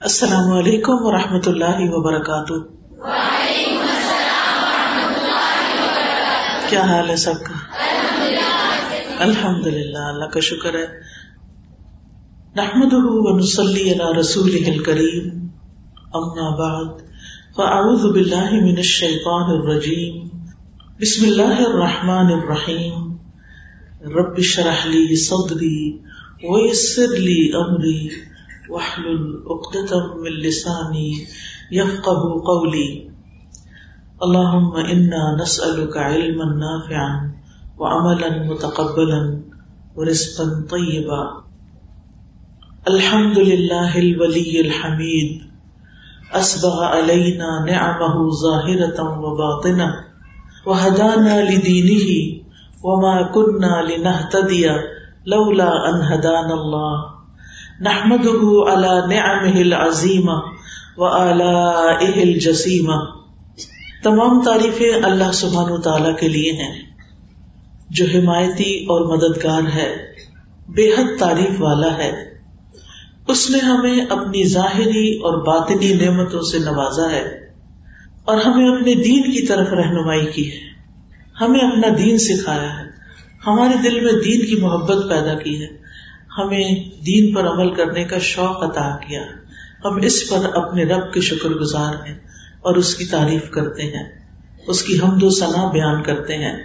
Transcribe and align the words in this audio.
السلام 0.00 0.52
علیکم 0.52 0.92
و 0.92 1.12
رحمۃ 1.12 1.40
اللہ 1.46 1.76
وبرکاتہ۔ 1.80 2.52
کیا 6.68 6.80
حال 6.80 7.10
ہے 7.10 7.16
سب 7.16 7.34
کا؟ 7.34 7.54
الحمد 9.18 9.66
للہ 9.66 9.98
اللہ 9.98 10.24
کا 10.24 10.40
شکر 10.40 10.74
ہے۔ 10.74 10.86
نحمد 12.56 12.92
ونسلی 12.92 13.92
علی 13.92 14.20
رسول 14.20 14.82
کریم 14.82 15.48
اما 16.14 16.50
بعد، 16.58 17.00
فاعوذ 17.56 18.12
باللہ 18.12 18.52
من 18.52 18.76
الشیطان 18.76 19.50
الرجیم۔ 19.50 20.28
بسم 21.00 21.24
اللہ 21.24 21.66
الرحمن 21.68 22.32
الرحیم۔ 22.32 23.16
رب 24.16 24.40
شرح 24.40 24.86
لی 24.86 25.16
صدری 25.16 25.98
ویسر 26.42 27.16
لی 27.18 27.52
امری۔ 27.56 28.33
من 30.16 30.32
لساني 30.42 31.26
يفقه 31.72 32.42
قولي. 32.46 33.10
اللهم 34.22 34.76
إنا 34.76 35.36
نسألك 35.42 35.96
علما 35.96 36.44
نافعا 36.44 37.32
وعملا 37.78 38.42
متقبلا 38.44 39.42
ورزقا 39.96 40.66
طيبا. 40.70 41.44
الحمد 42.88 43.38
لله 43.38 43.98
الولي 43.98 44.60
الحميد. 44.60 45.42
أسبغ 46.32 46.84
علينا 46.84 47.64
نعمه 47.66 48.30
ظاهرة 48.30 49.20
وباطنة. 49.20 49.94
وهدانا 50.66 51.50
لدينه 51.50 52.40
وما 52.82 53.22
كنا 53.22 53.82
لنهتدي 53.82 54.70
لولا 55.26 55.88
أن 55.88 56.02
هدانا 56.02 56.54
الله. 56.54 57.13
نحمد 57.80 58.26
العظیم 59.56 60.28
و 60.96 61.04
الجسیم 61.04 62.86
تمام 64.04 64.42
تعریفیں 64.42 64.92
اللہ 65.02 65.32
سبحان 65.32 65.72
و 65.72 65.80
تعالی 65.80 66.08
کے 66.20 66.28
لیے 66.28 66.52
ہیں، 66.52 66.82
جو 67.90 68.04
حمایتی 68.14 68.84
اور 68.84 69.16
مددگار 69.16 69.62
ہے، 69.74 69.96
بے 70.68 70.88
حد 70.88 71.18
تعریف 71.18 71.62
والا 71.62 71.98
ہے۔ 71.98 72.38
اس 73.28 73.50
نے 73.50 73.58
ہمیں 73.58 74.00
اپنی 74.10 74.44
ظاہری 74.44 75.16
اور 75.16 75.46
باطنی 75.46 75.92
نعمتوں 75.92 76.40
سے 76.40 76.58
نوازا 76.58 77.10
ہے 77.10 77.50
اور 78.24 78.36
ہمیں 78.36 78.68
اپنے 78.68 78.94
دین 78.94 79.22
کی 79.22 79.46
طرف 79.46 79.68
رہنمائی 79.68 80.26
کی 80.26 80.52
ہے۔ 80.52 80.60
ہمیں 81.40 81.60
اپنا 81.60 81.94
دین 81.98 82.18
سکھایا 82.18 82.78
ہے۔ 82.78 82.84
ہمارے 83.46 83.82
دل 83.82 84.00
میں 84.00 84.12
دین 84.12 84.46
کی 84.46 84.56
محبت 84.60 85.10
پیدا 85.10 85.34
کی 85.34 85.62
ہے۔ 85.62 85.83
ہمیں 86.38 86.74
دین 87.06 87.34
پر 87.34 87.48
عمل 87.48 87.74
کرنے 87.74 88.04
کا 88.04 88.18
شوق 88.18 88.62
عطا 88.62 88.96
کیا۔ 88.96 89.22
ہم 89.84 89.96
اس 89.96 90.28
پر 90.28 90.44
اپنے 90.54 90.84
رب 90.84 91.12
کے 91.12 91.20
شکر 91.20 91.48
گزار 91.48 91.94
ہیں 92.06 92.14
اور 92.60 92.74
اس 92.74 92.94
کی 92.94 93.04
تعریف 93.04 93.50
کرتے 93.50 93.82
ہیں۔ 93.82 94.28
اس 94.66 94.82
کی 94.82 94.98
حمد 95.02 95.22
و 95.22 95.30
ثنا 95.30 95.70
بیان 95.70 96.02
کرتے 96.02 96.36
ہیں۔ 96.36 96.56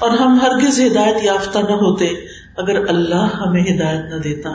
اور 0.00 0.10
ہم 0.10 0.38
ہرگز 0.42 0.80
ہدایت 0.80 1.16
یافتہ 1.22 1.58
نہ 1.58 1.72
ہوتے 1.72 2.06
اگر 2.56 2.88
اللہ 2.88 3.36
ہمیں 3.40 3.62
ہدایت 3.62 4.14
نہ 4.14 4.18
دیتا۔ 4.18 4.50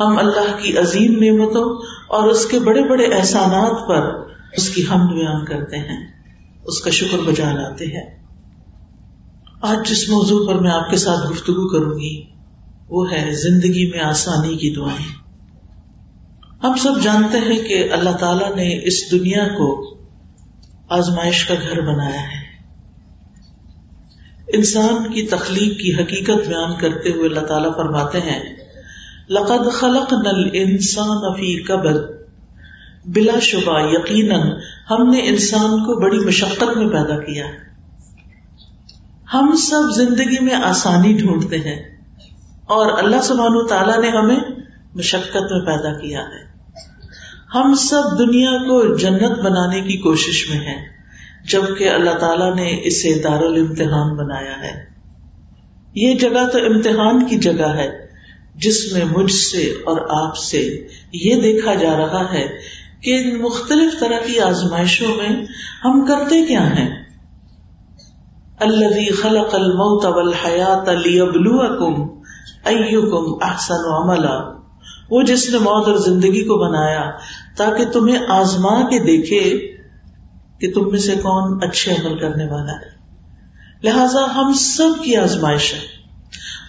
ہم 0.00 0.18
اللہ 0.18 0.56
کی 0.62 0.78
عظیم 0.78 1.12
نعمتوں 1.12 1.86
اور 2.08 2.28
اس 2.28 2.46
کے 2.46 2.58
بڑے 2.58 2.82
بڑے 2.82 3.06
احسانات 3.06 3.88
پر 3.88 4.30
اس 4.52 4.70
کی 4.70 4.82
حمد 4.82 5.12
بیان 5.12 5.44
کرتے 5.44 5.76
ہیں۔ 5.76 6.06
اس 6.64 6.80
کا 6.80 6.90
شکر 6.90 7.18
بجا 7.26 7.52
لاتے 7.52 7.86
ہیں۔ 7.86 8.24
آج 9.62 9.88
جس 9.88 10.08
موضوع 10.08 10.46
پر 10.46 10.54
میں 10.54 10.70
آپ 10.70 10.90
کے 10.90 10.96
ساتھ 10.96 11.32
گفتگو 11.32 11.68
کروں 11.68 11.98
گی 11.98 12.33
وہ 12.88 13.12
ہے 13.12 13.30
زندگی 13.32 13.90
میں 13.90 14.00
آسانی 14.00 14.56
کی 14.56 14.74
دعائیں۔ 14.74 15.24
ہم 16.64 16.76
سب 16.76 17.02
جانتے 17.02 17.38
ہیں 17.38 17.68
کہ 17.68 17.92
اللہ 17.92 18.10
تعالی 18.10 18.54
نے 18.54 18.86
اس 18.86 19.10
دنیا 19.10 19.48
کو 19.48 19.96
آزمائش 20.88 21.44
کا 21.44 21.54
گھر 21.54 21.80
بنایا 21.80 22.22
ہے۔ 22.22 22.44
انسان 24.52 25.12
کی 25.12 25.26
تخلیق 25.26 25.80
کی 25.80 25.94
حقیقت 25.94 26.48
بیان 26.48 26.78
کرتے 26.80 27.10
ہوئے 27.10 27.28
اللہ 27.28 27.40
تعالیٰ 27.40 27.76
فرماتے 27.76 28.18
ہیں، 28.18 28.56
لقد 29.30 29.72
خلق 29.72 30.12
نل 30.12 30.48
انسان 30.52 31.16
افی 31.22 31.62
قبر۔ 31.62 32.24
بلا 33.06 33.38
شبہ 33.40 33.80
یقیناً 33.80 34.40
ہم 34.90 35.10
نے 35.10 35.28
انسان 35.28 35.70
کو 35.70 36.00
بڑی 36.00 36.18
مشقت 36.18 36.76
میں 36.76 36.86
پیدا 36.86 37.20
کیا۔ 37.20 37.46
ہم 39.34 39.56
سب 39.56 39.82
زندگی 39.96 40.44
میں 40.44 40.54
آسانی 40.54 41.12
ڈھونڈتے 41.12 41.56
ہیں۔ 41.56 41.93
اور 42.66 43.02
اللہ 43.02 43.22
سبحانہ 43.22 43.66
تعالیٰ 43.68 44.00
نے 44.00 44.08
ہمیں 44.08 44.40
مشقت 44.94 45.52
میں 45.52 45.66
پیدا 45.66 45.92
کیا 45.92 46.20
ہے۔ 46.20 46.54
ہم 47.54 47.74
سب 47.74 48.18
دنیا 48.18 48.50
کو 48.50 48.96
جنت 48.96 49.38
بنانے 49.38 49.80
کی 49.80 49.96
کوشش 49.96 50.50
میں 50.50 50.58
ہیں، 50.58 50.84
جبکہ 51.48 51.90
اللہ 51.90 52.10
تعالیٰ 52.10 52.56
نے 52.56 52.80
اسے 52.84 53.22
دار 53.24 53.42
الامتحان 53.42 54.16
بنایا 54.16 54.62
ہے۔ 54.62 54.84
یہ 55.94 56.14
جگہ 56.14 56.46
تو 56.52 56.58
امتحان 56.58 57.24
کی 57.24 57.36
جگہ 57.36 57.68
ہے، 57.68 58.06
جس 58.54 58.92
میں 58.92 59.04
مجھ 59.04 59.32
سے 59.32 59.62
اور 59.62 60.26
آپ 60.26 60.36
سے 60.36 60.86
یہ 61.12 61.40
دیکھا 61.40 61.74
جا 61.74 61.96
رہا 61.96 62.32
ہے 62.32 62.46
کہ 63.00 63.10
ان 63.10 63.42
مختلف 63.42 64.00
طرح 64.00 64.26
کی 64.26 64.40
آزمائشوں 64.40 65.14
میں 65.14 65.44
ہم 65.84 66.06
کرتے 66.06 66.46
کیا 66.46 66.78
ہیں۔ 66.78 67.04
اللہ 68.60 69.22
خلق 69.22 69.54
الموت 69.54 70.04
والحیات 70.04 70.88
لیبلوکم 70.88 72.23
ایوکم 72.64 73.44
احسن 73.50 73.94
عملا۔ 73.94 74.64
وہ 75.10 75.22
جس 75.22 75.50
نے 75.50 75.58
موت 75.58 75.88
اور 75.88 75.96
زندگی 75.96 76.44
کو 76.44 76.56
بنایا، 76.58 77.10
تاکہ 77.56 77.84
تمہیں 77.84 78.18
آزما 78.28 78.82
کے 78.82 79.04
دیکھے 79.04 79.74
کہ 80.60 80.72
تم 80.72 80.90
میں 80.90 80.98
سے 80.98 81.12
کون 81.12 81.58
اچھے 81.62 81.92
عمل 81.92 82.18
کرنے 82.18 82.44
والا 82.44 82.72
ہے۔ 82.72 82.94
لہذا 83.82 84.34
ہم 84.34 84.52
سب 84.52 85.04
کی 85.04 85.16
آزمائش 85.16 85.74
ہے۔ 85.74 85.78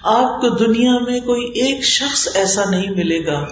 آپ 0.04 0.42
کو 0.42 0.50
دنیا 0.50 0.98
میں 1.00 1.20
کوئی 1.20 1.46
ایک 1.46 1.84
شخص 1.84 2.28
ایسا 2.34 2.70
نہیں 2.70 2.90
ملے 2.90 3.26
گا 3.26 3.46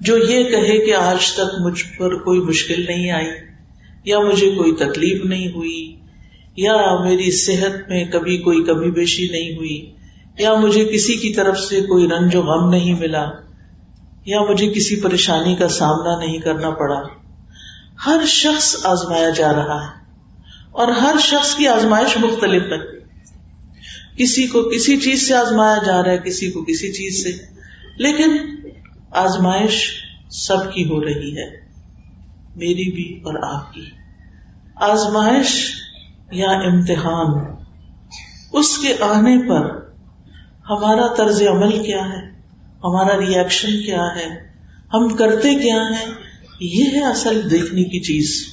جو 0.00 0.16
یہ 0.16 0.44
کہے 0.44 0.86
کہ 0.86 0.94
آج 0.94 1.32
تک 1.32 1.60
مجھ 1.60 1.84
پر 1.98 2.16
کوئی 2.18 2.40
مشکل 2.40 2.86
نہیں 2.88 3.10
آئی، 3.10 3.26
یا 4.04 4.20
مجھے 4.20 4.50
کوئی 4.50 4.72
تکلیف 4.72 5.24
نہیں 5.24 5.48
ہوئی، 5.52 5.96
یا 6.56 6.76
میری 7.04 7.30
صحت 7.30 7.90
میں 7.90 8.04
کبھی 8.04 8.38
کوئی 8.38 8.64
کمی 8.64 8.90
بیشی 8.90 9.28
نہیں 9.30 9.56
ہوئی۔ 9.56 9.97
یا 10.38 10.54
مجھے 10.54 10.84
کسی 10.84 11.16
کی 11.16 11.34
طرف 11.34 11.58
سے 11.58 11.80
کوئی 11.80 12.08
رنج 12.08 12.36
و 12.36 12.42
غم 12.42 12.70
نہیں 12.70 12.94
ملا، 12.94 13.30
یا 14.26 14.40
مجھے 14.40 14.68
کسی 14.72 15.00
پریشانی 15.00 15.56
کا 15.56 15.68
سامنا 15.68 16.18
نہیں 16.18 16.38
کرنا 16.38 16.70
پڑا۔ 16.70 17.02
ہر 18.06 18.20
شخص 18.26 18.76
آزمایا 18.84 19.30
جا 19.30 19.52
رہا 19.52 19.84
ہے 19.84 19.88
اور 20.70 20.88
ہر 20.88 21.16
شخص 21.20 21.54
کی 21.54 21.68
آزمائش 21.68 22.16
مختلف 22.16 22.62
ہے۔ 22.62 22.98
کسی 24.16 24.46
کو 24.46 24.62
کسی 24.62 24.96
چیز 24.96 25.28
سے 25.28 25.34
آزمایا 25.34 25.76
جا 25.86 26.02
رہا 26.02 26.12
ہے، 26.12 26.18
کسی 26.18 26.50
کو 26.50 26.64
کسی 26.64 26.92
چیز 26.92 27.22
سے۔ 27.22 27.44
لیکن 27.96 28.36
آزمائش 29.10 30.04
سب 30.30 30.72
کی 30.72 30.84
ہو 30.84 31.04
رہی 31.04 31.36
ہے، 31.36 31.50
میری 32.56 32.92
بھی 32.92 33.18
اور 33.18 33.56
آپ 33.56 33.72
کی۔ 33.72 33.84
آزمائش 34.74 35.72
یا 36.32 36.50
امتحان، 36.50 37.54
اس 38.52 38.78
کے 38.78 38.94
آنے 39.00 39.48
پر 39.48 39.87
ہمارا 40.70 41.14
طرز 41.14 41.42
عمل 41.42 41.82
کیا 41.82 42.04
ہے؟ 42.04 42.30
ہمارا 42.84 43.16
ریئیکشن 43.16 43.68
کیا 43.68 44.02
ہے؟ 44.16 44.48
ہم 44.94 45.08
کرتے 45.08 45.54
کیا 45.54 45.76
ہیں؟ 45.76 46.06
یہ 46.60 46.84
ہے 46.84 47.04
اصل 47.04 47.50
دیکھنے 47.50 47.84
کی 47.84 48.00
چیز۔ 48.00 48.46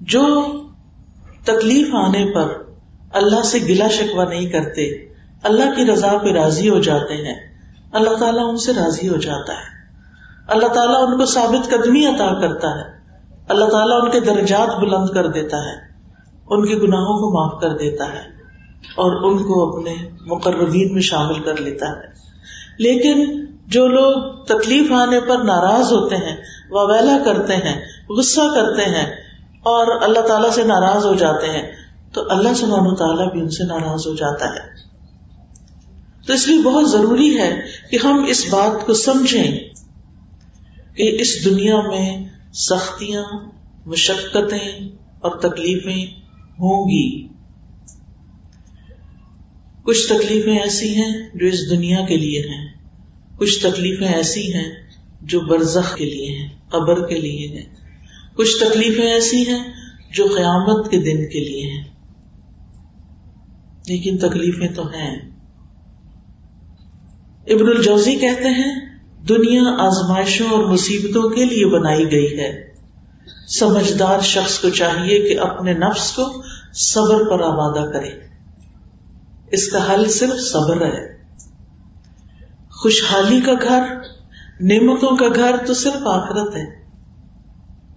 جو 0.00 0.44
تکلیف 1.44 1.94
آنے 1.94 2.32
پر 2.34 2.62
اللہ 3.12 3.42
سے 3.42 3.58
گلا 3.58 3.88
شکوا 3.88 4.24
نہیں 4.24 4.48
کرتے، 4.48 5.12
اللہ 5.42 5.74
کی 5.76 5.92
رضا 5.92 6.18
پہ 6.24 6.32
راضی 6.32 6.68
ہو 6.68 6.78
جاتے 6.78 7.14
ہیں۔ 7.14 7.58
اللہ 7.92 8.16
تعالیٰ 8.16 8.48
ان 8.48 8.56
سے 8.56 8.72
راضی 8.72 9.08
ہو 9.08 9.16
جاتا 9.16 9.52
ہے۔ 9.52 9.78
اللہ 10.48 10.66
تعالیٰ 10.66 11.08
ان 11.08 11.18
کو 11.18 11.26
ثابت 11.26 11.70
قدمی 11.70 12.06
عطا 12.06 12.40
کرتا 12.40 12.68
ہے۔ 12.68 12.98
اللہ 13.48 13.64
تعالیٰ 13.64 14.00
ان 14.02 14.10
کے 14.10 14.20
درجات 14.20 14.78
بلند 14.78 15.06
کر 15.14 15.26
دیتا 15.26 15.56
ہے۔ 15.56 15.76
ان 16.46 16.66
کے 16.66 16.74
گناہوں 16.74 17.18
کو 17.18 17.32
معاف 17.32 17.60
کر 17.60 17.70
دیتا 17.70 18.04
ہے۔ 18.04 18.37
اور 18.86 19.32
ان 19.32 19.38
کو 19.38 19.78
اپنے 19.78 19.94
مقررین 20.26 20.92
میں 20.94 21.02
شامل 21.02 21.42
کر 21.42 21.56
لیتا 21.56 21.86
ہے۔ 21.86 22.12
لیکن 22.78 23.44
جو 23.66 23.88
لوگ 23.88 24.44
تکلیف 24.44 24.92
آنے 24.92 25.20
پر 25.20 25.38
ناراض 25.38 25.92
ہوتے 25.92 26.16
ہیں 26.16 26.36
ویلا 26.70 27.18
کرتے 27.24 27.56
ہیں، 27.56 27.84
غصہ 28.08 28.40
کرتے 28.40 28.82
ہیں 28.82 29.06
اور 29.62 30.02
اللہ 30.02 30.20
تعالیٰ 30.20 30.50
سے 30.50 30.64
ناراض 30.64 31.06
ہو 31.06 31.14
جاتے 31.14 31.46
ہیں، 31.46 31.72
تو 32.12 32.22
اللہ 32.28 32.54
سبحانہ 32.54 32.94
تعالیٰ 32.94 33.32
بھی 33.32 33.40
ان 33.40 33.50
سے 33.50 33.64
ناراض 33.64 34.06
ہو 34.06 34.14
جاتا 34.14 34.54
ہے۔ 34.54 34.88
تو 36.26 36.32
اس 36.32 36.48
لیے 36.48 36.60
بہت 36.62 36.90
ضروری 36.90 37.38
ہے 37.38 37.60
کہ 37.90 37.98
ہم 38.04 38.24
اس 38.28 38.46
بات 38.50 38.86
کو 38.86 38.94
سمجھیں 38.94 39.58
کہ 40.96 41.16
اس 41.20 41.44
دنیا 41.44 41.80
میں 41.80 42.24
سختیاں، 42.52 43.24
مشقتیں 43.86 44.88
اور 45.20 45.30
تکلیفیں 45.30 46.20
ہوں 46.60 46.84
گی۔ 46.84 47.37
کچھ 49.88 50.06
تکلیفیں 50.06 50.58
ایسی 50.58 50.96
ہیں 50.96 51.28
جو 51.34 51.46
اس 51.46 51.70
دنیا 51.70 52.06
کے 52.06 52.16
لیے 52.16 52.40
ہیں، 52.40 52.68
کچھ 53.38 53.58
تکلیفیں 53.60 54.08
ایسی 54.08 54.54
ہیں 54.54 54.72
جو 55.22 55.40
برزخ 55.40 55.96
کے 55.96 56.04
لیے 56.04 56.36
ہیں، 56.36 56.48
قبر 56.68 57.08
کے 57.08 57.14
لیے 57.14 57.48
ہیں۔ 57.48 57.76
کچھ 58.34 58.56
تکلیفیں 58.60 59.06
ایسی 59.06 59.48
ہیں 59.48 59.72
جو 60.12 60.24
قیامت 60.36 60.90
کے 60.90 60.96
دن 60.96 61.28
کے 61.28 61.40
لیے 61.40 61.72
ہیں۔ 61.72 61.84
لیکن 63.86 64.18
تکلیفیں 64.18 64.68
تو 64.68 64.86
ہیں۔ 64.86 65.16
ابن 67.46 67.68
الجوزی 67.76 68.16
کہتے 68.16 68.48
ہیں، 68.48 68.98
دنیا 69.28 69.62
آزمائشوں 69.78 70.46
اور 70.46 70.64
مصیبتوں 70.64 71.30
کے 71.30 71.44
لیے 71.44 71.66
بنائی 71.66 72.12
گئی 72.12 72.38
ہے۔ 72.38 72.72
سمجھدار 73.58 74.20
شخص 74.20 74.58
کو 74.58 74.70
چاہیے 74.70 75.18
کہ 75.18 75.40
اپنے 75.40 75.72
نفس 75.72 76.12
کو 76.12 76.42
صبر 76.74 77.24
پر 77.24 77.40
آبادہ 77.40 77.90
کرے۔ 77.92 78.27
اس 79.52 79.68
کا 79.68 79.94
حل 79.94 80.08
صرف 80.08 80.40
صبر 80.40 80.86
ہے۔ 80.86 81.18
خوشحالی 82.70 83.40
کا 83.40 83.52
گھر، 83.52 83.82
نعمتوں 84.60 85.16
کا 85.16 85.28
گھر 85.28 85.56
تو 85.66 85.74
صرف 85.74 86.06
آخرت 86.06 86.56
ہے۔ 86.56 86.84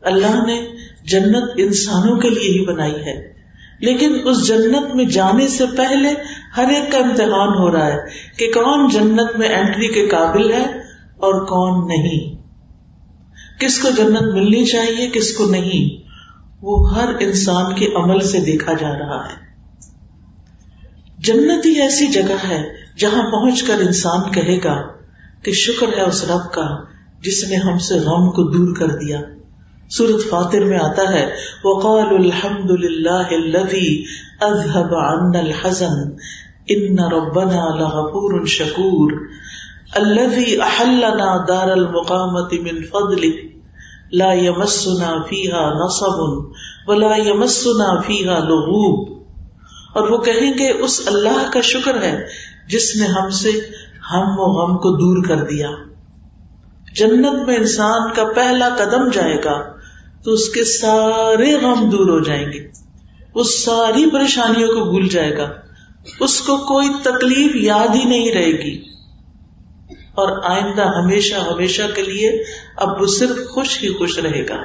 اللہ 0.02 0.46
نے 0.46 0.68
جنت 1.04 1.52
انسانوں 1.58 2.18
کے 2.18 2.30
لیے 2.30 2.60
ہی 2.60 2.66
بنائی 2.66 2.96
ہے۔ 2.96 3.32
لیکن 3.80 4.16
اس 4.24 4.48
جنت 4.48 4.96
میں 4.96 5.06
جانے 5.06 5.48
سے 5.48 5.66
پہلے 5.78 6.14
ہر 6.58 6.70
ایک 6.70 6.92
کا 6.92 6.98
امتحان 6.98 7.58
ہو 7.58 7.72
رہا 7.72 7.88
ہے 7.88 7.98
کہ 8.38 8.52
کون 8.54 8.90
جنت 8.90 9.40
میں 9.40 9.48
اینٹری 9.48 9.88
کے 9.88 10.08
قابل 10.08 10.52
ہے 10.52 10.66
اور 11.18 11.46
کون 11.46 11.88
نہیں۔ 11.88 12.42
کس 13.60 13.80
کو 13.80 13.90
جنت 13.90 14.22
ملنی 14.22 14.66
چاہیے، 14.66 15.10
کس 15.10 15.34
کو 15.34 15.46
نہیں۔ 15.46 16.12
وہ 16.62 16.96
ہر 16.96 17.10
انسان 17.20 17.76
کے 17.76 17.88
عمل 17.96 18.20
سے 18.20 18.40
دیکھا 18.40 18.74
جا 18.74 18.90
رہا 18.90 19.30
ہے۔ 19.30 19.51
جنت 21.24 21.66
ہی 21.66 21.82
ایسی 21.82 22.08
جگہ 22.08 22.48
ہے 22.50 22.64
جہاں 23.00 23.32
پہنچ 23.32 23.64
کر 23.64 23.80
انسان 23.80 24.32
کہے 24.32 24.58
گا 24.64 24.88
کہ 25.44 25.52
شکر 25.52 25.88
ہے 25.98 26.02
اس 26.02 26.32
رب 26.32 26.54
کا 26.54 26.68
جس 27.22 27.50
نے 27.50 27.56
ہم 27.56 27.78
سے 27.78 27.96
غم 27.96 28.32
کو 28.32 28.44
دور 28.44 28.76
کر 28.80 28.88
دیا۔ 28.88 29.22
سورت 29.90 30.30
فاتر 30.30 30.60
میں 30.60 30.78
آتا 30.78 31.14
ہے، 31.14 31.30
وقال 31.64 32.08
الحمد 32.10 32.72
للہ 32.72 33.28
اذهب 34.42 34.96
عنا 34.96 35.40
الحزن 35.40 36.12
ان 36.68 37.00
ربنا 37.00 37.76
لغفور 37.76 38.46
شکور 38.46 39.12
الذي 39.96 40.56
احلنا 40.56 41.46
دار 41.48 41.72
المقامة 41.72 42.62
من 42.62 42.82
فضله، 42.84 43.38
لا 44.12 44.34
يمسنا 44.34 45.22
فيها 45.30 45.86
نصب 45.86 46.46
ولا 46.88 47.16
يمسنا 47.16 48.02
فيها 48.02 48.40
لغوب۔ 48.40 49.11
اور 49.94 50.10
وہ 50.10 50.18
کہیں 50.18 50.52
گے 50.52 50.72
اس 50.72 51.02
اللہ 51.06 51.52
کا 51.54 51.62
شکر 51.62 52.04
ہے 52.04 52.28
جس 52.68 52.96
نے 52.96 53.06
ہم 53.06 53.30
سے 53.30 53.50
ہم 54.12 54.24
و 54.38 54.44
غم 54.44 54.78
کو 54.78 54.90
دور 54.98 55.26
کر 55.28 55.44
دیا۔ 55.44 55.70
جنت 56.96 57.48
میں 57.48 57.56
انسان 57.56 58.14
کا 58.14 58.24
پہلا 58.36 58.70
قدم 58.70 59.10
جائے 59.10 59.38
گا 59.44 59.72
تو 60.24 60.32
اس 60.32 60.50
کے 60.50 60.64
سارے 60.64 61.56
غم 61.56 61.90
دور 61.90 62.10
ہو 62.10 62.20
جائیں 62.20 62.52
گے۔ 62.54 62.68
اس 63.36 63.66
ساری 63.66 64.10
پریشانیوں 64.10 64.68
کو 64.68 64.92
بھول 64.92 65.08
جائے 65.08 65.38
گا۔ 65.38 65.50
اس 66.20 66.42
کو 66.42 66.58
کوئی 66.58 66.90
تکلیف 67.04 67.56
یاد 67.56 67.96
ہی 67.96 68.04
نہیں 68.04 68.32
رہے 68.32 68.52
گی۔ 68.52 68.82
اور 69.92 70.44
آئندہ 70.44 70.82
ہمیشہ 70.82 71.36
ہمیشہ 71.36 71.82
کے 71.96 72.02
لیے 72.02 72.44
اب 72.78 73.02
وہ 73.02 73.08
صرف 73.08 73.48
خوش 73.50 73.84
ہی 73.84 73.90
خوش 73.90 74.20
رہے 74.20 74.48
گا۔ 74.50 74.58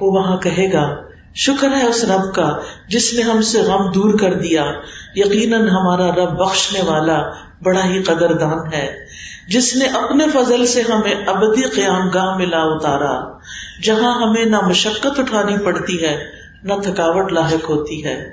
وہ 0.00 0.12
وہاں 0.12 0.36
کہے 0.36 0.72
گا 0.72 1.13
شکر 1.34 1.68
ہے 1.68 1.86
اس 1.86 2.04
رب 2.04 2.34
کا 2.34 2.58
جس 2.88 3.14
نے 3.14 3.22
ہم 3.22 3.42
سے 3.42 3.60
غم 3.60 3.90
دور 3.90 4.18
کر 4.18 4.34
دیا۔ 4.34 4.72
یقیناً 5.14 5.60
ہمارا 5.60 6.10
رب 6.10 6.38
بخشنے 6.38 6.80
والا 6.82 7.22
بڑا 7.62 7.84
ہی 7.84 8.02
قدر 8.02 8.32
دان 8.32 8.72
ہے۔ 8.72 9.06
جس 9.48 9.76
نے 9.76 9.84
اپنے 9.84 10.24
فضل 10.34 10.66
سے 10.66 10.82
ہمیں 10.82 11.26
ابدی 11.26 11.62
قیام 11.62 12.08
گاہ 12.08 12.36
میں 12.36 12.46
لا 12.46 12.60
اتارا، 12.60 13.38
جہاں 13.82 14.22
ہمیں 14.22 14.44
نہ 14.44 14.56
مشقت 14.66 15.20
اٹھانی 15.20 15.64
پڑتی 15.64 16.04
ہے، 16.04 16.24
نہ 16.62 16.72
تھکاوٹ 16.82 17.32
لاحق 17.32 17.70
ہوتی 17.70 18.04
ہے۔ 18.04 18.24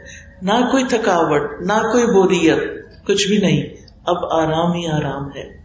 نہ 0.41 0.51
کوئی 0.51 0.83
تھکاوٹ، 0.83 1.61
نہ 1.61 1.73
کوئی 1.73 2.05
بوریت، 2.05 2.59
کچھ 3.07 3.27
بھی 3.27 3.37
نہیں، 3.37 3.63
اب 4.05 4.17
آرام 4.31 4.71
ہی 4.71 4.87
آرام 4.87 5.27
ہے۔ 5.35 5.61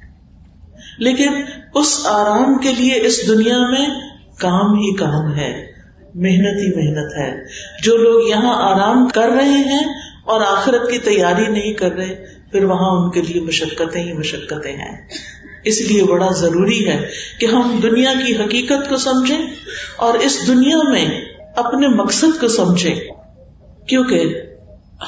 لیکن 0.98 1.32
اس 1.74 2.06
آرام 2.08 2.58
کے 2.58 2.72
لیے 2.72 2.94
اس 2.94 3.28
دنیا 3.28 3.58
میں 3.58 3.86
کام 4.38 4.74
ہی 4.74 4.94
کام 4.94 5.34
ہے۔ 5.34 5.65
محنت 6.16 6.60
ہی 6.60 6.76
محنت 6.76 7.18
ہے۔ 7.18 7.44
جو 7.82 7.96
لوگ 7.96 8.28
یہاں 8.28 8.74
آرام 8.74 9.08
کر 9.08 9.28
رہے 9.28 9.48
ہیں 9.48 9.84
اور 10.24 10.40
آخرت 10.40 10.90
کی 10.90 10.98
تیاری 10.98 11.46
نہیں 11.46 11.72
کر 11.72 11.92
رہے، 11.92 12.26
پھر 12.52 12.64
وہاں 12.64 12.90
ان 12.90 13.10
کے 13.10 13.22
لیے 13.22 13.42
مشقتیں 13.42 14.02
ہی 14.02 14.12
مشقتیں 14.12 14.72
ہیں۔ 14.72 15.08
اس 15.64 15.80
لیے 15.80 16.04
بڑا 16.04 16.28
ضروری 16.32 16.88
ہے 16.88 17.08
کہ 17.40 17.46
ہم 17.46 17.80
دنیا 17.82 18.12
کی 18.26 18.36
حقیقت 18.36 18.88
کو 18.88 18.96
سمجھیں 18.96 19.46
اور 19.96 20.14
اس 20.14 20.46
دنیا 20.46 20.76
میں 20.90 21.20
اپنے 21.56 21.88
مقصد 21.88 22.40
کو 22.40 22.48
سمجھیں۔ 22.48 22.94
کیونکہ 23.88 24.42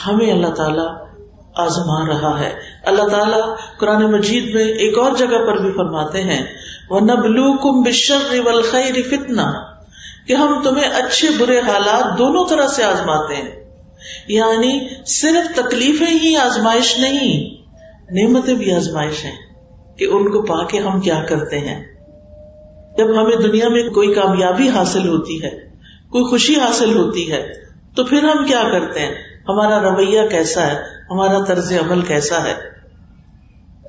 ہمیں 0.06 0.32
اللہ 0.32 0.46
تعالی 0.46 1.08
آزما 1.56 2.08
رہا 2.08 2.40
ہے۔ 2.40 2.52
اللہ 2.86 3.08
تعالیٰ 3.08 3.56
قرآن 3.78 4.12
مجید 4.12 4.54
میں 4.54 4.64
ایک 4.64 4.98
اور 4.98 5.12
جگہ 5.16 5.46
پر 5.46 5.56
بھی 5.56 5.72
فرماتے 5.72 6.22
ہیں 6.22 6.46
وہ 6.90 7.00
نبلو 7.00 7.56
کم 7.56 7.82
بشر 7.82 8.40
فتنا 9.10 9.67
کہ 10.28 10.32
ہم 10.32 10.62
تمہیں 10.64 10.90
اچھے 10.90 11.28
برے 11.38 11.58
حالات 11.58 12.18
دونوں 12.18 12.46
طرح 12.48 12.66
سے 12.66 12.84
آزماتے 12.84 13.34
ہیں۔ 13.34 13.68
یعنی 14.28 14.88
صرف 15.06 15.56
تکلیفیں 15.56 16.18
ہی 16.22 16.36
آزمائش 16.36 16.98
نہیں، 16.98 17.62
نعمتیں 18.10 18.54
بھی 18.54 18.72
آزمائش 18.72 19.24
ہیں 19.24 19.36
کہ 19.98 20.04
ان 20.04 20.30
کو 20.30 20.42
پا 20.42 20.64
کے 20.64 20.78
ہم 20.78 21.00
کیا 21.00 21.22
کرتے 21.28 21.58
ہیں۔ 21.58 21.84
جب 22.98 23.20
ہمیں 23.20 23.36
دنیا 23.36 23.68
میں 23.68 23.82
کوئی 23.82 24.14
کامیابی 24.14 24.68
حاصل 24.68 25.08
ہوتی 25.08 25.42
ہے، 25.42 25.50
کوئی 26.10 26.24
خوشی 26.24 26.54
حاصل 26.54 26.96
ہوتی 26.96 27.32
ہے، 27.32 27.52
تو 27.96 28.04
پھر 28.04 28.22
ہم 28.22 28.46
کیا 28.46 28.62
کرتے 28.72 29.00
ہیں؟ 29.00 29.14
ہمارا 29.48 29.82
رویہ 29.82 30.20
کیسا 30.30 30.66
ہے؟ 30.66 30.76
ہمارا 31.10 31.44
طرز 31.44 31.72
عمل 31.72 32.02
کیسا 32.02 32.44
ہے؟ 32.44 32.54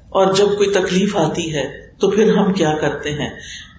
اور 0.09 0.33
جب 0.33 0.57
کوئی 0.57 0.69
تکلیف 0.69 1.17
آتی 1.17 1.55
ہے، 1.55 1.91
تو 1.99 2.09
پھر 2.09 2.35
ہم 2.35 2.53
کیا 2.53 2.73
کرتے 2.81 3.11
ہیں؟ 3.11 3.29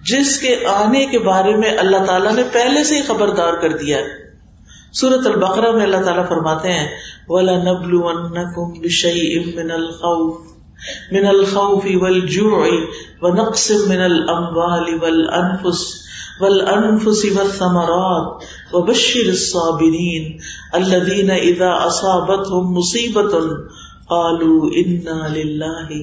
جس 0.05 0.39
کے 0.39 0.65
آنے 0.65 1.05
کے 1.05 1.19
بارے 1.19 1.55
میں 1.55 1.77
اللہ 1.77 2.05
تعالیٰ 2.05 2.33
نے 2.35 2.43
پہلے 2.51 2.83
سے 2.83 2.95
ہی 2.95 3.01
خبردار 3.01 3.53
کر 3.53 3.77
دیا 3.77 3.97
ہے۔ 3.97 4.21
سورت 4.93 5.27
البقرہ 5.27 5.71
میں 5.71 5.83
اللہ 5.83 5.97
تعالیٰ 5.97 6.27
فرماتے 6.29 6.71
ہیں 6.71 6.87
ولا 7.27 7.57
نبل 7.57 7.93
من 9.55 9.71
الخوف 9.71 10.51
من 11.11 11.27
الخوف 11.27 11.85
والجوع 12.01 12.67
ونقص 13.21 13.71
من 13.87 14.01
الاموال 14.01 15.03
والانفس 15.03 15.83
والانفس 16.39 17.25
والثمرات 17.35 18.43
وبشر 18.73 19.29
الصابرين 19.29 20.37
الذين 20.73 21.31
اذا 21.31 21.69
اصابتهم 21.69 22.73
مصيبه 22.73 23.39
قالوا 24.07 24.71
انا 24.75 25.27
لله 25.27 26.01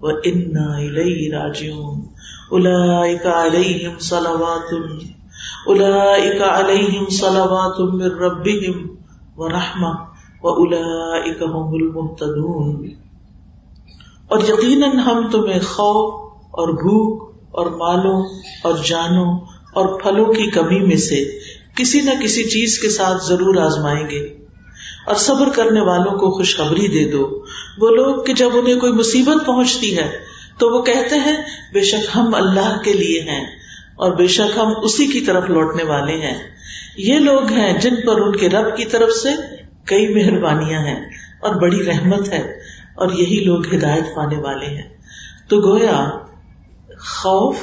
وانا 0.00 0.76
اليه 0.76 1.38
راجعون۔ 1.38 2.00
علیہم 2.50 3.98
صلوات 3.98 4.74
اولئک 5.66 6.42
علیہم 6.42 7.04
صلوات 7.08 7.80
من 7.80 8.02
ربهم 8.02 8.86
ورحمہ 9.36 9.94
واولئک 10.42 11.42
هم 11.42 11.72
المهتدون. 11.72 12.88
اور 14.28 14.38
یقیناً 14.48 14.98
ہم 14.98 15.28
تمہیں 15.30 15.60
خوف 15.60 16.32
اور 16.50 16.68
بھوک 16.68 17.34
اور 17.50 17.66
مالوں 17.66 18.22
اور 18.62 18.74
جانوں 18.86 19.38
اور 19.74 20.00
پھلوں 20.00 20.26
کی 20.26 20.50
کمی 20.50 20.80
میں 20.80 20.96
سے 20.96 21.24
کسی 21.76 22.00
نہ 22.00 22.10
کسی 22.22 22.44
چیز 22.44 22.78
کے 22.78 22.90
ساتھ 22.90 23.24
ضرور 23.24 23.56
آزمائیں 23.56 24.10
گے۔ 24.10 24.26
اور 25.06 25.14
صبر 25.14 25.48
کرنے 25.54 25.80
والوں 25.80 26.18
کو 26.18 26.30
خوشخبری 26.30 26.88
دے 26.88 27.12
دو۔ 27.12 27.44
وہ 27.78 27.90
لوگ 27.90 28.24
کہ 28.24 28.32
جب 28.34 28.48
انہیں 28.54 28.80
کوئی 28.80 28.92
مصیبت 28.92 29.46
پہنچتی 29.46 29.98
ہے 29.98 30.27
تو 30.58 30.78
وہ 30.78 30.82
کہتے 30.82 31.16
ہیں، 31.16 31.36
بے 31.72 31.80
شک 31.80 32.16
ہم 32.16 32.34
اللہ 32.34 32.80
کے 32.84 32.92
لیے 32.92 33.20
ہیں 33.20 33.44
اور 33.96 34.12
بے 34.12 34.26
شک 34.26 34.58
ہم 34.58 34.72
اسی 34.82 35.06
کی 35.06 35.20
طرف 35.20 35.44
لوٹنے 35.50 35.82
والے 35.82 36.12
ہیں۔ 36.12 36.38
یہ 36.96 37.18
لوگ 37.18 37.46
ہیں 37.46 37.78
جن 37.78 37.94
پر 38.06 38.20
ان 38.20 38.36
کے 38.36 38.48
رب 38.48 38.76
کی 38.76 38.84
طرف 38.84 39.10
سے 39.10 39.28
کئی 39.84 40.14
مہربانیاں 40.14 40.80
ہیں 40.80 41.00
اور 41.40 41.54
بڑی 41.54 41.86
رحمت 41.86 42.28
ہے 42.28 42.52
اور 42.94 43.12
یہی 43.12 43.44
لوگ 43.44 43.74
ہدایت 43.74 44.16
پانے 44.16 44.36
والے 44.36 44.66
ہیں۔ 44.66 44.96
تو 45.48 45.60
گویا 45.60 46.10
خوف، 47.00 47.56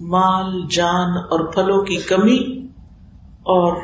مال، 0.00 0.62
جان 0.70 1.16
اور 1.16 1.52
پھلوں 1.52 1.82
کی 1.82 1.96
کمی 1.96 2.66
اور 3.38 3.76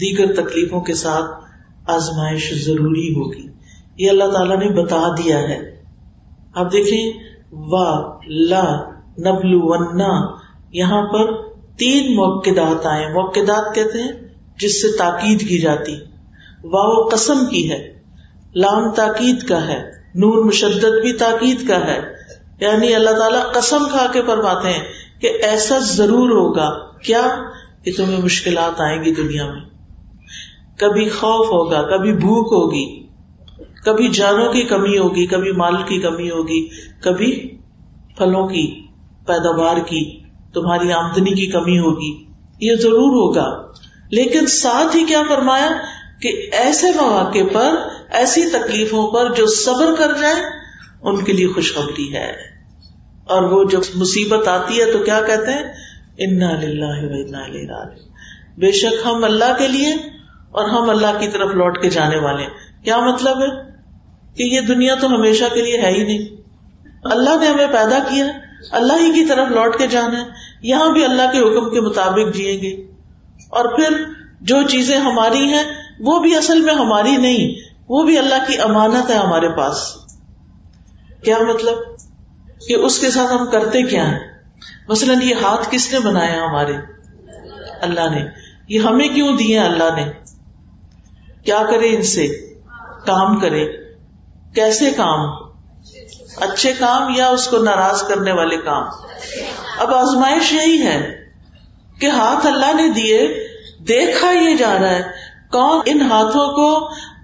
دیگر 0.00 0.34
تکلیفوں 0.34 0.80
کے 0.80 0.94
ساتھ 0.94 1.44
آزمائش 1.90 2.64
ضروری 2.64 3.10
ہوگی۔ 3.10 3.48
یہ 3.96 4.10
اللہ 4.10 4.24
تعالیٰ 4.24 4.56
نے 4.56 4.82
بتا 4.82 5.14
دیا 5.18 5.38
ہے۔ 5.38 5.82
اب 6.54 6.72
دیکھیں 6.72 7.30
لا 8.28 8.90
نبلو 9.18 9.74
یہاں 10.72 11.02
پر 11.02 11.32
تین 11.76 12.16
موقعات 12.16 12.86
آئے. 12.86 13.12
موقعات 13.12 13.74
کہتے 13.74 14.02
ہیں 14.02 14.12
جس 14.60 14.82
سے 14.82 14.88
تاکید 14.96 15.48
کی 15.48 15.58
جاتی. 15.58 15.96
وا 16.64 17.08
قسم 17.08 17.46
کی 17.50 17.70
ہے. 17.70 18.02
لام 18.54 18.90
تاکید 18.90 19.42
کا 19.42 19.68
ہے. 19.68 19.90
نور 20.14 20.44
مشدد 20.44 21.02
بھی 21.02 21.12
تاکید 21.12 21.68
کا 21.68 21.86
ہے. 21.86 22.00
یعنی 22.60 22.94
اللہ 22.94 23.10
تعالیٰ 23.10 23.52
قسم 23.52 23.84
کھا 23.90 24.06
کے 24.12 24.22
فرماتے 24.22 24.68
ہیں 24.68 24.84
کہ 25.20 25.38
ایسا 25.42 25.78
ضرور 25.78 26.30
ہوگا. 26.30 26.98
کیا؟ 26.98 27.36
کہ 27.84 27.92
تمہیں 27.96 28.22
مشکلات 28.22 28.80
آئیں 28.80 29.04
گی 29.04 29.14
دنیا 29.14 29.46
میں. 29.46 29.60
کبھی 30.76 31.08
خوف 31.08 31.46
ہوگا، 31.46 31.96
کبھی 31.96 32.12
بھوک 32.12 32.52
ہوگی. 32.52 32.99
کبھی 33.84 34.08
جانوں 34.08 34.52
کی 34.52 34.62
کمی 34.62 34.98
ہوگی، 34.98 35.26
کبھی 35.26 35.52
مال 35.52 35.76
کی 35.82 36.00
کمی 36.00 36.30
ہوگی، 36.30 36.68
کبھی 37.00 37.58
پھلوں 38.18 38.46
کی 38.46 38.86
پیداوار 39.26 39.76
کی، 39.76 40.20
تمہاری 40.54 40.92
آمدنی 40.92 41.34
کی 41.34 41.46
کمی 41.46 41.78
ہوگی، 41.78 42.24
یہ 42.60 42.74
ضرور 42.74 43.12
ہوگا۔ 43.12 43.72
لیکن 44.10 44.46
ساتھ 44.46 44.96
ہی 44.96 45.04
کیا 45.04 45.22
فرمایا 45.28 45.68
کہ 46.22 46.48
ایسے 46.52 46.86
مواقع 47.00 47.38
پر، 47.52 47.74
ایسی 48.10 48.50
تکلیفوں 48.50 49.10
پر 49.10 49.34
جو 49.34 49.46
صبر 49.46 49.94
کر 49.98 50.12
جائے 50.20 50.34
ان 51.02 51.24
کے 51.24 51.32
لیے 51.32 51.48
خوشخبری 51.48 52.14
ہے۔ 52.14 52.30
اور 53.24 53.42
وہ 53.42 53.64
جب 53.64 53.80
مصیبت 53.94 54.48
آتی 54.48 54.80
ہے 54.80 54.92
تو 54.92 54.98
کیا 54.98 55.20
کہتے 55.20 55.52
ہیں؟ 55.52 55.62
انا 56.18 56.60
للہ 56.60 57.84
بے 58.58 58.72
شک 58.72 59.06
ہم 59.06 59.24
اللہ 59.24 59.58
کے 59.58 59.68
لیے 59.68 59.94
اور 60.50 60.68
ہم 60.68 60.90
اللہ 60.90 61.18
کی 61.20 61.28
طرف 61.28 61.50
لوٹ 61.50 61.82
کے 61.82 61.90
جانے 61.90 62.16
والے 62.16 62.42
ہیں۔ 62.42 62.84
کیا 62.84 62.98
مطلب 62.98 63.42
ہے؟ 63.42 63.69
کہ 64.34 64.42
یہ 64.42 64.60
دنیا 64.60 64.94
تو 64.94 65.06
ہمیشہ 65.06 65.44
کے 65.54 65.62
لیے 65.62 65.80
ہے 65.80 65.90
ہی 65.90 66.04
نہیں۔ 66.04 66.36
اللہ 67.04 67.40
نے 67.40 67.46
ہمیں 67.46 67.66
پیدا 67.66 67.98
کیا 67.98 68.26
اللہ 68.70 68.92
ہی 68.92 69.12
کی 69.12 69.24
طرف 69.24 69.48
لوٹ 69.48 69.78
کے 69.78 69.86
جانا 69.86 70.20
ہے۔ 70.20 70.26
یہاں 70.62 70.92
بھی 70.92 71.04
اللہ 71.04 71.22
کے 71.22 71.38
حکم 71.38 71.70
کے 71.70 71.80
مطابق 71.80 72.36
جیئیں 72.36 72.62
گے۔ 72.62 72.72
اور 73.48 73.76
پھر 73.76 74.04
جو 74.40 74.62
چیزیں 74.62 74.98
ہماری 74.98 75.44
ہیں، 75.44 75.62
وہ 76.00 76.18
بھی 76.18 76.36
اصل 76.36 76.60
میں 76.60 76.74
ہماری 76.74 77.16
نہیں۔ 77.16 77.70
وہ 77.88 78.02
بھی 78.02 78.18
اللہ 78.18 78.34
کی 78.48 78.60
امانت 78.60 79.10
ہے 79.10 79.14
ہمارے 79.14 79.48
پاس۔ 79.48 79.76
کیا 81.24 81.38
مطلب؟ 81.38 81.74
کہ 82.68 82.74
اس 82.74 82.98
کے 82.98 83.10
ساتھ 83.10 83.32
ہم 83.32 83.50
کرتے 83.50 83.82
کیا 83.82 84.08
ہیں؟ 84.10 84.18
مثلاً 84.88 85.18
یہ 85.22 85.34
ہاتھ 85.42 85.68
کس 85.70 85.92
نے 85.92 85.98
بنایا 85.98 86.44
ہمارے؟ 86.44 86.72
اللہ 87.80 88.10
نے۔ 88.10 88.26
یہ 88.68 88.80
ہمیں 88.80 89.08
کیوں 89.08 89.36
دیے 89.36 89.58
اللہ 89.58 89.94
نے؟ 89.96 90.12
کیا 91.44 91.62
کرے 91.70 91.96
ان 91.96 92.02
سے؟ 92.02 92.26
کام 93.06 93.40
کرے۔ 93.40 93.79
کیسے 94.54 94.90
کام؟ 94.90 95.26
اچھے 96.36 96.72
کام 96.78 97.14
یا 97.16 97.28
اس 97.28 97.46
کو 97.46 97.58
ناراض 97.58 98.02
کرنے 98.02 98.32
والے 98.32 98.56
کام؟ 98.56 98.84
اب 99.78 99.94
آزمائش 99.94 100.52
یہی 100.52 100.82
ہے 100.82 101.24
کہ 102.00 102.06
ہاتھ 102.06 102.46
اللہ 102.46 102.74
نے 102.74 102.88
دیے، 102.88 103.18
دیکھا 103.80 104.30
یہ 104.30 104.56
جا 104.56 104.72
رہا 104.78 104.90
ہے، 104.90 105.02
کون 105.50 105.80
ان 105.84 106.02
ہاتھوں 106.02 106.46
کو 106.52 106.68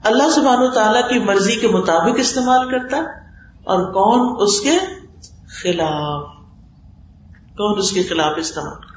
اللہ 0.05 0.31
سبحان 0.31 0.63
و 0.63 0.71
تعالی 0.71 0.99
کی 1.09 1.19
مرضی 1.19 1.57
کے 1.57 1.69
مطابق 1.69 2.19
استعمال 2.19 2.71
کرتا 2.71 2.97
اور 3.65 3.93
کون 3.93 4.37
اس 4.41 4.61
کے 4.61 4.79
خلاف؟ 5.49 6.23
کون 7.57 7.79
اس 7.79 7.91
کے 7.93 8.03
خلاف 8.03 8.33
استعمال 8.37 8.75
کرتا؟ 8.75 8.97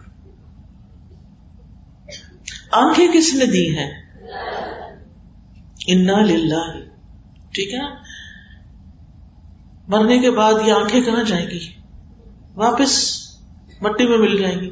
آنکھیں 2.71 3.07
کس 3.13 3.33
نے 3.33 3.45
دی 3.45 3.77
ہیں؟ 3.77 3.91
انا 5.88 6.21
للہ 6.21 6.65
ٹھیک 7.53 7.74
ہے 7.74 7.99
مرنے 9.89 10.19
کے 10.19 10.31
بعد 10.31 10.53
یہ 10.65 10.74
آنکھیں 10.74 11.01
کہاں 11.01 11.24
جائیں 11.24 11.48
گی؟ 11.50 11.60
واپس 12.55 13.19
مٹی 13.81 14.08
میں 14.08 14.17
مل 14.17 14.38
جائیں 14.38 14.60
گی۔ 14.60 14.72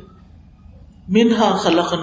منہا 1.07 1.55
خلق 1.55 1.93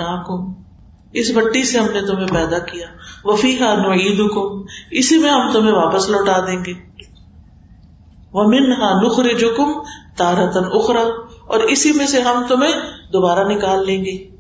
اس 1.13 1.31
مٹی 1.31 1.65
سے 1.65 1.79
ہم 1.79 1.87
نے 1.93 2.01
تمہیں 2.01 2.27
پیدا 2.27 2.59
کیا۔ 2.59 2.87
وفی 3.25 3.61
ہا 3.61 3.75
نعید 3.75 4.21
اسی 4.91 5.19
میں 5.19 5.31
ہم 5.31 5.53
تمہیں 5.53 5.75
واپس 5.75 6.09
لوٹا 6.09 6.41
دیں 6.41 6.65
گے۔ 6.65 6.73
وہ 8.33 8.45
منہا 8.45 9.01
نخر 9.03 9.39
جکم 9.39 9.73
تارتن 10.17 10.65
اخرا 10.73 11.03
اور 11.47 11.61
اسی 11.61 11.93
میں 11.93 12.07
سے 12.07 12.21
ہم 12.21 12.45
تمہیں 12.49 12.73
دوبارہ 13.13 13.49
نکال 13.49 13.87
لیں 13.87 14.05
گے۔ 14.05 14.31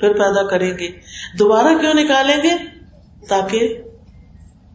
پھر 0.00 0.12
پیدا 0.12 0.42
کریں 0.42 0.78
گے۔ 0.78 0.90
دوبارہ 1.38 1.78
کیوں 1.80 1.94
نکالیں 1.94 2.36
گے؟ 2.36 2.50
تاکہ 3.28 3.82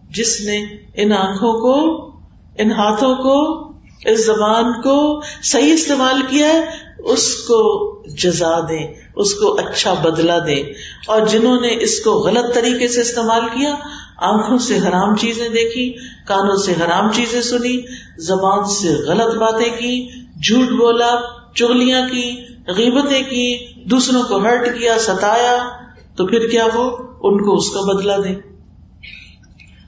جس 0.10 0.42
نے 0.42 0.66
ان 0.94 1.12
آنکھوں 1.12 1.54
کو 1.54 2.13
ان 2.60 2.72
ہاتھوں 2.72 3.16
کو، 3.16 3.68
اس 4.06 4.26
زبان 4.26 4.82
کو 4.82 5.22
صحیح 5.44 5.74
استعمال 5.74 6.22
کیا 6.30 6.48
ہے، 6.48 6.66
اس 7.00 7.36
کو 7.36 7.94
جزا 8.08 8.60
دیں، 8.60 8.94
اس 9.16 9.34
کو 9.34 9.54
اچھا 9.54 9.94
بدلا 9.94 10.40
دیں۔ 10.40 10.64
اور 11.08 11.22
جنہوں 11.22 11.62
نے 11.62 11.84
اس 11.84 12.00
کو 12.00 12.12
غلط 12.12 12.56
طریقے 12.56 12.88
سے 12.88 13.02
استعمال 13.02 13.42
کیا، 13.42 13.76
آنکھوں 14.18 14.58
سے 14.58 14.78
حرام 14.78 15.16
چیزیں 15.16 15.50
دیکھی، 15.50 15.94
کانوں 16.28 16.56
سے 16.56 16.72
حرام 16.72 17.12
چیزیں 17.12 17.42
سنی، 17.42 17.82
زبان 18.18 18.66
سے 18.66 18.90
غلط 18.90 19.36
باتیں 19.36 19.70
کی، 19.70 20.10
جھوٹ 20.48 20.70
بولا 20.70 21.16
چگلیاں 21.56 22.10
کی، 22.10 22.32
غیبتیں 22.68 23.22
کی، 23.22 23.66
دوسروں 23.84 24.24
کو 24.24 24.38
ہرٹ 24.38 24.68
کیا، 24.80 24.98
ستایا، 25.00 25.70
تو 26.16 26.28
پھر 26.28 26.48
کیا 26.48 26.66
ہو 26.74 26.90
ان 27.24 27.46
کو 27.46 27.56
اس 27.56 27.70
کا 27.70 27.82
بدلا 27.82 28.18
دیں۔ 28.18 28.36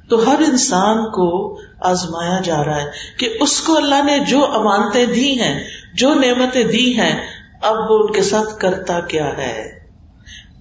تو 0.10 0.28
ہر 0.28 0.40
انسان 0.40 1.12
کو 1.12 1.60
آزمایا 1.86 2.42
جا 2.42 2.64
رہا 2.66 2.82
ہے 2.82 2.86
کہ 3.18 3.38
اس 3.42 3.62
کو 3.62 3.78
اللہ 3.78 4.04
نے 4.04 4.20
جو 4.20 4.52
امانتیں 4.52 5.06
دی 5.06 5.42
ہیں، 5.42 5.64
جو 5.94 6.14
نعمتیں 6.14 6.64
دی 6.64 7.00
ہیں، 7.00 7.28
اب 7.62 7.92
وہ 7.92 8.00
ان 8.00 8.14
کے 8.14 8.22
ساتھ 8.22 8.60
کرتا 8.60 9.00
کیا 9.00 9.38
ہے۔ 9.38 9.80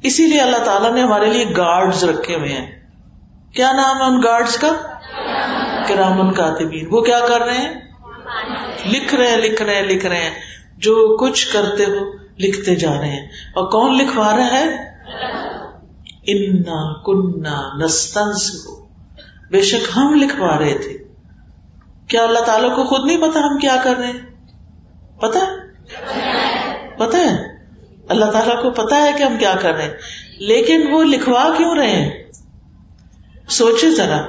اسی 0.02 0.26
لیے 0.26 0.40
اللہ 0.40 0.57
تعالیٰ 0.57 0.93
نے 0.93 1.02
ہمارے 1.02 1.26
لیے 1.26 1.45
گارڈز 1.57 2.04
رکھے 2.04 2.35
ہوئے 2.35 2.49
ہیں۔ 2.49 2.81
کیا 3.52 3.73
نام 3.73 3.97
ہے 3.97 4.02
ان 4.02 4.21
گارڈز 4.25 4.57
کا؟ 4.57 4.73
کرامن 5.88 6.33
کاتبین 6.33 6.87
وہ 6.90 7.00
کیا 7.00 7.21
کر 7.28 7.40
رہے 7.40 7.54
ہیں؟ 7.54 7.75
لکھ 8.87 9.14
رہے 9.14 9.31
ہیں، 9.31 9.37
لکھ 9.37 9.62
رہے 9.62 9.75
ہیں، 9.75 9.83
لکھ 9.83 10.07
رہے 10.07 10.21
ہیں۔ 10.21 10.35
جو 10.78 11.16
کچھ 11.21 11.52
کرتے 11.52 11.85
ہو، 11.85 12.12
لکھتے 12.38 12.75
جا 12.75 13.00
رہے 13.00 13.09
ہیں۔ 13.09 13.26
اور 13.26 13.71
کون 13.71 13.99
لکھوا 13.99 14.37
رہا 14.37 14.52
ہے؟ 14.52 14.95
انا 16.26 17.02
کنہ 17.02 17.85
نستنس 17.85 18.66
ہو 18.66 18.87
بے 19.50 19.62
شک 19.62 19.90
ہم 19.97 20.14
لکھوا 20.14 20.59
رہے 20.59 20.78
تھے۔ 20.78 21.03
کیا 22.08 22.23
اللہ 22.23 22.38
تعالیٰ 22.38 22.76
کو 22.76 22.84
خود 22.84 23.06
نہیں 23.06 23.18
پتا 23.18 23.40
ہم 23.40 23.58
کیا 23.58 23.76
کر 23.84 23.94
رہے 23.96 24.06
ہیں؟ 24.06 24.20
پتا 25.20 25.38
پتا 26.99 27.18
ہے؟ 27.18 27.54
اللہ 28.08 28.25
تعالیٰ 28.25 28.62
کو 28.62 28.70
پتا 28.70 28.96
ہے 28.96 29.11
کہ 29.18 29.23
ہم 29.23 29.38
کیا 29.38 29.54
کر 29.61 29.73
رہے 29.73 29.82
ہیں۔ 29.82 29.94
لیکن 30.38 30.87
وہ 30.90 31.04
لکھوا 31.04 31.54
کیوں 31.56 31.76
رہے 31.76 31.90
ہیں؟ 31.90 32.25
سوچے 33.49 33.90
ذرا۔ 33.90 34.26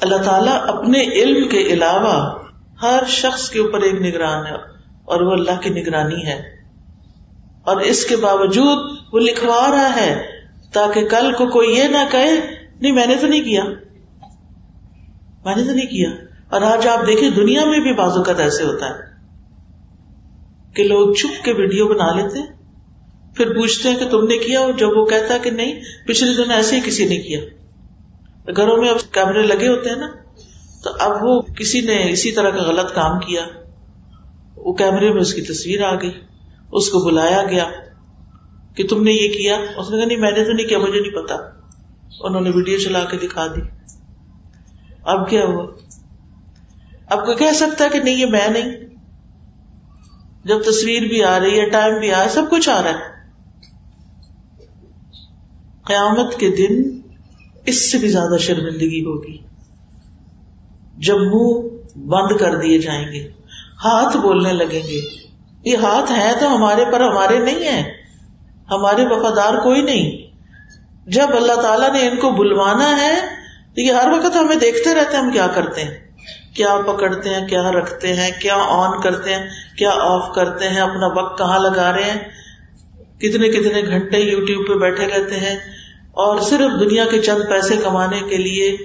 اللہ 0.00 0.16
تعالیٰ 0.16 0.68
اپنے 0.68 1.00
علم 1.00 1.48
کے 1.48 1.58
علاوہ 1.58 2.38
ہر 2.82 3.02
شخص 3.08 3.50
کے 3.50 3.58
اوپر 3.58 3.80
ایک 3.80 3.94
نگران 3.94 4.46
ہے 4.46 4.54
اور 5.04 5.20
وہ 5.20 5.32
اللہ 5.32 5.60
کی 5.60 5.70
نگرانی 5.70 6.26
ہے۔ 6.26 6.42
اور 7.62 7.76
اس 7.76 8.06
کے 8.06 8.16
باوجود 8.16 8.98
وہ 9.12 9.18
لکھوا 9.18 9.70
رہا 9.70 9.96
ہے 9.96 10.26
تاکہ 10.72 11.08
کل 11.08 11.32
کو 11.32 11.46
کوئی 11.46 11.78
یہ 11.78 11.84
نہ 11.84 12.10
کہے، 12.10 12.36
نہیں، 12.80 12.92
میں 12.92 13.06
نے 13.06 13.14
تو 13.14 13.26
نہیں 13.26 13.44
کیا۔ 13.44 13.64
میں 15.44 15.56
نے 15.56 15.64
تو 15.64 15.72
نہیں 15.72 15.86
کیا۔ 15.86 16.27
اور 16.50 16.62
آج 16.62 16.86
آپ 16.86 17.06
دیکھیں 17.06 17.30
دنیا 17.30 17.64
میں 17.64 17.80
بھی 17.80 17.94
بازو 17.94 18.22
کا 18.22 18.32
ایسے 18.38 18.64
ہوتا 18.64 18.86
ہے 18.86 19.08
کہ 20.74 20.84
لوگ 20.84 21.14
چھپ 21.14 21.44
کے 21.44 21.52
ویڈیو 21.52 21.88
بنا 21.88 22.12
لیتے 22.12 22.58
پھر 23.36 23.54
پوچھتے 23.54 23.88
ہیں 23.88 23.98
کہ 23.98 24.08
تم 24.08 24.26
نے 24.26 24.38
کیا 24.38 24.60
اور 24.60 24.72
جب 24.72 24.88
وہ 24.96 25.04
کہتا 25.04 25.34
ہے 25.34 25.38
کہ 25.38 25.50
نہیں، 25.50 25.80
پچھلے 26.06 26.44
دن 26.44 26.50
ایسے 26.50 26.76
ہی 26.76 26.80
کسی 26.80 27.08
نے 27.08 27.16
کیا۔ 27.16 27.40
گھروں 28.56 28.76
میں 28.76 28.88
اب 28.88 29.14
کیمرے 29.14 29.42
لگے 29.42 29.68
ہوتے 29.68 29.88
ہیں 29.88 29.96
نا، 29.96 30.06
تو 30.84 30.90
اب 30.98 31.16
وہ 31.22 31.42
کسی 31.42 31.80
نے 31.80 32.12
اسی 32.12 32.32
طرح 32.32 32.50
کا 32.50 32.62
غلط 32.62 32.94
کام 32.94 33.18
کیا۔ 33.18 33.46
وہ 34.56 34.72
کیمرے 34.72 35.12
میں 35.12 35.20
اس 35.20 35.34
کی 35.34 35.42
تصویر 35.42 35.82
آ 35.82 35.94
گئی، 35.94 36.12
اس 36.72 36.90
کو 36.90 36.98
بلایا 36.98 37.42
گیا 37.50 37.64
کہ 38.74 38.86
تم 38.86 39.02
نے 39.02 39.12
یہ 39.12 39.32
کیا۔ 39.32 39.56
اس 39.76 39.90
نے 39.90 39.98
کہا، 39.98 40.06
نہیں، 40.06 40.18
میں 40.18 40.30
نے 40.30 40.44
تو 40.44 40.52
نہیں 40.52 40.66
کیا، 40.66 40.78
مجھے 40.78 41.00
نہیں 41.00 41.24
پتا۔ 41.24 41.34
انہوں 42.20 42.40
نے 42.40 42.50
ویڈیو 42.54 42.78
چلا 42.78 43.04
کے 43.04 43.16
دکھا 43.16 43.46
دی۔ 43.46 43.60
اب 45.02 45.30
کیا 45.30 45.44
ہوا؟ 45.44 45.66
اب 47.10 47.24
کوئی 47.24 47.36
کہہ 47.36 47.52
سکتا 47.54 47.84
ہے 47.84 47.88
کہ 47.88 47.98
نہیں، 47.98 48.14
یہ 48.14 48.26
میں 48.26 48.48
نہیں۔ 48.48 48.72
جب 50.44 50.62
تصویر 50.62 51.02
بھی 51.02 51.24
آ 51.24 51.40
رہی 51.40 51.60
ہے، 51.60 51.70
ٹائم 51.70 51.98
بھی 51.98 52.12
آ 52.12 52.18
رہا 52.18 52.24
ہے، 52.24 52.30
سب 52.30 52.42
کچھ 52.50 52.68
آ 52.68 52.82
رہا 52.82 52.90
ہے۔ 52.90 53.18
قیامت 55.84 56.38
کے 56.38 56.48
دن 56.48 57.00
اس 57.66 57.92
سے 57.92 57.98
بھی 57.98 58.08
زیادہ 58.08 58.36
شرمندگی 58.38 59.04
ہوگی۔ 59.04 59.38
جب 60.98 61.16
منہ 61.18 61.68
بند 61.98 62.36
کر 62.36 62.56
دیے 62.56 62.78
جائیں 62.78 63.12
گے، 63.12 63.28
ہاتھ 63.84 64.16
بولنے 64.16 64.52
لگیں 64.52 64.86
گے۔ 64.88 65.00
یہ 65.64 65.76
ہاتھ 65.76 66.12
ہے 66.12 66.32
تو 66.40 66.56
ہمارے 66.56 66.84
پر 66.92 67.00
ہمارے 67.00 67.38
نہیں 67.38 67.64
ہے 67.64 67.92
ہمارے 68.70 69.06
وفادار 69.06 69.54
کوئی 69.54 69.82
نہیں۔ 69.82 70.36
جب 71.10 71.26
اللہ 71.36 71.60
تعالیٰ 71.62 71.92
نے 71.92 72.08
ان 72.08 72.16
کو 72.16 72.30
بلوانا 72.30 73.00
ہے، 73.00 73.20
تو 73.74 73.80
یہ 73.80 73.92
ہر 73.92 74.08
وقت 74.08 74.36
ہمیں 74.36 74.56
دیکھتے 74.56 74.94
رہتے 74.94 75.16
ہیں، 75.16 75.24
ہم 75.24 75.30
کیا 75.30 75.46
کرتے 75.46 75.84
ہیں؟ 75.84 76.07
کیا 76.58 76.76
پکڑتے 76.86 77.30
ہیں، 77.30 77.48
کیا 77.48 77.70
رکھتے 77.72 78.12
ہیں، 78.14 78.30
کیا 78.42 78.56
آن 78.56 79.00
کرتے 79.00 79.34
ہیں، 79.34 79.46
کیا 79.78 79.90
آف 79.90 80.34
کرتے 80.34 80.68
ہیں، 80.68 80.80
اپنا 80.80 81.06
وقت 81.06 81.38
کہاں 81.38 81.58
لگا 81.58 81.92
رہے 81.92 82.10
ہیں؟ 82.10 82.18
کتنے 83.18 83.48
کتنے 83.48 83.82
گھنٹے 83.86 84.18
یو 84.18 84.44
ٹیوب 84.46 84.68
پہ 84.68 84.74
بیٹھے 84.74 85.06
رہتے 85.06 85.36
ہیں؟ 85.36 85.56
اور 86.18 86.40
صرف 86.40 86.80
دنیا 86.80 87.04
کے 87.10 87.18
چند 87.18 87.50
پیسے 87.50 87.76
کمانے 87.76 88.20
کے 88.28 88.36
لیے 88.36 88.76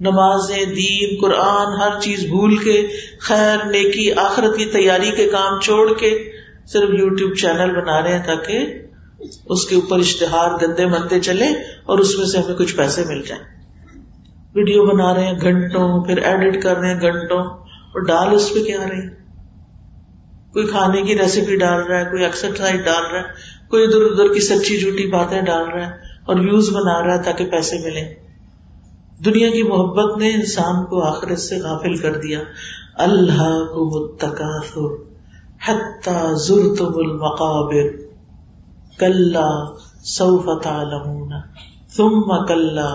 نمازیں، 0.00 0.64
دین، 0.64 1.20
قرآن، 1.20 1.80
ہر 1.80 2.00
چیز 2.00 2.24
بھول 2.26 2.56
کے، 2.56 2.86
خیر، 3.20 3.66
نیکی، 3.66 4.12
آخرت 4.12 4.56
کی 4.56 4.64
تیاری 4.64 5.10
کے 5.10 5.28
کام 5.28 5.60
چھوڑ 5.60 5.92
کے 5.94 6.32
صرف 6.66 6.90
یو 6.90 7.08
ٹیوب 7.08 7.34
چینل 7.34 7.80
بنا 7.80 8.02
رہے 8.02 8.12
ہیں 8.12 8.24
تاکہ 8.26 8.64
اس 9.46 9.66
کے 9.66 9.74
اوپر 9.74 9.98
اشتہار 9.98 10.50
گندے 10.62 10.86
مندے 10.86 11.20
چلے 11.20 11.46
اور 11.84 11.98
اس 11.98 12.18
میں 12.18 12.26
سے 12.26 12.38
ہمیں 12.38 12.56
کچھ 12.56 12.76
پیسے 12.76 13.04
مل 13.04 13.22
جائیں۔ 13.22 13.59
ویڈیو 14.54 14.84
بنا 14.86 15.12
رہے 15.14 15.26
ہیں 15.26 15.40
گھنٹوں، 15.40 16.04
پھر 16.04 16.18
ایڈٹ 16.22 16.62
کر 16.62 16.76
رہے 16.76 16.92
ہیں 16.92 17.00
گھنٹوں، 17.00 17.42
اور 17.92 18.06
ڈال 18.06 18.34
اس 18.34 18.52
پہ 18.54 18.62
کیا 18.64 18.78
رہے 18.88 19.08
کوئی 20.52 20.66
کھانے 20.66 21.02
کی 21.02 21.18
ریسیپی 21.18 21.56
ڈال 21.56 21.80
رہا 21.80 21.98
ہے، 21.98 22.04
کوئی 22.04 22.24
ایکسرسائز 22.24 22.84
ڈال 22.84 23.04
رہا 23.12 23.18
ہے، 23.18 23.68
کوئی 23.68 23.84
ادھر 23.84 24.02
ادھر 24.02 24.32
کی 24.34 24.40
سچی 24.40 24.78
جھوٹی 24.80 25.06
باتیں 25.10 25.40
ڈال 25.42 25.68
رہا 25.70 25.86
ہے 25.86 26.08
اور 26.26 26.36
یوز 26.36 26.70
بنا 26.74 27.02
رہا 27.02 27.14
ہے 27.14 27.22
تاکہ 27.22 27.50
پیسے 27.50 27.78
ملے 27.78 28.04
دنیا 29.24 29.50
کی 29.50 29.62
محبت 29.62 30.16
نے 30.18 30.32
انسان 30.34 30.84
کو 30.84 31.02
آخرت 31.02 31.38
سے 31.38 31.58
غافل 31.58 31.96
کر 31.96 32.16
دیا۔ 32.16 32.40
اللہ 32.96 33.42
کو 33.72 33.84
متکاثر 33.90 34.90
حتی 35.66 36.16
زرتم 36.46 36.96
المقابر 36.96 37.88
کلا 38.98 39.48
سوف 40.08 40.48
تعلمون 40.62 41.32
ثم 41.88 42.44
کلا 42.46 42.88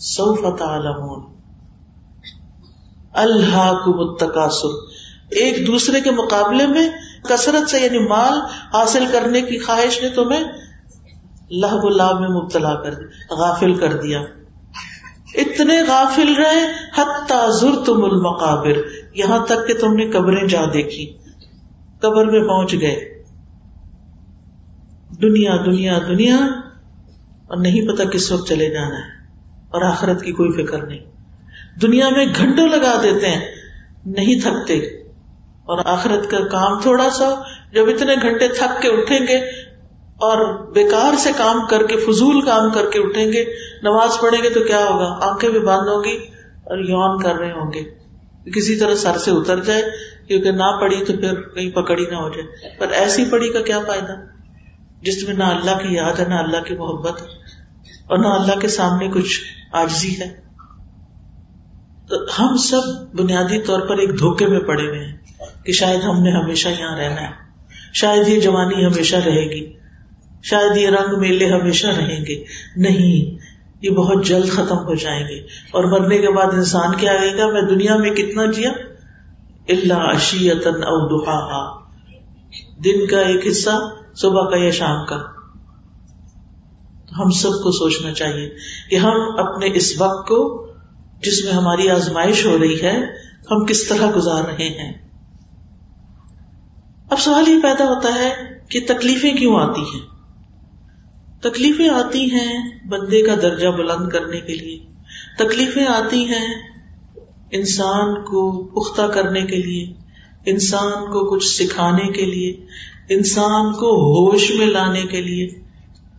سوف 0.00 0.58
تعلمون۔ 0.58 1.24
اللہ 3.12 3.72
کو 3.84 4.12
متکاثر 4.12 4.90
ایک 5.30 5.66
دوسرے 5.66 6.00
کے 6.00 6.10
مقابلے 6.10 6.66
میں 6.66 6.88
کثرت 7.24 7.70
سے 7.70 7.80
یعنی 7.80 7.98
مال 7.98 8.40
حاصل 8.74 9.04
کرنے 9.12 9.40
کی 9.40 9.58
خواہش 9.58 10.02
نے 10.02 10.08
تمہیں 10.08 10.44
لہب 11.50 11.86
اللہ 11.86 12.18
میں 12.20 12.28
مبتلا 12.28 12.74
کر 12.74 12.94
دیا 12.94 13.34
غافل 13.34 13.74
کر 13.74 13.92
دیا۔ 13.92 14.20
اتنے 15.34 15.82
غافل 15.88 16.34
رہے، 16.34 16.66
حتیٰ 16.98 17.50
زرتم 17.50 18.04
المقابر۔ 18.04 18.72
یہاں 19.14 19.46
تک 19.46 19.66
کہ 19.66 19.74
تم 19.74 19.94
نے 19.94 20.10
قبریں 20.10 20.48
جا 20.48 20.62
دیکھی۔ 20.74 21.18
قبر 22.00 22.24
میں 22.24 22.48
پہنچ 22.48 22.72
گئے۔ 22.72 23.22
دنیا 25.22 25.56
دنیا 25.56 25.98
دنیا۔ 25.98 26.36
اور 27.46 27.56
نہیں 27.56 27.94
پتا 27.94 28.04
کس 28.04 28.32
وقت 28.32 28.48
چلے 28.48 28.70
جانا 28.70 28.98
ہے۔ 28.98 29.19
اور 29.70 29.82
آخرت 29.82 30.22
کی 30.22 30.32
کوئی 30.32 30.66
فکر 30.66 30.86
نہیں۔ 30.86 30.98
دنیا 31.82 32.08
میں 32.08 32.26
گھنٹوں 32.36 32.68
لگا 32.68 33.00
دیتے 33.02 33.28
ہیں، 33.28 33.54
نہیں 34.06 34.40
تھکتے۔ 34.40 34.74
اور 35.60 35.78
آخرت 35.84 36.30
کا 36.30 36.46
کام 36.46 36.80
تھوڑا 36.80 37.10
سا، 37.10 37.42
جب 37.72 37.88
اتنے 37.88 38.14
گھنٹے 38.22 38.48
تھک 38.48 38.82
کے 38.82 38.88
اٹھیں 38.88 39.20
گے 39.20 39.36
اور 40.00 40.70
بیکار 40.72 41.14
سے 41.18 41.30
کام 41.36 41.66
کر 41.70 41.86
کے، 41.86 41.96
فضول 41.96 42.40
کام 42.40 42.70
کر 42.70 42.90
کے 42.90 42.98
اٹھیں 42.98 43.32
گے، 43.32 43.44
نماز 43.82 44.10
پڑھیں 44.20 44.42
گے 44.42 44.50
تو 44.50 44.60
کیا 44.60 44.78
ہوگا؟ 44.78 45.18
آنکھیں 45.22 45.50
بھی 45.50 45.60
بند 45.60 45.88
ہوں 45.88 46.04
گی 46.04 46.16
اور 46.64 46.78
یون 46.78 47.22
کر 47.22 47.34
رہے 47.34 47.52
ہوں 47.52 47.72
گے۔ 47.72 47.82
کسی 48.50 48.76
طرح 48.76 48.94
سر 48.94 49.18
سے 49.18 49.30
اتر 49.30 49.60
جائے، 49.64 49.82
کیونکہ 50.28 50.50
نہ 50.50 50.80
پڑی 50.80 51.04
تو 51.04 51.12
پھر 51.12 51.40
کہیں 51.40 51.70
پکڑی 51.70 52.04
نہ 52.10 52.14
ہو 52.14 52.28
جائے۔ 52.28 52.76
پر 52.78 52.88
ایسی 52.88 53.24
پڑی 53.24 53.48
کا 53.52 53.60
کیا 53.60 53.78
فائدہ؟ 53.86 54.14
جس 55.02 55.28
میں 55.28 55.34
نہ 55.34 55.44
اللہ 55.44 55.88
کی 55.88 55.94
یاد 55.94 56.20
ہے، 56.20 56.24
نہ 56.28 56.34
اللہ 56.34 56.62
کی 56.64 56.74
محبت 56.74 57.20
اور 58.06 58.18
نہ 58.18 58.26
اللہ 58.26 58.58
کے 58.60 58.68
سامنے 58.68 59.08
کچھ 59.08 59.40
آجزی 59.72 60.20
ہے۔ 60.20 60.40
تو 62.08 62.16
ہم 62.38 62.56
سب 62.56 63.12
بنیادی 63.14 63.62
طور 63.62 63.80
پر 63.80 63.98
ایک 63.98 64.18
دھوکے 64.18 64.46
میں 64.46 64.60
پڑے 64.60 64.88
ہوئے 64.88 65.04
ہیں 65.04 65.16
کہ 65.64 65.72
شاید 65.72 66.00
ہم 66.00 66.22
نے 66.22 66.30
ہمیشہ 66.30 66.68
یہاں 66.68 66.98
رہنا 66.98 67.20
ہے۔ 67.20 67.50
شاید 67.94 68.28
یہ 68.28 68.40
جوانی 68.40 68.86
ہمیشہ 68.86 69.16
رہے 69.16 69.50
گی۔ 69.50 69.72
شاید 70.42 70.76
یہ 70.76 70.88
رنگ 70.88 71.20
میلے 71.20 71.50
ہمیشہ 71.50 71.86
رہیں 71.86 72.24
گے۔ 72.26 72.44
نہیں، 72.76 73.38
یہ 73.82 73.90
بہت 73.90 74.26
جلد 74.26 74.50
ختم 74.50 74.78
ہو 74.78 74.94
جائیں 74.94 75.28
گے۔ 75.28 75.40
اور 75.70 75.84
مرنے 75.84 76.18
کے 76.18 76.30
بعد 76.30 76.46
انسان 76.52 76.94
کیا 76.96 77.12
آئے 77.12 77.36
گا؟ 77.36 77.46
میں 77.46 77.62
دنیا 77.62 77.96
میں 77.96 78.10
کتنا 78.10 78.46
جیا؟ 78.46 78.70
اللہ 79.68 79.94
اشیتن 79.94 80.74
او 80.74 81.08
دہا 81.08 81.80
دن 82.84 83.06
کا 83.06 83.20
ایک 83.20 83.46
حصہ، 83.46 83.94
صبح 84.14 84.50
کا 84.50 84.56
یا 84.56 84.70
شام 84.70 85.06
کا۔ 85.06 85.39
ہم 87.18 87.30
سب 87.30 87.50
کو 87.50 87.70
سوچنا 87.70 88.12
چاہیے 88.12 88.50
کہ 88.90 88.96
ہم 88.96 89.14
اپنے 89.38 89.66
اس 89.74 90.00
وقت 90.00 90.28
کو 90.28 90.66
جس 91.22 91.44
میں 91.44 91.52
ہماری 91.52 91.88
آزمائش 91.88 92.46
ہو 92.46 92.58
رہی 92.58 92.82
ہے، 92.82 92.96
ہم 93.50 93.66
کس 93.66 93.88
طرح 93.88 94.10
گزار 94.16 94.44
رہے 94.44 94.68
ہیں؟ 94.68 94.92
اب 97.10 97.20
سوال 97.20 97.48
یہ 97.48 97.62
پیدا 97.62 97.84
ہوتا 97.84 98.14
ہے 98.14 98.34
کہ 98.68 98.80
تکلیفیں 98.88 99.32
کیوں 99.32 99.60
آتی 99.60 99.80
ہیں؟ 99.80 100.06
تکلیفیں 101.42 101.88
آتی 101.88 102.30
ہیں 102.30 102.70
بندے 102.88 103.22
کا 103.22 103.34
درجہ 103.34 103.68
بلند 103.68 104.08
کرنے 104.08 104.40
کے 104.40 104.54
لیے۔ 104.54 104.78
تکلیفیں 105.38 105.86
آتی 105.86 106.24
ہیں 106.24 106.54
انسان 107.52 108.14
کو 108.14 108.64
پختہ 108.64 109.02
کرنے 109.02 109.42
کے 109.42 109.56
لیے، 109.56 109.92
انسان 110.46 110.90
کو 110.90 111.30
کچھ 111.30 111.62
سکھانے 111.62 112.12
کے 112.12 112.26
لیے، 112.26 112.66
انسان 113.08 113.72
کو 113.72 113.86
ہوش 113.86 114.50
میں 114.50 114.66
لانے 114.66 115.02
کے 115.02 115.20
لیے۔ 115.20 115.59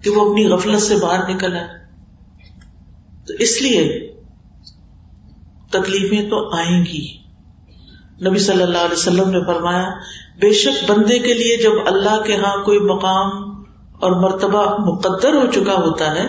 کہ 0.04 0.10
وہ 0.10 0.30
اپنی 0.30 0.48
غفلت 0.48 0.82
سے 0.82 0.96
باہر 0.96 1.30
نکل 1.30 1.56
آئے۔ 1.56 1.68
تو 3.28 3.34
اس 3.40 3.62
لیے 3.62 4.14
تکلیفیں 5.72 6.30
تو 6.30 6.56
آئیں 6.58 6.86
گی۔ 6.86 7.22
نبی 8.28 8.40
صلی 8.40 8.64
اللہ 8.64 8.78
علیہ 8.78 8.98
وسلم 8.98 9.30
نے 9.30 9.46
فرمایا، 9.46 9.90
بے 10.40 10.54
شک 10.54 10.92
بندے 10.92 11.20
کے 11.20 11.34
لیے 11.34 11.58
جب 11.64 11.72
اللہ 11.86 12.22
کے 12.22 12.36
ہاں 12.36 12.64
کوئی 12.64 12.80
مقام 12.80 13.52
اور 14.00 14.12
مرتبہ 14.12 14.78
مقدر 14.78 15.34
ہو 15.34 15.52
چکا 15.52 15.74
ہوتا 15.74 16.12
ہے 16.12 16.28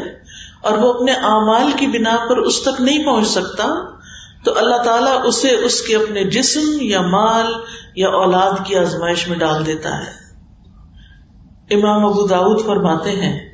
اور 0.62 0.78
وہ 0.78 0.92
اپنے 0.92 1.12
اعمال 1.12 1.72
کی 1.76 1.86
بنا 1.86 2.16
پر 2.28 2.36
اس 2.36 2.62
تک 2.62 2.80
نہیں 2.80 3.04
پہنچ 3.04 3.28
سکتا، 3.28 3.64
تو 4.44 4.58
اللہ 4.58 4.82
تعالیٰ 4.82 5.26
اسے 5.26 5.50
اس 5.50 5.82
کے 5.82 5.96
اپنے 5.96 6.24
جسم 6.24 6.78
یا 6.80 7.00
مال 7.00 7.52
یا 7.96 8.08
اولاد 8.08 8.66
کی 8.66 8.76
آزمائش 8.76 9.28
میں 9.28 9.38
ڈال 9.38 9.66
دیتا 9.66 9.88
ہے۔ 9.88 10.22
امام 11.74 12.06
ابو 12.06 12.26
داود 12.26 12.66
فرماتے 12.66 13.10
ہیں 13.10 13.51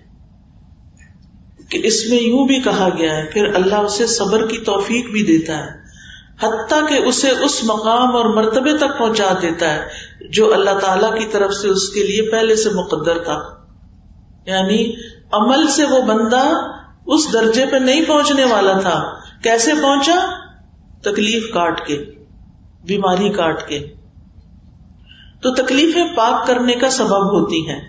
کہ 1.68 1.80
اس 1.84 2.06
میں 2.08 2.18
یوں 2.18 2.46
بھی 2.46 2.62
کہا 2.62 2.88
گیا 2.98 3.16
ہے 3.16 3.24
پھر 3.32 3.54
اللہ 3.54 3.74
اسے 3.74 4.06
صبر 4.06 4.46
کی 4.46 4.58
توفیق 4.58 5.10
بھی 5.10 5.22
دیتا 5.22 5.58
ہے، 5.58 5.88
حتیٰ 6.40 6.88
کہ 6.88 6.94
اسے 6.94 7.30
اس 7.30 7.64
مقام 7.64 8.16
اور 8.16 8.24
مرتبے 8.24 8.76
تک 8.76 8.98
پہنچا 8.98 9.32
دیتا 9.42 9.74
ہے 9.74 9.88
جو 10.30 10.54
اللہ 10.54 10.78
تعالی 10.80 11.18
کی 11.18 11.26
طرف 11.32 11.52
سے 11.52 11.68
اس 11.68 11.88
کے 11.88 12.02
لیے 12.02 12.30
پہلے 12.30 12.56
سے 12.56 12.70
مقدر 12.70 13.18
تھا۔ 13.18 13.64
یعنی 14.46 14.94
عمل 15.32 15.66
سے 15.66 15.84
وہ 15.84 16.02
بندہ 16.02 16.50
اس 17.06 17.32
درجے 17.32 17.66
پہ 17.66 17.76
نہیں 17.76 18.04
پہنچنے 18.04 18.44
والا 18.44 18.72
تھا۔ 18.72 19.14
کیسے 19.42 19.72
پہنچا؟ 19.82 20.18
تکلیف 21.02 21.52
کاٹ 21.54 21.86
کے، 21.86 22.04
بیماری 22.84 23.28
کاٹ 23.28 23.68
کے۔ 23.68 23.78
تو 25.42 25.54
تکلیفیں 25.54 26.04
پاک 26.16 26.46
کرنے 26.46 26.72
کا 26.72 26.90
سبب 26.90 27.40
ہوتی 27.40 27.70
ہیں۔ 27.70 27.80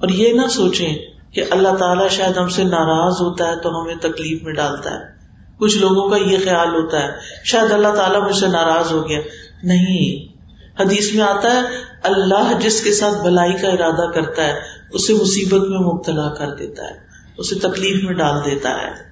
اور 0.00 0.08
یہ 0.08 0.32
نہ 0.32 0.46
سوچیں 0.46 1.07
کہ 1.32 1.44
اللہ 1.50 1.68
تعالیٰ 1.68 2.08
شاید 2.08 2.36
ہم 2.36 2.48
سے 2.48 2.64
ناراض 2.64 3.12
ہوتا 3.20 3.48
ہے 3.48 3.56
تو 3.56 3.82
ہمیں 3.82 3.94
تکلیف 3.94 4.42
میں 4.42 4.52
ڈالتا 4.52 4.90
ہے۔ 4.90 5.18
کچھ 5.58 5.78
لوگوں 5.78 6.08
کا 6.08 6.16
یہ 6.16 6.36
خیال 6.44 6.68
ہوتا 6.68 7.02
ہے، 7.02 7.08
شاید 7.44 7.72
اللہ 7.72 7.88
تعالیٰ 7.88 8.28
مجھ 8.28 8.36
سے 8.36 8.48
ناراض 8.48 8.92
ہو 8.92 9.08
گیا۔ 9.08 9.18
نہیں۔ 9.62 10.38
حدیث 10.80 11.14
میں 11.14 11.24
آتا 11.24 11.54
ہے، 11.54 11.60
اللہ 12.02 12.52
جس 12.60 12.82
کے 12.82 12.92
ساتھ 12.92 13.24
بلائی 13.24 13.52
کا 13.52 13.68
ارادہ 13.68 14.10
کرتا 14.14 14.44
ہے، 14.44 14.54
اسے 14.92 15.14
مصیبت 15.14 15.68
میں 15.68 15.78
مبتلا 15.78 16.34
کر 16.34 16.54
دیتا 16.54 16.84
ہے، 16.84 16.98
اسے 17.38 17.54
تکلیف 17.54 18.04
میں 18.04 18.14
ڈال 18.14 18.50
دیتا 18.50 18.70
ہے۔ 18.70 19.08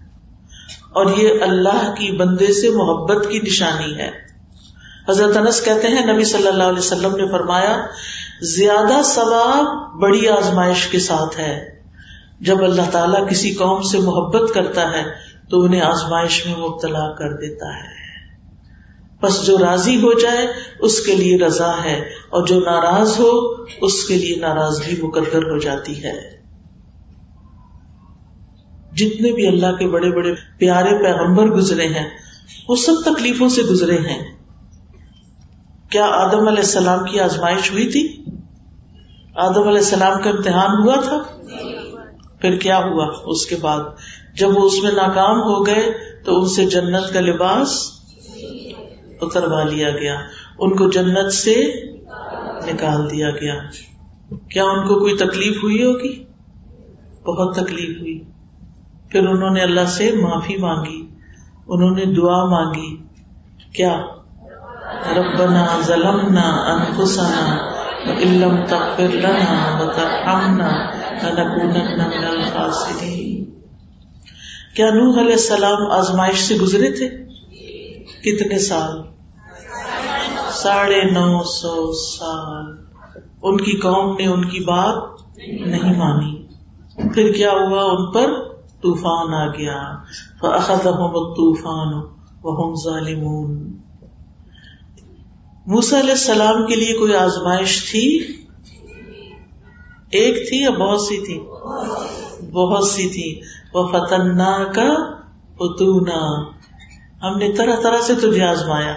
اور 0.90 1.07
یہ 1.16 1.29
اللہ 1.40 1.94
کی 1.98 2.16
بندے 2.16 2.52
سے 2.52 2.70
محبت 2.70 3.26
کی 3.31 3.38
نشانی 3.38 3.94
ہے۔ 3.94 4.11
حضرت 5.09 5.37
انس 5.37 5.64
کہتے 5.64 5.88
ہیں، 5.88 6.12
نبی 6.12 6.24
صلی 6.24 6.48
اللہ 6.48 6.64
علیہ 6.64 6.79
وسلم 6.79 7.16
نے 7.16 7.29
فرمایا، 7.29 7.76
زیادہ 8.40 9.02
ثواب 9.05 9.94
بڑی 10.00 10.29
آزمائش 10.29 10.87
کے 10.87 10.98
ساتھ 10.98 11.40
ہے۔ 11.40 11.75
جب 12.40 12.64
اللہ 12.64 12.90
تعالیٰ 12.90 13.29
کسی 13.29 13.51
قوم 13.51 13.83
سے 13.83 13.99
محبت 13.99 14.55
کرتا 14.55 14.92
ہے 14.92 15.05
تو 15.51 15.62
انہیں 15.62 15.81
آزمائش 15.81 16.46
میں 16.46 16.57
مبتلا 16.57 17.12
کر 17.12 17.33
دیتا 17.33 17.77
ہے۔ 17.77 18.07
بس 19.22 19.46
جو 19.46 19.59
راضی 19.59 19.96
ہو 19.96 20.18
جائے، 20.20 20.46
اس 20.81 21.01
کے 21.01 21.14
لیے 21.14 21.38
رضا 21.38 21.85
ہے، 21.85 22.01
اور 22.01 22.46
جو 22.46 22.61
ناراض 22.61 23.20
ہو، 23.20 23.62
اس 23.81 24.05
کے 24.05 24.14
لیے 24.14 24.37
ناراضگی 24.37 25.03
مقدر 25.03 25.38
ہو 25.38 25.59
جاتی 25.59 26.05
ہے۔ 26.05 26.37
جتنے 28.92 29.33
بھی 29.33 29.46
اللہ 29.49 29.77
کے 29.77 29.88
بڑے 29.88 30.11
بڑے 30.11 30.35
پیارے 30.59 30.90
پیغمبر 31.03 31.46
گزرے 31.46 31.88
ہیں، 31.88 32.11
وہ 32.68 32.77
سب 32.77 32.92
تکلیفوں 33.05 33.49
سے 33.49 33.62
گزرے 33.62 33.99
ہیں۔ 33.99 34.37
کیا 35.90 36.05
آدم 36.05 36.46
علیہ 36.49 36.62
السلام 36.62 37.05
کی 37.05 37.20
آزمائش 37.20 37.72
ہوئی 37.72 37.88
تھی؟ 37.88 38.25
آدم 39.37 39.68
علیہ 39.68 39.79
السلام 39.79 40.22
کا 40.22 40.31
امتحان 40.31 40.83
ہوا 40.83 40.96
تھا؟ 41.01 41.22
پھر 42.46 42.56
کیا 42.56 42.78
ہوا؟ 42.78 43.06
اس 43.24 43.46
کے 43.46 43.56
بعد 43.61 43.78
جب 44.35 44.48
وہ 44.59 44.66
اس 44.66 44.82
میں 44.82 44.92
ناکام 44.92 45.37
ہو 45.37 45.66
گئے 45.66 45.92
تو 46.24 46.40
ان 46.40 46.48
سے 46.48 46.66
جنت 46.66 47.14
کا 47.14 47.20
لباس 47.20 47.90
اتروا 49.22 49.62
لیا 49.62 49.90
گیا۔ 49.90 50.14
ان 50.59 50.76
کو 50.76 50.90
جنت 50.90 51.32
سے 51.32 51.72
نکال 52.66 53.11
دیا 53.11 53.30
گیا۔ 53.30 53.54
کیا 54.50 54.64
ان 54.64 54.88
کو 54.88 54.98
کوئی 54.98 55.16
تکلیف 55.16 55.56
ہوئی 55.62 55.85
ہوگی؟ 55.85 56.24
بہت 57.24 57.54
تکلیف 57.56 58.00
ہوئی۔ 58.00 58.20
پھر 59.11 59.26
انہوں 59.26 59.50
نے 59.50 59.62
اللہ 59.62 59.85
سے 59.87 60.12
معافی 60.22 60.56
مانگی۔ 60.56 61.09
انہوں 61.68 61.90
نے 61.90 62.04
دعا 62.04 62.44
مانگی۔ 62.44 62.96
کیا؟ 63.72 64.00
ربنا 65.16 65.80
ظلمنا 65.82 66.74
انفسنا 66.74 67.56
وإن 68.06 68.66
تغفر 68.68 69.14
لنا 69.14 69.78
وترحمنا۔ 69.80 70.95
من 71.22 71.72
کیا 74.76 74.90
نوح 74.90 75.20
علیہ 75.20 75.33
السلام 75.33 75.90
آزمائش 75.90 76.38
سے 76.38 76.55
گزرے 76.55 76.90
تھے؟ 76.90 77.09
کتنے 78.22 78.59
سال؟ 78.59 79.02
ساڑھے 80.52 81.11
نو 81.11 81.42
سو 81.42 81.92
سال۔ 81.92 82.85
ان 83.42 83.57
کی 83.57 83.72
قوم 83.72 84.16
نے 84.18 84.26
ان 84.26 84.44
کی 84.44 84.61
بات 84.61 85.20
نہیں 85.66 85.96
مانی۔ 85.96 86.46
پھر 87.14 87.33
کیا 87.33 87.50
ہوا؟ 87.50 87.83
ان 87.83 88.12
پر 88.12 88.48
طوفان 88.83 89.35
آ 89.35 89.46
گیا۔ 89.46 89.92
طوفان 91.22 92.02
ظالمون۔ 92.85 93.76
موسا 95.66 96.00
علیہ 96.00 96.11
السلام 96.11 96.66
کے 96.66 96.76
لیے 96.76 96.94
کوئی 96.94 97.16
آزمائش 97.16 97.90
تھی؟ 97.90 98.36
ایک 100.16 100.48
تھی 100.48 100.61
یا 100.62 100.70
بہت 100.70 101.00
سی 101.00 101.24
تھی؟ 101.24 101.38
بہت 102.50 102.85
سی 102.85 103.09
تھی۔ 103.09 103.40
وہ 103.74 103.88
فتنا 103.88 104.72
کا 104.72 104.94
اتونا 105.61 106.50
ہم 107.22 107.38
نے 107.38 107.52
طرح 107.52 107.76
طرح 107.83 108.00
سے 108.00 108.14
تجھے 108.14 108.44
آزمایا۔ 108.44 108.94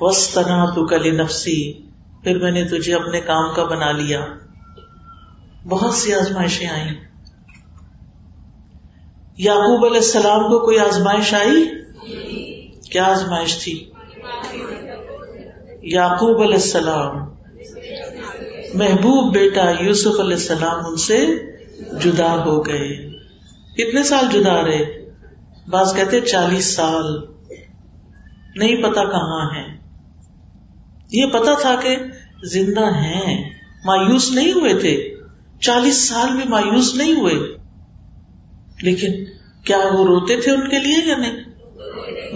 وس 0.00 0.28
تنا 0.28 0.64
تو 0.64 0.86
کلی 0.86 1.10
نفسی 1.10 1.72
پھر 2.22 2.38
میں 2.38 2.50
نے 2.50 2.64
تجھے 2.64 2.94
اپنے 2.94 3.20
کام 3.20 3.54
کا 3.54 3.64
بنا 3.64 3.92
لیا۔ 3.92 4.26
بہت 5.68 5.94
سی 5.94 6.14
آزمائشیں 6.14 6.68
آئی 6.68 6.88
یعقوب 9.38 9.84
علیہ 9.84 9.96
السلام 9.96 10.42
کو 10.42 10.58
کوئی 10.58 10.78
آزمائش 10.78 11.34
آئی؟ 11.34 11.70
کیا 12.90 13.04
آزمائش 13.04 13.64
تھی؟ 13.64 13.90
یعقوب 15.82 16.42
علیہ 16.42 16.54
السلام۔ 16.54 17.33
محبوب 18.74 19.34
بیٹا 19.34 19.70
یوسف 19.80 20.20
علیہ 20.20 20.34
السلام 20.34 20.86
ان 20.86 20.96
سے 20.96 21.26
جدا 22.04 22.44
ہو 22.44 22.66
گئے۔ 22.66 23.10
کتنے 23.74 24.02
سال 24.02 24.24
جدا 24.32 24.64
رہے؟ 24.64 25.10
بعض 25.68 25.94
کہتے 25.94 26.20
چالیس 26.20 26.76
سال۔ 26.76 27.24
نہیں 28.56 28.82
پتا 28.82 29.04
کہاں 29.04 29.50
ہے 29.56 29.76
یہ 31.12 31.26
پتا 31.26 31.54
تھا 31.60 31.74
کہ 31.82 31.96
زندہ 32.42 32.94
ہیں۔ 32.94 33.50
مایوس 33.84 34.32
نہیں 34.32 34.52
ہوئے 34.52 34.74
تھے۔ 34.74 35.14
چالیس 35.60 36.08
سال 36.08 36.36
میں 36.36 36.46
مایوس 36.48 36.94
نہیں 36.94 37.12
ہوئے۔ 37.12 37.56
لیکن 38.82 39.12
کیا 39.64 39.78
وہ 39.78 40.06
روتے 40.06 40.40
تھے 40.40 40.52
ان 40.52 40.68
کے 40.68 40.78
لیے 40.78 41.08
یا 41.08 41.16
نہیں؟ 41.16 41.44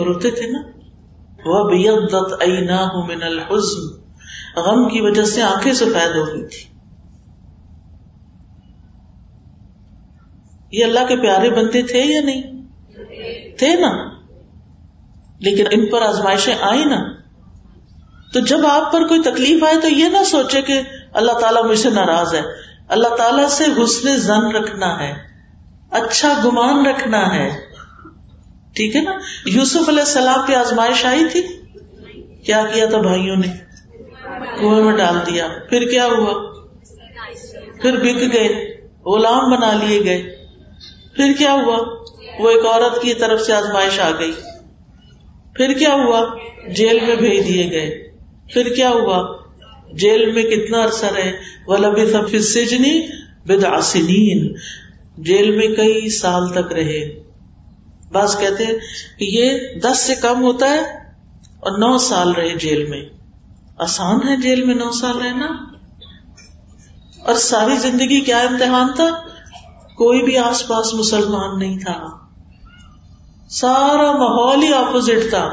روتے 0.04 0.30
تھے 0.30 0.46
نا۔ 0.46 0.60
وہ 1.44 3.06
من 3.06 3.22
الحزن۔ 3.22 4.07
غم 4.56 4.88
کی 4.88 5.00
وجہ 5.00 5.22
سے 5.22 5.42
آنکھیں 5.42 5.72
سفید 5.72 6.16
ہو 6.16 6.26
گئی 6.26 6.46
تھی۔ 6.46 6.78
یہ 10.72 10.84
اللہ 10.84 11.00
کے 11.08 11.16
پیارے 11.16 11.50
بنتے 11.50 11.82
تھے 11.82 11.98
یا 11.98 12.20
نہیں؟ 12.20 12.42
تھے 13.58 13.74
نا۔ 13.74 14.10
لیکن 15.38 15.64
ان 15.70 15.86
پر 15.86 16.02
آزمائشیں 16.02 16.54
آئی 16.60 16.84
نا۔ 16.84 17.12
تو 18.32 18.40
جب 18.40 18.66
آپ 18.66 18.92
پر 18.92 19.06
کوئی 19.06 19.22
تکلیف 19.22 19.64
آئے 19.64 19.80
تو 19.80 19.88
یہ 19.88 20.08
نہ 20.08 20.24
سوچے 20.24 20.62
کہ 20.62 20.82
اللہ 21.12 21.32
تعالیٰ 21.32 21.64
مجھ 21.64 21.78
سے 21.78 21.90
ناراض 21.90 22.34
ہے۔ 22.34 22.42
اللہ 22.88 23.08
تعالیٰ 23.08 23.48
سے 23.48 23.64
حسن 23.64 24.16
زن 24.16 24.56
رکھنا 24.56 24.98
ہے۔ 25.00 25.14
اچھا 25.90 26.32
گمان 26.44 26.86
رکھنا 26.86 27.34
ہے۔ 27.34 27.50
ٹھیک 28.74 28.96
ہے 28.96 29.00
نا؟ 29.00 29.10
یوسف 29.44 29.88
علیہ 29.88 30.00
السلام 30.00 30.46
کی 30.46 30.54
آزمائش 30.54 31.06
آئی 31.06 31.28
تھی؟ 31.28 31.42
کیا 32.42 32.62
کیا 32.74 32.86
تھا 32.86 32.98
بھائیوں 32.98 33.36
نے؟ 33.36 33.67
کنویں 34.46 34.84
میں 34.84 34.96
ڈال 34.96 35.14
دیا۔ 35.26 35.48
پھر 35.70 35.88
کیا 35.90 36.06
ہوا؟ 36.06 36.54
پھر 37.82 37.96
بک 37.96 38.34
گئے، 38.34 38.80
غلام 39.06 39.50
بنا 39.50 39.72
لیے 39.72 40.04
گئے۔ 40.04 40.22
پھر 41.16 41.32
کیا 41.38 41.52
ہوا؟ 41.52 42.04
وہ 42.38 42.50
ایک 42.50 42.66
عورت 42.66 43.02
کی 43.02 43.14
طرف 43.14 43.40
سے 43.40 43.52
آزمائش 43.52 44.00
آ 44.00 44.10
گئی۔ 44.18 44.32
پھر 45.54 45.72
کیا 45.72 45.94
ہوا؟ 45.94 46.24
جیل 46.68 46.98
میں 47.06 47.16
بھیج 47.16 47.48
دیے 47.48 47.70
گئے۔ 47.70 48.12
پھر 48.52 48.74
کیا 48.74 48.90
ہوا؟ 48.90 49.36
جیل 49.92 50.32
میں 50.32 50.42
کتنا 50.42 50.84
عرصہ 50.84 51.06
رہے؟ 51.06 51.32
ولبی 51.66 52.12
سفید 52.12 52.40
سجنی 52.40 53.06
بدعسنین 53.46 54.54
جیل 55.18 55.50
میں 55.50 55.68
کئی 55.68 56.08
سال 56.08 56.48
تک 56.52 56.72
رہے۔ 56.72 57.20
بعض 58.12 58.38
کہتے 58.38 58.64
ہیں 58.64 58.74
کہ 59.18 59.24
یہ 59.24 59.58
دس 59.80 59.98
سے 59.98 60.14
کم 60.14 60.42
ہوتا 60.42 60.70
ہے 60.70 60.80
اور 61.60 61.78
نو 61.78 61.98
سال 61.98 62.32
رہے 62.32 62.48
جیل 62.48 62.84
میں۔ 62.84 63.17
آسان 63.78 64.28
ہے 64.28 64.36
جیل 64.36 64.64
میں 64.64 64.74
نو 64.74 64.90
سال 64.90 65.18
رہنا؟ 65.18 65.46
اور 67.24 67.34
ساری 67.34 67.76
زندگی 67.76 68.20
کیا 68.20 68.38
امتحان 68.38 68.92
تھا؟ 68.96 69.10
کوئی 69.96 70.22
بھی 70.22 70.38
آس 70.38 70.68
پاس 70.68 70.94
مسلمان 70.94 71.58
نہیں 71.58 71.78
تھا۔ 71.78 72.06
سارا 73.50 74.12
ماحول 74.12 74.62
ہی 74.62 74.72
اپوزٹ 74.72 75.30
تھا۔ 75.30 75.48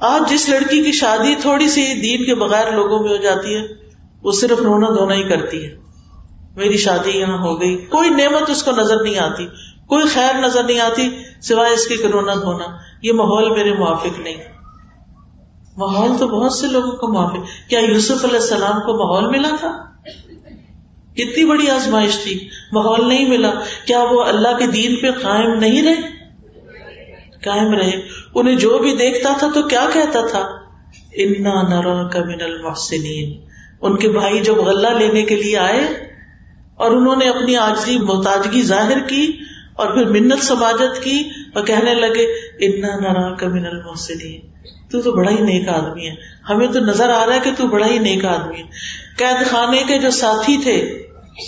آج 0.00 0.30
جس 0.30 0.48
لڑکی 0.48 0.82
کی 0.82 0.92
شادی 0.92 1.34
تھوڑی 1.34 1.68
سی 1.68 2.00
دین 2.00 2.24
کے 2.24 2.34
بغیر 2.34 2.72
لوگوں 2.72 3.02
میں 3.02 3.10
ہو 3.10 3.16
جاتی 3.16 3.54
ہے، 3.54 3.62
وہ 4.22 4.32
صرف 4.32 4.58
رونا 4.58 4.88
دھونا 4.88 5.14
ہی 5.14 5.22
کرتی 5.22 5.64
ہے۔ 5.64 5.76
میری 6.56 6.76
شادی 6.76 7.18
یہاں 7.18 7.38
ہو 7.38 7.60
گئی۔ 7.60 7.76
کوئی 7.76 8.10
نعمت 8.10 8.50
اس 8.50 8.62
کو 8.62 8.70
نظر 8.70 9.02
نہیں 9.02 9.18
آتی۔ 9.18 9.46
کوئی 9.86 10.06
خیر 10.06 10.34
نظر 10.34 10.64
نہیں 10.64 10.80
آتی 10.80 11.22
سوائے 11.42 11.74
اس 11.74 11.86
کے 11.86 11.94
رونا 12.12 12.34
دھونا۔ 12.34 12.64
یہ 13.02 13.12
ماحول 13.12 13.50
میرے 13.50 13.72
موافق 13.72 14.18
نہیں۔ 14.18 14.53
ماحول 15.76 16.18
تو 16.18 16.28
بہت 16.28 16.52
سے 16.52 16.66
لوگوں 16.66 16.92
کو 16.92 17.08
موافق 17.08 17.70
کیا 17.70 17.80
یوسف 17.80 18.24
علیہ 18.24 18.40
السلام 18.40 18.80
کو 18.80 18.92
ماحول 18.92 19.30
ملا 19.30 19.56
تھا؟ 19.60 19.72
کتنی 21.12 21.44
بڑی 21.44 21.70
آزمائش 21.70 22.18
تھی۔ 22.22 22.48
ماحول 22.72 23.08
نہیں 23.08 23.28
ملا۔ 23.28 23.50
کیا 23.86 24.02
وہ 24.02 24.24
اللہ 24.24 24.58
کے 24.58 24.66
دین 24.66 24.96
پہ 24.96 25.10
قائم 25.10 25.58
نہیں 25.58 25.82
رہے؟ 25.82 26.00
قائم 27.44 27.74
رہے۔ 27.74 28.00
انہیں 28.34 28.56
جو 28.56 28.78
بھی 28.78 28.96
دیکھتا 28.96 29.32
تھا 29.38 29.50
تو 29.54 29.62
کیا 29.62 29.86
کہتا 29.92 30.26
تھا؟ 30.26 30.48
انا 31.16 31.62
نرا 31.62 32.08
کا 32.08 32.18
من 32.24 32.40
المحسنین 32.40 33.40
ان 33.80 33.96
کے 33.96 34.08
بھائی 34.08 34.40
جب 34.40 34.54
غلہ 34.54 34.88
لینے 34.88 35.22
کے 35.22 35.36
لیے 35.36 35.58
آئے 35.58 35.80
اور 36.76 36.90
انہوں 36.90 37.16
نے 37.16 37.28
اپنی 37.28 37.56
آجری 37.56 37.98
محتاجگی 37.98 38.62
ظاہر 38.62 38.98
کی 39.08 39.32
اور 39.76 39.94
پھر 39.94 40.04
منت 40.04 40.42
سماجت 40.42 41.02
کی 41.02 41.28
اور 41.54 41.64
کہنے 41.64 41.94
لگے، 41.94 42.24
انا 42.60 43.00
نرا 43.00 43.34
کا 43.34 43.48
من 43.48 43.66
المحسنین 43.66 44.53
تو 44.90 45.02
تو 45.02 45.12
بڑا 45.12 45.30
ہی 45.30 45.40
نیک 45.40 45.68
آدمی 45.68 46.08
ہے۔ 46.08 46.14
ہمیں 46.48 46.66
تو 46.66 46.80
نظر 46.80 47.10
آ 47.10 47.26
رہا 47.26 47.34
ہے 47.34 47.40
کہ 47.44 47.50
تو 47.58 47.66
بڑا 47.66 47.86
ہی 47.86 47.98
نیک 47.98 48.24
آدمی 48.24 48.56
ہے۔ 48.56 48.62
قید 49.18 49.46
خانے 49.46 49.82
کے 49.88 49.98
جو 49.98 50.10
ساتھی 50.10 50.56
تھے، 50.56 51.02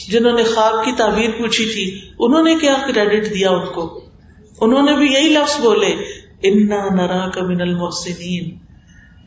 جنہوں 0.08 0.32
نے 0.32 0.42
خواب 0.42 0.84
کی 0.84 0.92
تعبیر 0.92 1.30
پوچھی 1.38 1.64
تھی، 1.64 2.00
انہوں 2.18 2.42
نے 2.42 2.54
کیا 2.54 2.74
کریڈٹ 2.86 3.34
دیا 3.34 3.50
ان 3.50 3.66
کو؟ 3.74 4.04
انہوں 4.60 4.82
نے 4.82 4.96
بھی 4.96 5.12
یہی 5.12 5.28
لفظ 5.28 5.60
بولے، 5.60 5.94
انا 6.42 6.94
نرا 6.94 7.28
کا 7.28 7.42
من 7.42 7.60
المحسنین 7.60 8.56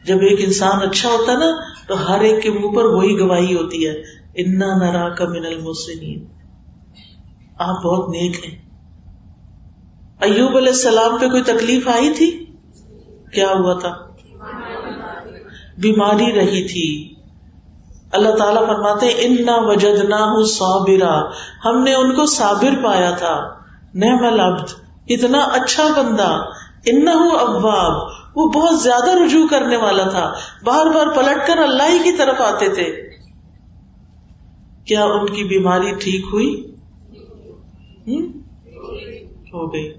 جب 0.06 0.16
ایک 0.16 0.40
انسان 0.44 0.90
اچھا 0.90 1.10
ہوتا 1.10 1.34
نا، 1.34 1.52
تو 1.88 2.10
ہر 2.10 2.20
ایک 2.20 2.44
کے 2.44 2.52
منہ 2.52 2.76
پر 2.76 2.86
وہی 2.86 3.20
گواہی 3.20 3.56
ہوتی 3.56 3.88
ہے، 3.88 3.92
انا 4.36 4.78
نرا 4.78 5.10
کا 5.10 5.26
من 5.26 5.46
المحسنین 5.46 6.26
آپ 7.58 7.84
بہت 7.84 8.10
نیک 8.10 8.46
ہیں۔ 8.46 8.56
ایوب 10.22 10.58
علیہ 10.58 10.70
السلام 10.70 11.18
پہ 11.18 11.28
کوئی 11.28 11.44
تکلیف 11.44 11.88
آئی 11.88 12.14
تھی؟ 12.14 12.46
کیا 13.34 13.50
ہوا 13.50 13.74
تھا؟ 13.74 13.94
بیماری 15.78 16.34
رہی 16.34 16.68
تھی۔ 16.68 17.14
اللہ 18.12 18.30
تعالیٰ 18.30 18.68
فرماتے 18.68 19.08
ان 19.18 19.46
نہ 19.46 19.52
وجد 19.52 20.06
نہ 20.10 20.42
ہم 21.66 21.84
نے 21.84 21.94
ان 21.94 22.16
کو 22.16 22.26
صابر 22.26 22.84
پایا 22.84 23.12
تھا۔ 23.12 23.48
نعم 23.96 24.26
العبد، 24.26 24.70
اتنا 25.08 25.40
اچھا 25.40 25.84
بندہ 25.98 26.46
ان 26.86 27.08
ابواب 27.40 28.20
وہ 28.36 28.50
بہت 28.50 28.82
زیادہ 28.82 29.24
رجوع 29.24 29.48
کرنے 29.48 29.78
والا 29.78 30.04
تھا۔ 30.04 30.34
بار 30.64 30.86
بار 30.86 31.08
پلٹ 31.08 31.48
کر 31.48 31.58
اللہ 31.58 31.84
ہی 31.84 32.00
کی 32.00 32.18
طرف 32.18 32.42
آتے 32.42 32.70
تھے۔ 32.70 33.10
کیا 34.86 35.06
ان 35.06 35.26
کی 35.26 35.44
بیماری 35.44 35.92
ٹھیک 35.92 36.26
ہوئی؟ 36.34 36.76
ہو 39.54 39.74
گئی۔ 39.74 39.94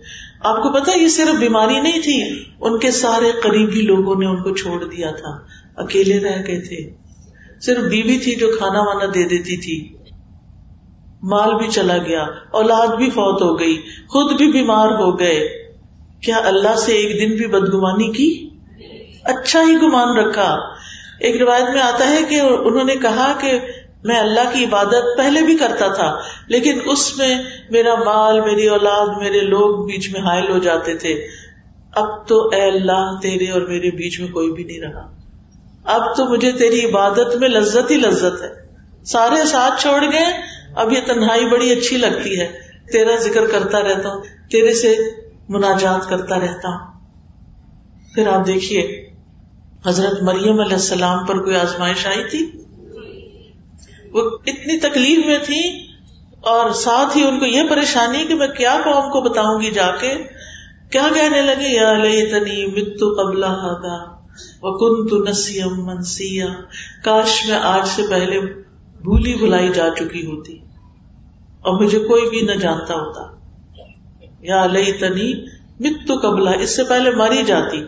آپ 0.44 0.56
کو 0.56 0.72
پتا 0.72 0.98
یہ 0.98 1.08
صرف 1.08 1.34
بیماری 1.38 1.80
نہیں 1.80 2.02
تھی، 2.02 2.44
ان 2.60 2.78
کے 2.78 2.90
سارے 2.90 3.32
قریبی 3.42 3.82
لوگوں 3.82 4.14
نے 4.16 4.26
ان 4.26 4.42
کو 4.42 4.54
چھوڑ 4.54 4.84
دیا 4.84 5.10
تھا، 5.10 5.38
اکیلے 5.76 6.20
رہ 6.20 6.42
گئے 6.46 6.60
تھے۔ 6.60 6.96
صرف 7.60 7.78
بیوی 7.78 8.18
تھی 8.18 8.34
جو 8.34 8.50
کھانا 8.58 8.80
وانا 8.80 9.04
دے 9.04 9.28
دیتی 9.28 9.56
تھی۔ 9.56 9.96
مال 11.22 11.54
بھی 11.54 11.66
چلا 11.70 11.98
گیا، 11.98 12.26
اولاد 12.50 12.96
بھی 12.96 13.10
فوت 13.10 13.42
ہو 13.42 13.58
گئی، 13.58 13.82
خود 14.08 14.32
بھی 14.32 14.52
بیمار 14.52 14.88
ہو 14.88 15.18
گئے۔ 15.18 15.48
کیا 16.22 16.36
اللہ 16.36 16.76
سے 16.76 16.92
ایک 16.92 17.20
دن 17.20 17.36
بھی 17.36 17.46
بدگمانی 17.46 18.12
کی؟ 18.12 18.50
اچھا 19.24 19.62
ہی 19.62 19.76
گمان 19.82 20.16
رکھا۔ 20.16 20.56
ایک 21.20 21.42
روایت 21.42 21.70
میں 21.72 21.80
آتا 21.80 22.10
ہے 22.10 22.18
کہ 22.28 22.40
انہوں 22.40 22.84
نے 22.84 22.96
کہا 22.96 23.32
کہ 23.40 23.52
میں 24.04 24.18
اللہ 24.18 24.40
کی 24.52 24.64
عبادت 24.64 25.16
پہلے 25.16 25.42
بھی 25.42 25.56
کرتا 25.56 25.94
تھا، 25.94 26.18
لیکن 26.48 26.78
اس 26.84 27.18
میں 27.18 27.42
میرا 27.70 27.94
مال، 27.94 28.40
میری 28.40 28.66
اولاد، 28.66 29.06
میرے 29.18 29.40
لوگ 29.40 29.86
بیچ 29.86 30.12
میں 30.12 30.20
حائل 30.20 30.50
ہو 30.50 30.58
جاتے 30.58 30.94
تھے۔ 30.94 31.26
اب 31.94 32.28
تو 32.28 32.48
اے 32.48 32.62
اللہ، 32.62 33.18
تیرے 33.22 33.50
اور 33.50 33.60
میرے 33.60 33.90
بیچ 33.90 34.20
میں 34.20 34.28
کوئی 34.28 34.52
بھی 34.52 34.64
نہیں 34.64 34.80
رہا۔ 34.80 35.12
اب 35.84 36.16
تو 36.16 36.24
مجھے 36.24 36.52
تیری 36.52 36.84
عبادت 36.84 37.36
میں 37.36 37.48
لذت 37.48 37.90
ہی 37.90 37.96
لذت 37.96 38.42
ہے۔ 38.42 38.70
سارے 39.04 39.44
ساتھ 39.44 39.82
چھوڑ 39.82 40.02
گئے، 40.12 40.40
اب 40.76 40.92
یہ 40.92 41.00
تنہائی 41.06 41.48
بڑی 41.48 41.70
اچھی 41.70 41.96
لگتی 41.96 42.40
ہے۔ 42.40 42.52
تیرا 42.92 43.16
ذکر 43.16 43.46
کرتا 43.46 43.80
رہتا 43.80 44.08
ہوں، 44.08 44.22
تیرے 44.50 44.74
سے 44.74 44.98
مناجات 45.48 46.08
کرتا 46.08 46.38
رہتا 46.38 46.68
ہوں۔ 46.68 47.00
پھر 48.14 48.28
آپ 48.28 48.46
دیکھیے، 48.46 49.10
حضرت 49.86 50.22
مریم 50.22 50.60
علیہ 50.60 50.74
السلام 50.74 51.26
پر 51.26 51.38
کوئی 51.38 51.56
آزمائش 51.56 52.06
آئی 52.06 52.24
تھی؟ 52.24 52.52
وہ 54.12 54.30
اتنی 54.46 54.78
تکلیف 54.78 55.26
میں 55.26 55.38
تھی 55.42 55.90
اور 56.40 56.70
ساتھ 56.70 57.16
ہی 57.16 57.24
ان 57.24 57.38
کو 57.38 57.46
یہ 57.46 57.62
پریشانی 57.70 58.24
کہ 58.28 58.34
میں 58.34 58.48
کیا 58.48 58.80
قوم 58.84 59.10
کو 59.10 59.20
بتاؤں 59.20 59.60
گی 59.60 59.70
جا 59.70 59.90
کے؟ 60.00 60.14
کیا 60.90 61.08
کہنے 61.14 61.42
لگے؟ 61.42 61.68
یا 61.68 61.94
تنی 62.30 62.66
متو 62.66 63.14
قبل 63.14 63.44
وہ 64.62 64.78
کن 64.78 65.08
تو 65.08 65.30
نسیم 65.30 65.86
منسیا۔ 65.86 66.46
کاش 67.04 67.46
میں 67.46 67.56
آج 67.56 67.88
سے 67.88 68.02
پہلے 68.10 68.40
بھولی 69.00 69.34
بھلائی 69.34 69.68
جا 69.68 69.88
چکی 69.98 70.26
ہوتی 70.26 70.58
اور 71.60 71.80
مجھے 71.80 71.98
کوئی 71.98 72.30
بھی 72.30 72.40
نہ 72.40 72.52
جانتا 72.52 72.94
ہوتا۔ 72.94 73.20
یا 74.40 74.66
لئی 74.66 74.92
تنی 74.92 75.44
متو 75.80 76.30
قبلہ 76.30 76.50
اس 76.50 76.76
سے 76.76 76.84
پہلے 76.84 77.10
ماری 77.10 77.42
جاتی 77.46 77.78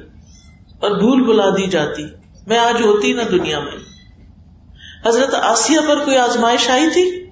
اور 0.81 0.91
بھول 0.91 1.23
بلا 1.23 1.49
دی 1.51 1.67
جاتی۔ 1.67 2.05
میں 2.47 2.59
آج 2.59 2.83
ہوتی 2.83 3.13
نہ 3.13 3.23
دنیا 3.23 3.61
میں۔ 3.61 3.92
حضرت 5.07 5.35
آسیہ 5.35 5.81
پر 5.89 6.05
کوئی 6.05 6.17
آزمائش 6.17 6.71
آئی 6.71 6.87
تھی؟ 6.93 7.27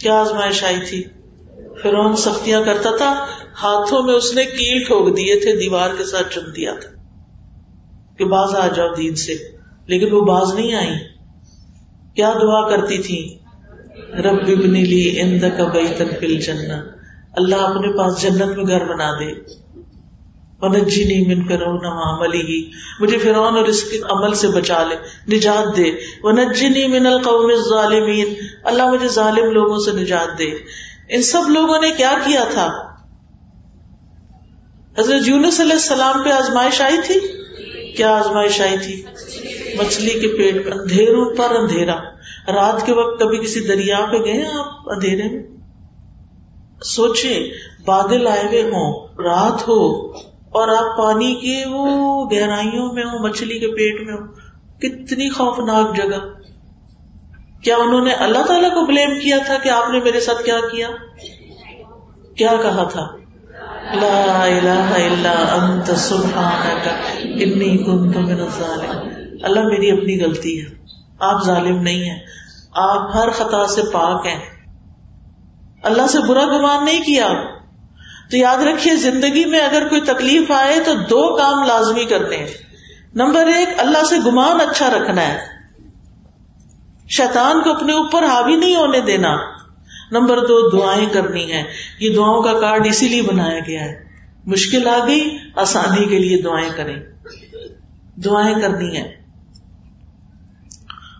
کیا 0.00 0.14
آزمائش 0.14 0.64
آئی 0.64 0.76
تھی؟ 0.88 1.04
فرون 1.82 2.16
سختیاں 2.16 2.64
کرتا 2.64 2.96
تھا، 2.96 3.26
ہاتھوں 3.62 4.02
میں 4.02 4.14
اس 4.14 4.34
نے 4.34 4.44
کیل 4.44 4.84
ٹھوک 4.84 5.16
دیے 5.16 5.40
تھے، 5.40 5.56
دیوار 5.56 5.90
کے 5.98 6.04
ساتھ 6.04 6.34
چن 6.34 6.40
دیا 6.56 6.74
تھا۔ 6.74 6.90
کہ 8.18 8.24
باز 8.24 8.54
آ 8.54 8.68
جاؤ 8.68 8.88
دین 8.94 9.14
سے، 9.14 9.34
لیکن 9.86 10.12
وہ 10.12 10.20
باز 10.20 10.54
نہیں 10.54 10.74
آئی 10.74 10.90
کیا 12.16 12.32
دعا 12.42 12.68
کرتی 12.68 12.98
تھی 12.98 13.38
رب 14.22 14.38
ابنی 14.40 14.84
لی 14.84 15.20
اند 15.20 15.44
کا 15.58 15.64
بئی 15.64 15.86
تک 15.96 16.24
اللہ 17.36 17.56
اپنے 17.56 17.98
پاس 17.98 18.22
جنت 18.22 18.56
میں 18.56 18.66
گھر 18.66 18.84
بنا 18.84 19.10
دے۔ 19.12 19.63
ونجی 20.64 21.04
نہیں 21.04 21.34
من 21.34 21.48
فرون 21.48 21.84
ہاں 21.84 22.18
عملی 22.18 22.40
ہی۔ 22.40 22.70
مجھے 23.00 23.18
فرعون 23.18 23.56
اور 23.56 23.64
اس 23.64 23.82
کے 23.82 23.98
عمل 24.10 24.34
سے 24.34 24.48
بچا 24.48 24.84
لے، 24.84 24.96
نجات 25.36 25.76
دے۔ 25.76 25.90
ونجی 26.22 26.68
نہیں 26.68 26.88
من 26.88 27.06
القوم 27.06 27.46
الظالمین 27.46 28.34
اللہ 28.64 28.90
مجھے 28.90 29.08
ظالم 29.08 29.50
لوگوں 29.50 29.78
سے 29.78 29.92
نجات 29.92 30.38
دے۔ 30.38 30.44
ان 31.08 31.22
سب 31.22 31.42
لوگوں 31.48 31.80
نے 31.80 31.90
کیا 31.96 32.14
کیا 32.24 32.44
تھا؟ 32.50 32.70
حضرت 34.98 35.28
یونس 35.28 35.60
علیہ 35.60 35.72
السلام 35.72 36.22
پہ 36.22 36.30
آزمائش 36.30 36.80
آئی 36.80 36.96
تھی؟ 37.04 37.20
کیا 37.92 38.18
آزمائش 38.18 38.60
آئی 38.60 38.78
تھی؟ 38.78 39.02
مچھلی 39.78 40.10
کے 40.10 40.28
پیٹ 40.36 40.66
میں 40.66 40.72
اندھیروں 40.72 41.34
پر 41.34 41.54
اندھیرا۔ 41.54 41.96
رات 42.48 42.86
کے 42.86 42.92
وقت 42.92 43.20
کبھی 43.20 43.38
کسی 43.38 43.60
دریا 43.60 44.06
پہ 44.12 44.16
گئے 44.16 44.42
آپ 44.42 44.66
اندھیرے 44.86 45.28
میں؟ 45.28 45.42
سوچے 46.84 47.48
بادل 47.84 48.26
آئے 48.26 48.42
ہوئے 48.42 48.62
ہوں، 48.62 49.08
رات 49.08 49.68
ہو۔ 49.68 50.12
اور 50.54 50.68
آپ 50.68 50.98
پانی 50.98 51.34
کی 51.34 51.64
وہ 51.70 52.24
گہرائیوں 52.30 52.92
میں 52.92 53.04
ہو 53.04 53.28
مچھلی 53.28 53.58
کے 53.58 53.66
پیٹ 53.66 54.06
میں 54.06 54.14
ہو 54.14 54.32
کتنی 54.78 55.30
خوفناک 55.30 55.96
جگہ۔ 55.96 56.18
کیا 57.62 57.76
انہوں 57.76 58.04
نے 58.04 58.12
اللہ 58.12 58.38
تعالیٰ 58.38 58.70
کو 58.70 58.86
بلیم 58.86 59.10
کیا 59.10 59.38
تھا 59.46 59.58
کہ 59.62 59.68
آپ 59.68 59.90
نے 59.90 60.00
میرے 60.00 60.20
ساتھ 60.20 60.42
کیا 60.44 60.58
کیا؟ 60.72 60.88
کیا 62.36 62.52
کہا 62.62 62.84
تھا؟ 62.84 63.06
لا 63.94 64.42
الہ 64.44 64.94
الا 64.94 65.34
انت 65.54 65.90
سبحانک، 65.90 66.88
انی 67.24 67.78
کنت 67.78 68.16
من 68.16 68.40
الظالمین۔ 68.40 69.38
اللہ 69.42 69.60
میری 69.60 69.90
اپنی 69.90 70.24
غلطی 70.24 70.60
ہے، 70.60 70.66
آپ 71.20 71.44
ظالم 71.46 71.82
نہیں 71.82 72.10
ہیں، 72.10 72.18
آپ 72.74 73.16
ہر 73.16 73.30
خطا 73.30 73.66
سے 73.66 73.82
پاک 73.92 74.26
ہیں۔ 74.26 74.40
اللہ 75.82 76.06
سے 76.06 76.18
برا 76.28 76.44
گمان 76.44 76.84
نہیں 76.84 77.02
کیا 77.02 77.28
تو 78.30 78.36
یاد 78.36 78.58
رکھیے 78.58 78.96
زندگی 78.96 79.44
میں 79.44 79.60
اگر 79.60 79.88
کوئی 79.88 80.00
تکلیف 80.00 80.50
آئے 80.50 80.80
تو 80.80 80.94
دو 80.94 81.36
کام 81.36 81.66
لازمی 81.66 82.04
کرتے 82.04 82.36
ہیں۔ 82.36 82.46
نمبر 83.14 83.46
ایک، 83.46 83.68
اللہ 83.76 84.04
سے 84.04 84.16
گمان 84.26 84.60
اچھا 84.60 84.90
رکھنا 84.90 85.28
ہے۔ 85.28 85.38
شیطان 87.08 87.62
کو 87.62 87.70
اپنے 87.70 87.92
اوپر 87.92 88.22
حاوی 88.24 88.56
نہیں 88.56 88.76
ہونے 88.76 89.00
دینا۔ 89.00 89.36
نمبر 90.10 90.38
دو، 90.38 90.70
دعائیں 90.70 91.06
کرنی 91.06 91.52
ہے 91.52 91.62
یہ 92.00 92.14
دعاؤں 92.14 92.42
کا 92.42 92.60
کارڈ 92.60 92.86
اسی 92.86 93.08
لیے 93.08 93.22
بنایا 93.22 93.58
گیا 93.58 93.80
ہے۔ 93.80 94.04
مشکل 94.46 94.88
آ 94.88 95.06
گئی، 95.06 95.38
آسانی 95.56 96.08
کے 96.08 96.18
لیے 96.18 96.42
دعائیں 96.42 96.70
کریں۔ 96.76 96.96
دعائیں 98.16 98.54
کرنی 98.54 98.96
ہے 98.96 99.24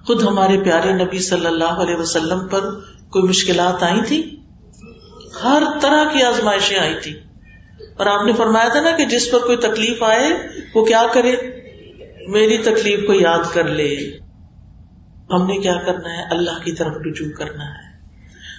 خود 0.06 0.22
ہمارے 0.22 0.58
پیارے 0.58 0.92
نبی 0.92 1.18
صلی 1.18 1.46
اللہ 1.46 1.64
علیہ 1.64 1.96
وسلم 1.96 2.48
پر 2.48 2.60
کوئی 3.10 3.28
مشکلات 3.28 3.82
آئی 3.82 4.00
تھی 4.06 4.33
ہر 5.42 5.62
طرح 5.82 6.04
کی 6.04 6.22
آزمائشیں 6.22 6.78
آئی 6.78 6.94
تھی۔ 7.02 7.20
اور 7.96 8.06
آپ 8.06 8.26
نے 8.26 8.32
فرمایا 8.32 8.68
تھا 8.68 8.80
نا 8.80 8.90
کہ 8.96 9.04
جس 9.04 9.30
پر 9.30 9.38
کوئی 9.38 9.56
تکلیف 9.56 10.02
آئے، 10.02 10.48
وہ 10.74 10.84
کیا 10.84 11.02
کرے؟ 11.12 11.36
میری 12.28 12.58
تکلیف 12.58 13.06
کو 13.06 13.12
یاد 13.12 13.52
کر 13.52 13.64
لے۔ 13.64 13.96
ہم 15.30 15.46
نے 15.46 15.56
کیا 15.58 15.74
کرنا 15.86 16.12
ہے؟ 16.12 16.22
اللہ 16.30 16.64
کی 16.64 16.72
طرف 16.72 16.92
رجوع 17.06 17.32
کرنا 17.38 17.64
ہے۔ 17.64 17.94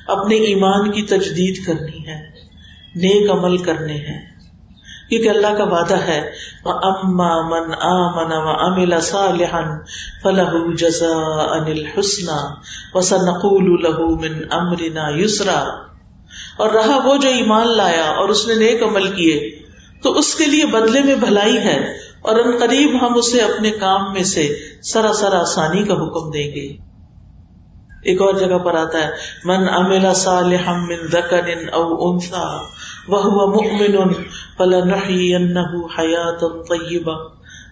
اپنے 0.08 0.36
ایمان 0.36 0.92
کی 0.92 1.02
تجدید 1.02 1.66
کرنی 1.66 2.08
ہے۔ 2.08 2.22
نیک 2.96 3.32
عمل 3.32 3.58
کرنے 3.58 3.94
ہیں۔ 3.94 4.36
کیونکہ 5.10 5.30
اللہ 5.30 5.58
کا 5.58 5.64
وعدہ 5.64 5.98
ہے 5.98 6.32
اما 6.66 7.42
من 7.42 7.74
آمن 7.82 9.00
صالحا 9.00 9.62
فله 10.24 10.74
جزاء 10.78 11.66
الحسنى 11.66 12.54
وسنقول 12.94 13.84
له 13.84 14.16
من 14.22 14.46
امرنا 14.52 15.10
يسرا۔ 15.10 15.64
اور 16.58 16.70
رہا 16.70 16.98
وہ 17.06 17.18
جو 17.18 17.30
ایمان 17.30 17.68
لایا 17.78 18.04
اور 18.04 18.30
اس 18.30 18.48
نے 18.48 18.56
نیک 18.56 18.84
عمل 18.84 19.08
کیے، 19.08 19.40
تو 20.04 20.12
اس 20.12 20.36
کے 20.36 20.46
لیے 20.46 20.66
بدلے 20.66 21.02
میں 21.04 21.16
بھلائی 21.16 21.58
ہے 21.58 21.78
اور 22.22 22.36
ان 22.36 22.58
قریب 22.60 22.96
ہم 23.02 23.18
اسے 23.18 23.42
اپنے 23.42 23.72
کام 23.72 24.14
میں 24.14 24.24
سے 24.24 24.48
سراسر 24.84 25.34
آسانی 25.36 25.84
کا 25.84 25.94
حکم 25.94 26.32
دیں 26.32 26.48
گے۔ 26.56 26.68
ایک 28.04 28.22
اور 28.22 28.34
جگہ 28.34 28.58
پر 28.58 28.76
آتا 28.76 28.98
ہے، 28.98 29.10
من 29.44 29.70
املا 29.76 30.14
صالحا 30.14 30.74
من 30.78 31.08
ذکر 31.12 31.48
او 31.74 32.12
انثى 32.12 32.48
وهو 33.08 33.48
مؤمن 33.52 34.14
فلنحيينه 34.60 35.88
حياه 35.98 36.52
طيبه 36.70 37.18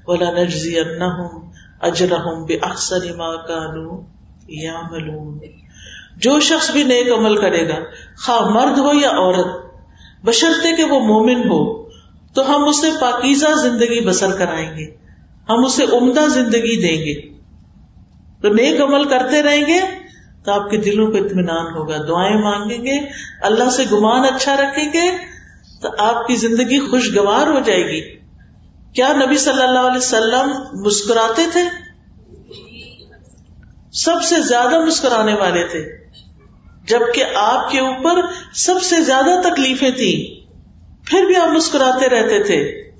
ولنجزينهم 0.08 1.52
اجرهم 1.82 2.46
باحسن 2.46 3.06
ما 3.18 3.36
كانوا 3.48 4.00
يعملون 4.48 5.38
جو 6.18 6.40
شخص 6.40 6.72
بھی 6.72 6.84
نیک 6.84 7.12
عمل 7.12 7.36
کرے 7.36 7.68
گا 7.70 7.78
خواہ 8.18 8.50
مرد 8.50 8.78
ہو 8.78 8.94
یا 8.94 9.10
عورت، 9.10 9.66
بشرطے 10.26 10.76
کہ 10.76 10.84
وہ 10.84 11.00
مومن 11.00 11.44
ہو، 11.44 11.90
تو 12.34 12.56
ہم 12.56 12.68
اسے 12.68 12.90
پاکیزہ 13.02 13.48
زندگی 13.62 14.06
بسر 14.06 14.32
کرائیں 14.32 14.78
گے، 14.78 14.86
ہم 15.50 15.66
اسے 15.66 15.84
عمدہ 15.84 16.28
زندگی 16.28 16.82
دیں 16.82 17.06
گے۔ 17.06 17.34
تو 18.42 18.54
نیک 18.54 18.82
عمل 18.82 19.04
کرتے 19.04 19.44
رہیں 19.44 19.66
گے 19.68 19.82
تو 20.46 20.52
آپ 20.52 20.70
کے 20.70 20.78
دلوں 20.78 21.08
کو 21.08 21.18
اطمینان 21.18 21.66
ہوگا، 21.66 21.98
دعائیں 22.08 22.38
مانگیں 22.38 22.86
گے، 22.86 23.10
اللہ 23.42 23.70
سے 23.70 23.84
گمان 23.92 24.34
اچھا 24.34 24.58
رکھیں 24.58 24.94
گے، 24.94 25.18
تو 25.82 25.90
آپ 25.98 26.28
کی 26.28 26.36
زندگی 26.36 26.80
خوشگوار 26.80 27.48
ہو 27.48 27.60
جائے 27.60 27.88
گی۔ 27.88 28.02
کیا 28.94 29.14
نبی 29.26 29.38
صلی 29.38 29.64
اللہ 29.64 29.80
علیہ 29.80 29.98
وسلم 29.98 30.52
مسکراتے 30.74 31.42
تھے؟ 31.52 31.64
سب 33.94 34.24
سے 34.24 34.42
زیادہ 34.42 34.86
مسکرانے 34.86 35.34
والے 35.34 35.68
تھے۔ 35.68 36.03
جبکہ 36.88 37.24
آپ 37.36 37.72
کے 37.72 37.80
اوپر 37.80 38.22
سب 38.54 38.82
سے 38.84 39.02
زیادہ 39.02 39.42
تکلیفیں 39.42 39.92
تھیں، 39.92 40.44
پھر 41.06 41.26
بھی 41.26 41.36
آپ 41.36 41.48
مسکراتے 41.48 42.10
رہتے 42.10 42.44
تھے۔ 42.44 42.92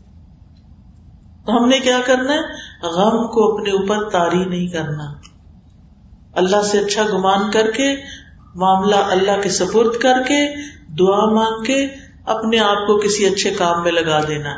تو 1.46 1.58
ہم 1.58 1.68
نے 1.68 1.80
کیا 1.80 1.98
کرنا 2.06 2.34
ہے؟ 2.34 2.40
غم 2.88 3.28
کو 3.28 3.54
اپنے 3.54 3.72
اوپر 3.72 4.10
تاری 4.10 4.46
نہیں 4.46 4.68
کرنا۔ 4.68 5.14
اللہ 6.34 6.62
سے 6.62 6.80
اچھا 6.80 7.04
گمان 7.14 7.52
کر 7.52 7.72
کے، 7.72 7.96
معاملہ 8.56 8.96
اللہ 8.96 9.42
کے 9.42 9.50
سپرد 9.50 9.98
کر 10.02 10.22
کے، 10.28 10.56
دعا 10.96 11.34
مانگ 11.34 11.64
کے 11.64 11.88
اپنے 12.26 12.60
آپ 12.60 12.88
کو 12.88 12.98
کسی 12.98 13.26
اچھے 13.26 13.50
کام 13.50 13.84
میں 13.84 13.92
لگا 13.92 14.20
دینا۔ 14.28 14.50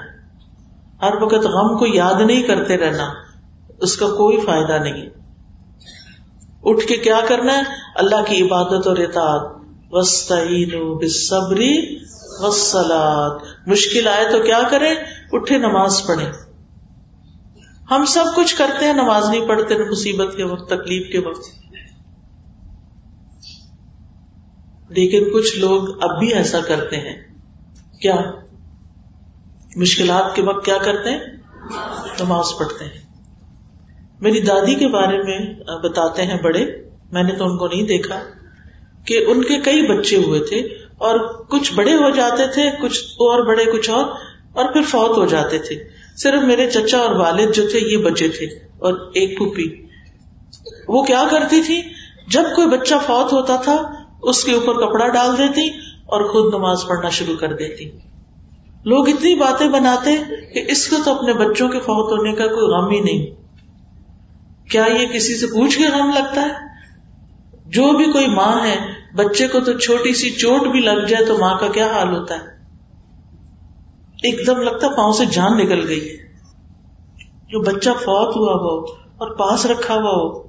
ہر 1.01 1.21
وقت 1.21 1.45
غم 1.45 1.77
کو 1.77 1.85
یاد 1.87 2.21
نہیں 2.21 2.43
کرتے 2.43 2.77
رہنا، 2.77 3.13
اس 3.79 3.97
کا 3.97 4.05
کوئی 4.05 4.39
فائدہ 4.45 4.83
نہیں۔ 4.83 5.24
اٹھ 6.65 6.85
کے 6.85 6.95
کیا 6.95 7.19
کرنا 7.27 7.57
ہے؟ 7.57 7.63
اللہ 7.95 8.23
کی 8.27 8.43
عبادت 8.43 8.87
اور 8.87 8.97
اطاعت۔ 8.97 9.65
وسطین 9.91 10.97
بصبری 10.97 11.99
وسلات 12.39 13.67
مشکل 13.67 14.07
آئے 14.07 14.25
تو 14.31 14.43
کیا 14.43 14.61
کرے 14.71 14.89
اٹھے 15.31 15.57
نماز 15.57 16.01
پڑھے 16.07 16.25
ہم 17.91 18.05
سب 18.05 18.23
کچھ 18.35 18.55
کرتے 18.55 18.85
ہیں، 18.85 18.93
نماز 18.93 19.29
نہیں 19.29 19.47
پڑھتے، 19.47 19.75
مصیبت 19.89 20.37
کے 20.37 20.43
وقت، 20.43 20.69
تکلیف 20.69 21.11
کے 21.11 21.19
وقت۔ 21.19 21.41
لیکن 24.89 25.33
کچھ 25.33 25.59
لوگ 25.59 26.03
اب 26.03 26.19
بھی 26.19 26.33
ایسا 26.33 26.59
کرتے 26.61 26.95
ہیں۔ 26.97 27.21
کیا؟ 28.01 28.15
مشکلات 29.75 30.35
کے 30.35 30.41
وقت 30.41 30.65
کیا 30.65 30.77
کرتے 30.77 31.09
ہیں؟ 31.09 31.19
نماز 32.19 32.45
پڑھتے 32.59 32.85
ہیں۔ 32.85 33.04
میری 34.21 34.41
دادی 34.41 34.75
کے 34.75 34.87
بارے 34.87 35.17
میں 35.17 35.39
بتاتے 35.83 36.23
ہیں 36.23 36.41
بڑے، 36.43 36.65
میں 37.11 37.23
نے 37.23 37.31
تو 37.31 37.45
ان 37.45 37.57
کو 37.57 37.67
نہیں 37.67 37.83
دیکھا، 37.83 38.19
کہ 39.05 39.23
ان 39.27 39.43
کے 39.43 39.59
کئی 39.59 39.81
بچے 39.81 40.15
ہوئے 40.15 40.39
تھے 40.39 40.57
اور 40.97 41.19
کچھ 41.43 41.73
بڑے 41.73 41.93
ہو 41.93 42.09
جاتے 42.09 42.47
تھے، 42.53 42.69
کچھ 42.81 43.03
اور 43.03 43.45
بڑے، 43.45 43.65
کچھ 43.65 43.89
اور 43.89 44.05
اور 44.53 44.73
پھر 44.73 44.81
فوت 44.81 45.17
ہو 45.17 45.25
جاتے 45.25 45.59
تھے۔ 45.59 45.75
صرف 46.17 46.43
میرے 46.43 46.69
چچا 46.71 46.97
اور 46.97 47.15
والد 47.15 47.53
جو 47.53 47.69
تھے، 47.69 47.79
یہ 47.79 47.97
بچے 47.97 48.27
تھے 48.27 48.45
اور 48.77 48.93
ایک 48.93 49.37
پھوپھی۔ 49.37 49.85
وہ 50.87 51.03
کیا 51.03 51.23
کرتی 51.31 51.61
تھی؟ 51.61 51.81
جب 52.27 52.43
کوئی 52.55 52.67
بچہ 52.67 52.95
فوت 53.05 53.33
ہوتا 53.33 53.55
تھا، 53.55 53.83
اس 54.23 54.43
کے 54.43 54.51
اوپر 54.51 54.73
کپڑا 54.73 55.07
ڈال 55.07 55.37
دیتی 55.37 55.67
اور 56.05 56.23
خود 56.23 56.53
نماز 56.53 56.77
پڑھنا 56.87 57.09
شروع 57.09 57.35
کر 57.35 57.53
دیتی۔ 57.53 57.89
لوگ 58.85 59.09
اتنی 59.09 59.35
باتیں 59.35 59.69
بناتے 59.69 60.11
کہ 60.53 60.71
اس 60.71 60.87
کو 60.87 60.95
تو 61.05 61.11
اپنے 61.11 61.33
بچوں 61.33 61.69
کے 61.69 61.79
فوت 61.79 62.19
ہونے 62.19 62.31
کا 62.31 62.47
کوئی 62.47 62.67
غم 62.73 62.89
ہی 62.89 62.99
نہیں۔ 62.99 63.44
کیا 64.71 64.85
یہ 64.85 65.07
کسی 65.07 65.35
سے 65.35 65.47
پوچھ 65.47 65.77
کے 65.77 65.83
غم 65.83 66.11
لگتا 66.15 66.41
ہے؟ 66.41 66.53
جو 67.65 67.97
بھی 67.97 68.05
کوئی 68.05 68.27
ماں 68.27 68.67
ہے، 68.67 68.75
بچے 69.15 69.47
کو 69.47 69.59
تو 69.59 69.79
چھوٹی 69.79 70.13
سی 70.13 70.29
چوٹ 70.29 70.67
بھی 70.67 70.79
لگ 70.79 71.05
جائے 71.05 71.25
تو 71.25 71.37
ماں 71.37 71.57
کا 71.59 71.67
کیا 71.67 71.87
حال 71.87 72.15
ہوتا 72.15 72.35
ہے؟ 72.35 72.45
ایک 74.23 74.47
دم 74.47 74.61
لگتا 74.61 74.87
پاؤں 74.87 75.13
سے 75.13 75.25
جان 75.25 75.57
نکل 75.57 75.87
گئی 75.87 76.09
ہے۔ 76.09 76.25
جو 77.49 77.61
بچہ 77.61 77.89
فوت 77.89 78.35
ہوا 78.35 78.53
ہو 78.53 78.91
اور 79.17 79.35
پاس 79.35 79.65
رکھا 79.65 79.93
ہوا 79.93 80.11
ہو، 80.11 80.47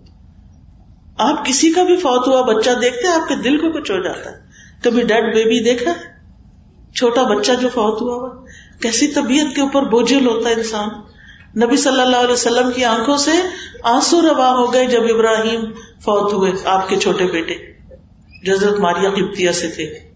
آپ 1.18 1.46
کسی 1.46 1.72
کا 1.72 1.82
بھی 1.82 1.96
فوت 1.96 2.28
ہوا 2.28 2.40
بچہ 2.40 2.70
دیکھتے 2.70 3.08
آپ 3.08 3.28
کے 3.28 3.34
دل 3.34 3.58
کو 3.58 3.70
کچھ 3.72 3.90
ہو 3.90 4.02
جاتا 4.02 4.30
ہے۔ 4.30 4.46
کبھی 4.82 5.02
ڈیڈ 5.02 5.34
بیبی 5.34 5.64
دیکھا 5.64 5.92
چھوٹا 6.94 7.22
بچہ 7.22 7.52
جو 7.52 7.68
فوت 7.68 8.02
ہوا 8.02 8.14
ہوا 8.14 8.44
کیسی 8.82 9.06
طبیعت 9.06 9.54
کے 9.54 9.60
اوپر 9.60 9.82
بوجھل 9.82 10.26
ہوتا 10.26 10.48
ہے 10.48 10.54
انسان؟ 10.54 10.88
نبی 11.64 11.76
صلی 11.76 12.00
اللہ 12.00 12.16
علیہ 12.16 12.32
وسلم 12.32 12.70
کی 12.72 12.84
آنکھوں 12.84 13.16
سے 13.16 13.30
آنسو 13.82 14.22
روا 14.22 14.50
ہو 14.50 14.72
گئے 14.72 14.86
جب 14.86 15.02
ابراہیم 15.14 15.60
فوت 16.00 16.32
ہوئے، 16.32 16.52
آپ 16.64 16.88
کے 16.88 16.96
چھوٹے 16.96 17.24
بیٹے۔ 17.24 17.54
جزرت 18.44 18.80
ماریا 18.80 19.10
قبطیہ 19.10 19.50
سے 19.50 19.68
تھے۔ 19.68 20.12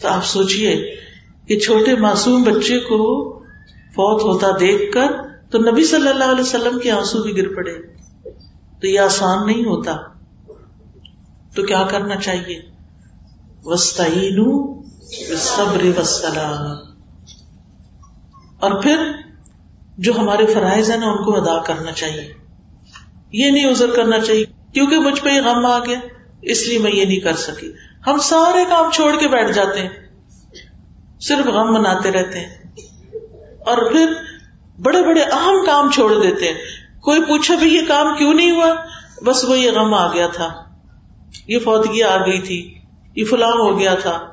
تو 0.00 0.08
آپ 0.08 0.24
سوچیے 0.24 0.96
کہ 1.48 1.58
چھوٹے 1.58 1.96
معصوم 1.96 2.42
بچے 2.42 2.78
کو 2.78 3.38
فوت 3.90 4.22
ہوتا 4.22 4.46
دیکھ 4.50 4.92
کر 4.92 5.06
تو 5.50 5.58
نبی 5.58 5.84
صلی 5.84 6.08
اللہ 6.08 6.24
علیہ 6.24 6.40
وسلم 6.40 6.78
کے 6.78 6.90
آنسو 6.90 7.22
بھی 7.22 7.36
گر 7.36 7.54
پڑے۔ 7.54 7.72
تو 8.80 8.86
یہ 8.86 9.00
آسان 9.00 9.46
نہیں 9.46 9.64
ہوتا۔ 9.64 9.96
تو 11.56 11.62
کیا 11.62 11.86
کرنا 11.90 12.16
چاہیے؟ 12.16 12.60
وسطین 13.64 14.44
صبر 15.36 15.98
وسلام 15.98 16.92
اور 18.60 18.82
پھر 18.82 19.12
جو 19.98 20.12
ہمارے 20.18 20.46
فرائض 20.46 20.90
ہیں 20.90 20.98
نا، 20.98 21.06
ان 21.06 21.24
کو 21.24 21.36
ادا 21.36 21.62
کرنا 21.62 21.92
چاہیے۔ 21.92 22.32
یہ 23.32 23.50
نہیں 23.50 23.64
ازر 23.64 23.90
کرنا 23.96 24.20
چاہیے، 24.20 24.44
کیونکہ 24.74 24.98
مجھ 24.98 25.20
پہ 25.20 25.30
یہ 25.30 25.40
غم 25.40 25.66
آ 25.66 25.78
گیا، 25.78 25.98
اس 26.42 26.68
لیے 26.68 26.78
میں 26.78 26.90
یہ 26.90 27.04
نہیں 27.04 27.20
کر 27.20 27.32
سکی۔ 27.32 27.72
ہم 28.06 28.18
سارے 28.18 28.64
کام 28.68 28.90
چھوڑ 28.90 29.16
کے 29.20 29.28
بیٹھ 29.28 29.52
جاتے 29.52 29.80
ہیں، 29.80 29.88
صرف 31.20 31.46
غم 31.46 31.74
مناتے 31.74 32.10
رہتے 32.10 32.40
ہیں۔ 32.40 32.58
اور 33.66 33.92
پھر 33.92 34.12
بڑے 34.82 35.02
بڑے 35.02 35.22
اہم 35.22 35.66
کام 35.66 35.90
چھوڑ 35.90 36.22
دیتے 36.22 36.44
ہیں۔ 36.44 36.54
کوئی 37.00 37.20
پوچھا 37.20 37.54
بھی 37.54 37.74
یہ 37.74 37.80
کام 37.88 38.16
کیوں 38.16 38.34
نہیں 38.34 38.50
ہوا؟ 38.50 38.74
بس 39.24 39.44
وہ 39.44 39.58
یہ 39.58 39.70
غم 39.70 39.94
آ 39.94 40.12
گیا 40.12 40.26
تھا۔ 40.26 40.48
یہ 41.46 41.58
فوتگی 41.58 42.02
آ 42.02 42.16
گئی 42.16 42.40
تھی، 42.40 42.78
یہ 43.16 43.24
فلاں 43.24 43.48
ہو 43.48 43.78
گیا 43.78 43.94
تھا۔ 43.94 44.28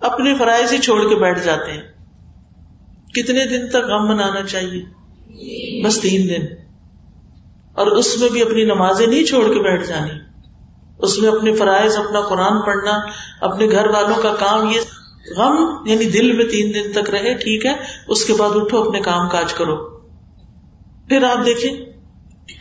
اپنے 0.00 0.34
فرائض 0.34 0.72
ہی 0.72 0.78
چھوڑ 0.78 1.08
کے 1.08 1.14
بیٹھ 1.14 1.40
جاتے 1.40 1.72
ہیں۔ 1.72 1.82
کتنے 3.16 3.46
دن 3.46 3.68
تک 3.68 3.76
غم 3.76 4.08
منانا 4.08 4.42
چاہیے؟ 4.42 4.84
بس 5.82 6.00
تین 6.00 6.28
دن۔ 6.28 6.46
اور 7.74 7.86
اس 7.86 8.18
میں 8.18 8.28
بھی 8.28 8.42
اپنی 8.42 8.64
نمازیں 8.64 9.06
نہیں 9.06 9.24
چھوڑ 9.24 9.54
کے 9.54 9.60
بیٹھ 9.60 9.88
جانی۔ 9.88 10.10
اس 10.98 11.18
میں 11.18 11.30
اپنے 11.30 11.54
فرائض، 11.54 11.96
اپنا 11.96 12.20
قرآن 12.20 12.60
پڑھنا، 12.62 12.98
اپنے 13.40 13.66
گھر 13.70 13.86
والوں 13.86 14.22
کا 14.22 14.34
کام، 14.38 14.70
یہ 14.70 14.80
غم 15.36 15.54
یعنی 15.86 16.04
دل 16.04 16.32
میں 16.32 16.44
تین 16.44 16.74
دن 16.74 16.92
تک 16.92 17.10
رہے، 17.10 17.34
ٹھیک 17.34 17.66
ہے، 17.66 17.72
اس 18.08 18.24
کے 18.24 18.32
بعد 18.34 18.50
اٹھو، 18.54 18.82
اپنے 18.82 19.00
کام 19.00 19.28
کاج 19.28 19.54
کرو۔ 19.54 19.76
پھر 21.08 21.22
آپ 21.22 21.46
دیکھیں، 21.46 21.72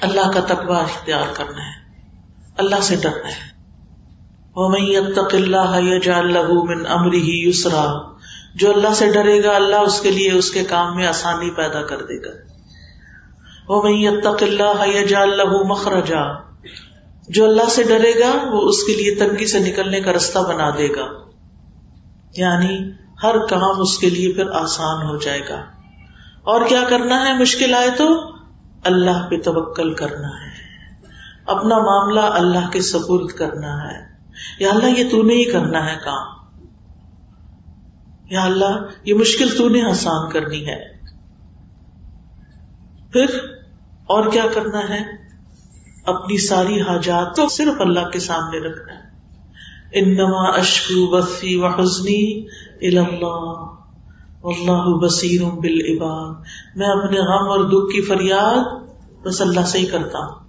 اللہ 0.01 0.31
کا 0.31 0.39
تقوا 0.39 0.77
اختیار 0.77 1.33
کرنا 1.33 1.61
ہے۔ 1.61 1.85
اللہ 2.57 2.75
سے 2.81 2.95
ڈرنا 2.95 3.27
ہے۔ 3.27 3.55
من 6.65 6.85
امری 6.87 7.49
یسرا 7.49 8.14
جو 8.55 8.73
اللہ 8.73 8.93
سے 8.93 9.11
ڈرے 9.11 9.43
گا، 9.43 9.55
اللہ 9.55 9.75
اس 9.75 10.01
کے 10.01 10.11
لیے 10.11 10.31
اس 10.31 10.51
کے 10.51 10.63
کام 10.63 10.95
میں 10.95 11.07
آسانی 11.07 11.51
پیدا 11.51 11.81
کر 11.81 11.97
دے 11.97 12.25
گا۔ 12.25 12.45
وہ 13.67 13.81
اللہ 15.15 15.43
مخرجا۔ 15.45 16.23
جو 17.29 17.45
اللہ 17.45 17.69
سے 17.69 17.83
ڈرے 17.83 18.19
گا، 18.19 18.51
وہ 18.51 18.61
اس 18.61 18.83
کے 18.83 18.93
لیے 18.93 19.15
تنگی 19.15 19.45
سے 19.45 19.59
نکلنے 19.59 20.01
کا 20.01 20.13
رستہ 20.13 20.39
بنا 20.39 20.69
دے 20.69 20.89
گا۔ 20.89 21.05
یعنی 22.37 22.91
ہر 23.23 23.45
کام 23.45 23.81
اس 23.81 23.97
کے 23.97 24.09
لیے 24.09 24.33
پھر 24.33 24.49
آسان 24.49 25.07
ہو 25.07 25.17
جائے 25.17 25.41
گا۔ 25.49 25.55
اور 26.43 26.61
کیا 26.67 26.83
کرنا 26.89 27.27
ہے 27.27 27.37
مشکل 27.37 27.73
آئے 27.73 27.89
تو؟ 27.97 28.31
اللہ 28.83 29.29
پہ 29.29 29.37
توکل 29.37 29.93
کرنا 29.93 30.27
ہے۔ 30.27 30.49
اپنا 31.45 31.77
معاملہ 31.77 32.19
اللہ 32.19 32.69
کے 32.71 32.81
سپرد 32.81 33.27
کرنا 33.27 33.91
ہے۔ 33.91 33.99
یا 34.59 34.69
اللہ، 34.69 34.99
یہ 34.99 35.09
تو 35.09 35.23
نہیں 35.23 35.43
کرنا 35.43 35.91
ہے 35.91 35.95
کام۔ 36.03 36.44
یا 38.29 38.43
اللہ، 38.43 38.85
یہ 39.03 39.13
مشکل 39.13 39.49
تو 39.57 39.69
نے 39.69 39.81
آسان 39.81 40.29
کرنی 40.29 40.67
ہے۔ 40.67 40.95
پھر 43.11 43.25
اور 44.07 44.31
کیا 44.31 44.45
کرنا 44.53 44.79
ہے؟ 44.89 45.03
اپنی 46.05 46.37
ساری 46.37 46.81
حاجات 46.81 47.35
تو 47.35 47.47
صرف 47.47 47.81
اللہ 47.81 48.09
کے 48.09 48.19
سامنے 48.19 48.59
رکھنا 48.59 48.93
ہے۔ 48.93 49.05
انما 49.93 50.57
اشکو 50.57 51.07
بفی 51.07 51.55
و 51.55 51.67
حسنی 51.67 52.47
اللہ۔ 52.81 53.65
بصیر 55.05 55.43
بالعباد۔ 55.43 56.33
میں 56.75 56.87
اپنے 56.87 57.19
غم 57.19 57.49
اور 57.49 57.59
دکھ 57.59 57.95
کی 57.95 58.01
فریاد 58.01 58.85
بس 59.23 59.41
اللہ 59.41 59.61
سے 59.61 59.77
ہی 59.77 59.85
کرتا 59.85 60.25
ہوں۔ 60.25 60.39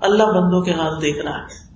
اللہ 0.00 0.24
بندوں 0.24 0.62
کے 0.62 0.72
ہاتھ 0.72 1.02
دیکھ 1.02 1.18
رہا 1.18 1.38
ہے۔ 1.38 1.74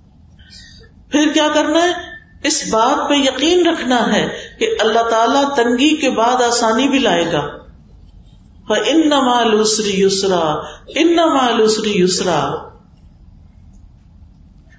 پھر 1.09 1.31
کیا 1.33 1.47
کرنا 1.53 1.79
ہے؟ 1.83 2.06
اس 2.43 2.63
بات 2.71 3.09
پہ 3.09 3.13
یقین 3.13 3.67
رکھنا 3.67 4.13
ہے 4.13 4.29
کہ 4.59 4.75
اللہ 4.79 5.09
تعالیٰ 5.09 5.55
تنگی 5.55 5.95
کے 5.95 6.09
بعد 6.09 6.41
آسانی 6.41 6.87
بھی 6.87 6.99
لائے 6.99 7.31
گا۔ 7.31 7.57
ان 8.69 9.09
نمالسری 9.09 10.03
یسرا 10.03 10.53
ان 10.87 11.07
نمالسری 11.15 11.93
یسرا 11.95 12.55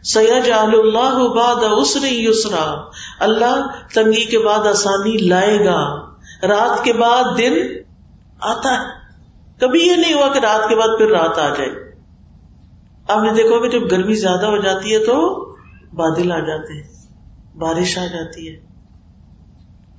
سید 0.05 0.51
اللہ 0.59 1.29
باد 1.29 1.57
اسری 1.57 2.27
یسرا 2.27 2.83
اللہ 3.21 3.67
تنگی 3.95 4.25
کے 4.25 4.39
بعد 4.39 4.67
آسانی 4.67 5.17
لائے 5.17 5.59
گا۔ 5.59 5.95
رات 6.43 6.85
کے 6.85 6.93
بعد 6.93 7.25
دن 7.39 7.53
آتا 8.41 8.73
ہے۔ 8.73 8.85
کبھی 9.61 9.87
یہ 9.87 9.97
نہیں 9.97 10.15
ہوا 10.15 10.29
کہ 10.29 10.39
رات 10.39 10.69
کے 10.69 10.77
بعد 10.77 10.89
پھر 10.99 11.11
رات 11.11 11.39
آ 11.39 11.49
جائے۔ 11.49 11.93
آپ 13.09 13.23
نے 13.23 13.33
دیکھو 13.33 13.61
کہ 13.61 13.69
جب 13.69 13.91
گرمی 13.91 14.15
زیادہ 14.15 14.47
ہو 14.47 14.57
جاتی 14.57 14.95
ہے 14.95 14.99
تو 14.99 15.45
بادل 15.93 16.33
آ 16.33 16.39
جاتے 16.39 16.73
ہیں۔ 16.73 16.98
بارش 17.59 17.99
آ 17.99 18.07
جاتی 18.07 18.49
ہے۔ 18.49 18.57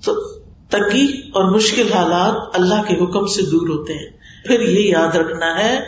تو 0.06 0.40
تنگی 0.70 1.22
اور 1.34 1.56
مشکل 1.56 1.94
حالات 1.94 2.60
اللہ 2.60 2.82
کے 2.88 2.94
حکم 2.94 3.28
سے 3.28 3.42
دور 3.42 3.70
ہوتے 3.70 3.94
ہیں۔ 3.94 4.20
پھر 4.46 4.60
یہ 4.62 4.90
یاد 4.90 5.16
رکھنا 5.16 5.58
ہے 5.60 5.80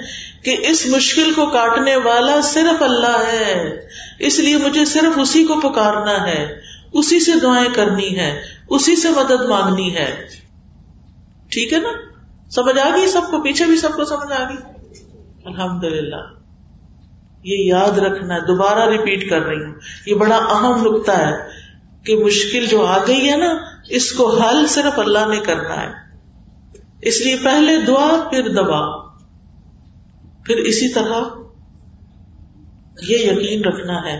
کہ 0.43 0.57
اس 0.59 0.85
مشکل 0.85 1.33
کو 1.33 1.45
کاٹنے 1.45 1.95
والا 1.95 2.41
صرف 2.43 2.81
اللہ 2.81 3.23
ہے۔ 3.33 3.79
اس 4.19 4.39
لیے 4.39 4.57
مجھے 4.57 4.85
صرف 4.85 5.19
اسی 5.19 5.45
کو 5.45 5.59
پکارنا 5.59 6.27
ہے۔ 6.27 6.59
اسی 6.93 7.19
سے 7.19 7.31
دعائیں 7.41 7.69
کرنی 7.73 8.19
ہے۔ 8.19 8.41
اسی 8.69 8.95
سے 8.95 9.09
مدد 9.09 9.49
مانگنی 9.49 9.95
ہے۔ 9.95 10.27
ٹھیک 11.49 11.73
ہے 11.73 11.79
نا؟ 11.79 11.89
سمجھ 12.49 12.79
آ 12.79 12.89
گئی 12.95 13.07
سب 13.07 13.21
کو؟ 13.31 13.41
پیچھے 13.41 13.65
بھی 13.65 13.77
سب 13.77 13.95
کو 13.95 14.05
سمجھ 14.05 14.31
آ 14.31 14.49
گئی؟ 14.49 14.57
الحمد 15.45 15.83
للہ 15.83 16.21
یہ 17.43 17.57
یاد 17.57 17.97
رکھنا 17.97 18.35
ہے۔ 18.35 18.41
دوبارہ 18.41 18.89
ریپیٹ 18.89 19.29
کر 19.29 19.41
رہی 19.41 19.63
ہوں۔ 19.63 19.73
یہ 20.05 20.15
بڑا 20.15 20.35
اہم 20.35 20.95
نقطہ 20.95 21.11
ہے۔ 21.11 21.60
کہ 22.05 22.15
مشکل 22.15 22.65
جو 22.65 22.85
آ 22.85 22.97
گئی 23.07 23.29
ہے 23.29 23.37
نا، 23.37 23.53
اس 23.89 24.11
کو 24.11 24.39
حل 24.39 24.67
صرف 24.67 24.99
اللہ 24.99 25.27
نے 25.29 25.39
کرنا 25.39 25.81
ہے۔ 25.81 25.91
اس 27.01 27.21
لیے 27.25 27.35
پہلے 27.43 27.85
دعا، 27.85 28.29
پھر 28.29 28.49
دبا 28.49 29.11
پھر 30.45 30.55
اسی 30.57 30.89
طرح 30.89 31.21
یہ 33.01 33.17
یقین 33.17 33.63
رکھنا 33.63 34.05
ہے 34.05 34.19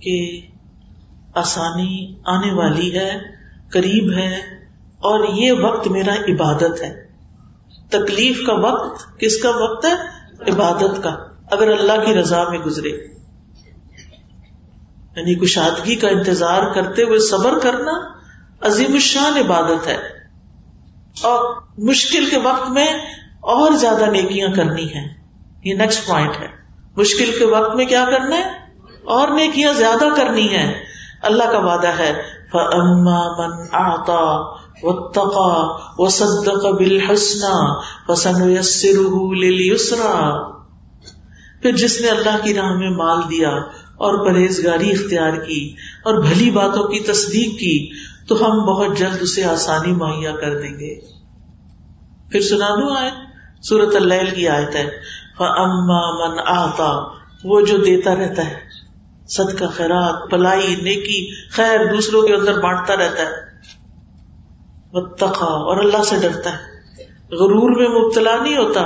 کہ 0.00 0.40
آسانی 1.34 2.16
آنے 2.24 2.52
والی 2.52 2.94
ہے، 2.94 3.20
قریب 3.72 4.18
ہے، 4.18 4.36
اور 4.96 5.28
یہ 5.34 5.52
وقت 5.52 5.88
میرا 5.88 6.14
عبادت 6.28 6.82
ہے۔ 6.82 7.10
تکلیف 7.90 8.46
کا 8.46 8.52
وقت 8.52 9.18
کس 9.18 9.42
کا 9.42 9.50
وقت 9.50 9.84
ہے؟ 9.84 9.92
عبادت 10.50 11.02
کا۔ 11.02 11.16
اگر 11.50 11.68
اللہ 11.68 12.06
کی 12.06 12.14
رضا 12.14 12.48
میں 12.50 12.58
گزرے۔ 12.58 13.09
یعنی 15.16 15.34
کشادگی 15.34 15.96
کا 15.96 16.08
انتظار 16.08 16.74
کرتے 16.74 17.02
ہوئے 17.02 17.18
صبر 17.18 17.58
کرنا 17.58 17.92
عظیم 18.60 18.92
الشان 18.92 19.36
عبادت 19.36 19.86
ہے۔ 19.86 19.98
اور 21.22 21.62
مشکل 21.78 22.30
کے 22.30 22.38
وقت 22.38 22.70
میں 22.70 22.86
اور 23.40 23.72
زیادہ 23.72 24.06
نیکیاں 24.06 24.48
کرنی 24.48 24.94
ہے 24.94 25.14
یہ 25.64 25.74
نیکسٹ 25.74 26.06
پوائنٹ 26.06 26.40
ہے۔ 26.40 26.46
مشکل 26.96 27.30
کے 27.38 27.44
وقت 27.44 27.76
میں 27.76 27.84
کیا 27.84 28.04
کرنا 28.04 28.36
ہے؟ 28.36 28.44
اور 29.04 29.28
نیکیاں 29.28 29.72
زیادہ 29.72 30.04
کرنی 30.16 30.50
ہے 30.50 30.84
اللہ 31.22 31.44
کا 31.44 31.58
وعدہ 31.58 31.88
ہے۔ 31.88 32.40
من 32.54 33.66
آتا 33.72 34.54
و 34.82 35.10
تقا 35.10 35.76
و 35.98 36.08
صدق 36.08 36.66
بالحسنا 36.66 37.80
فسنيسره 38.06 39.32
لليسرا 39.34 40.38
پھر 41.62 41.72
جس 41.72 42.00
نے 42.00 42.08
اللہ 42.08 42.44
کی 42.44 42.54
راہ 42.54 42.70
میں 42.70 42.90
مال 42.90 43.18
دیا 43.30 43.50
اور 44.00 44.26
پرہیزگاری 44.26 44.90
اختیار 44.90 45.32
کی 45.32 45.74
اور 46.04 46.14
بھلی 46.14 46.50
باتوں 46.50 46.84
کی 46.84 47.00
تصدیق 47.00 47.60
کی، 47.60 47.90
تو 48.28 48.46
ہم 48.46 48.58
بہت 48.58 48.98
جلد 48.98 49.16
اسے 49.20 49.44
آسانی 49.44 49.92
مہیا 49.92 50.36
کر 50.36 50.58
دیں 50.58 50.70
گے۔ 50.70 51.00
پھر 52.30 52.40
سنا 52.40 52.68
دوں 52.68 52.96
آئے 52.96 53.10
سورت 53.62 53.96
اللہ 53.96 54.34
کی 54.34 54.48
آیت 54.48 54.76
ہے۔ 54.76 54.90
اما 55.38 56.28
من 56.28 56.38
آتا، 56.46 57.18
وہ 57.44 57.60
جو 57.60 57.76
دیتا 57.76 58.14
رہتا 58.14 58.44
ہے۔ 58.44 58.54
سد 59.28 59.58
کا 59.58 59.66
خیرات 59.66 60.30
پلائی 60.30 60.76
نیکی، 60.82 61.48
خیر 61.50 61.92
دوسروں 61.92 62.22
کے 62.22 62.34
اندر 62.34 62.60
بانٹتا 62.60 62.96
رہتا 62.96 63.22
ہے۔ 63.22 63.50
تقا 65.16 65.46
اور 65.46 65.76
اللہ 65.76 66.02
سے 66.02 66.16
ڈرتا 66.20 66.50
ہے۔ 66.50 66.70
غرور 67.34 67.70
میں 67.80 67.88
مبتلا 67.88 68.36
نہیں 68.42 68.56
ہوتا 68.56 68.82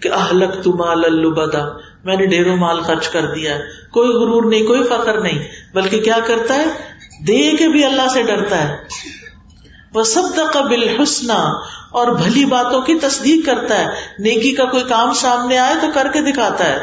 کہ 0.00 0.08
اہلک 0.12 0.64
تمال 0.64 1.04
البدا 1.04 1.81
میں 2.04 2.16
نے 2.16 2.26
ڈیرو 2.26 2.56
مال 2.56 2.82
خرچ 2.82 3.08
کر 3.08 3.34
دیا 3.34 3.58
کوئی 3.92 4.08
غرور 4.08 4.50
نہیں، 4.50 4.66
کوئی 4.66 4.82
فخر 4.82 5.20
نہیں، 5.20 5.48
بلکہ 5.74 6.00
کیا 6.00 6.18
کرتا 6.26 6.54
ہے؟ 6.54 6.64
دے 7.26 7.56
کے 7.56 7.68
بھی 7.68 7.84
اللہ 7.84 8.08
سے 8.12 8.22
ڈرتا 8.22 8.68
ہے۔ 8.68 8.76
وہ 9.94 10.02
سب 10.02 10.52
قبل 10.52 10.88
حسنا 10.88 11.42
اور 11.90 12.08
بھلی 12.08 12.44
باتوں 12.44 12.82
کی 12.82 12.94
تصدیق 12.94 13.46
کرتا 13.46 13.78
ہے۔ 13.78 13.84
نیکی 14.18 14.52
کا 14.52 14.64
کوئی 14.64 14.84
کام 14.88 15.12
سامنے 15.12 15.58
آئے 15.58 15.74
تو 15.80 15.86
کر 15.94 16.06
کے 16.12 16.20
دکھاتا 16.20 16.66
ہے۔ 16.66 16.78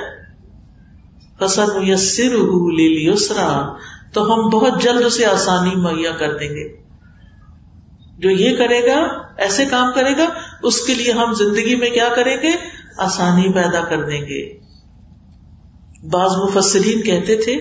فسن 1.39 1.87
یسر 1.87 2.35
یسرا 2.79 3.73
تو 4.13 4.33
ہم 4.33 4.49
بہت 4.49 4.81
جلد 4.81 5.05
اسے 5.05 5.25
آسانی 5.25 5.75
مہیا 5.75 6.11
کر 6.11 6.37
دیں 6.37 6.49
گے۔ 6.49 6.77
جو 8.17 8.29
یہ 8.29 8.57
کرے 8.57 8.85
گا، 8.85 9.07
ایسے 9.37 9.65
کام 9.65 9.91
کرے 9.93 10.17
گا، 10.17 10.25
اس 10.63 10.81
کے 10.85 10.93
لیے 10.93 11.11
ہم 11.11 11.33
زندگی 11.33 11.75
میں 11.75 11.89
کیا 11.89 12.09
کریں 12.15 12.37
گے؟ 12.41 12.51
آسانی 12.97 13.53
پیدا 13.53 13.81
کر 13.81 14.03
دیں 14.03 14.21
گے۔ 14.21 14.68
بعض 16.03 16.31
مفسرین 16.37 17.01
کہتے 17.01 17.35
تھے، 17.35 17.55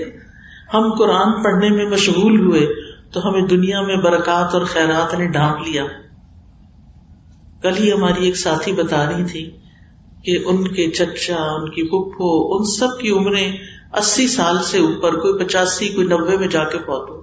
ہم 0.74 0.90
قرآن 0.98 1.42
پڑھنے 1.42 1.70
میں 1.70 1.86
مشغول 1.86 2.38
ہوئے 2.40 2.66
تو 3.12 3.28
ہمیں 3.28 3.40
دنیا 3.40 3.80
میں 3.80 3.96
برکات 3.96 4.54
اور 4.54 4.64
خیرات 4.64 5.14
نے 5.14 5.26
ڈھانپ 5.26 5.66
لیا۔ 5.68 5.84
کل 7.62 7.76
ہی 7.76 7.92
ہماری 7.92 8.24
ایک 8.24 8.36
ساتھی 8.36 8.72
بتا 8.72 9.04
رہی 9.06 9.24
تھی 9.24 9.50
کہ 10.22 10.38
ان 10.44 10.68
کے 10.68 10.90
چچا، 10.90 11.36
ان 11.36 11.70
کی 11.70 11.82
پپھو 11.82 12.30
ان 12.54 12.64
سب 12.64 12.98
کی 13.00 13.10
عمریں 13.10 13.52
اسی 13.96 14.26
سال 14.28 14.62
سے 14.62 14.78
اوپر، 14.78 15.14
کوئی 15.14 15.44
پچاسی، 15.44 15.88
کوئی 15.88 16.06
نبے 16.06 16.36
میں 16.36 16.48
جا 16.48 16.64
کے 16.64 16.78
پہنچو 16.78 17.16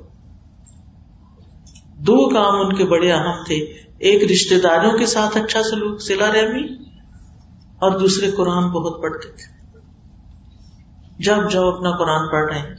دو 1.97 2.29
کام 2.29 2.55
ان 2.55 2.75
کے 2.75 2.83
بڑے 2.83 3.11
اہم 3.11 3.43
تھے، 3.43 3.55
ایک 3.99 4.31
رشتے 4.31 4.59
داروں 4.59 4.97
کے 4.97 5.05
ساتھ 5.05 5.37
اچھا 5.37 5.61
سلوک 5.63 6.01
سلا 6.01 6.31
رحمی، 6.31 6.65
اور 7.79 7.99
دوسرے 7.99 8.31
قرآن 8.31 8.69
بہت 8.69 9.01
پڑھتے 9.01 9.29
تھے۔ 9.29 9.53
جب 11.19 11.51
جب 11.51 11.63
اپنا 11.63 11.91
قرآن 11.97 12.27
پڑھ 12.31 12.51
رہے 12.51 12.59
ہیں 12.59 12.75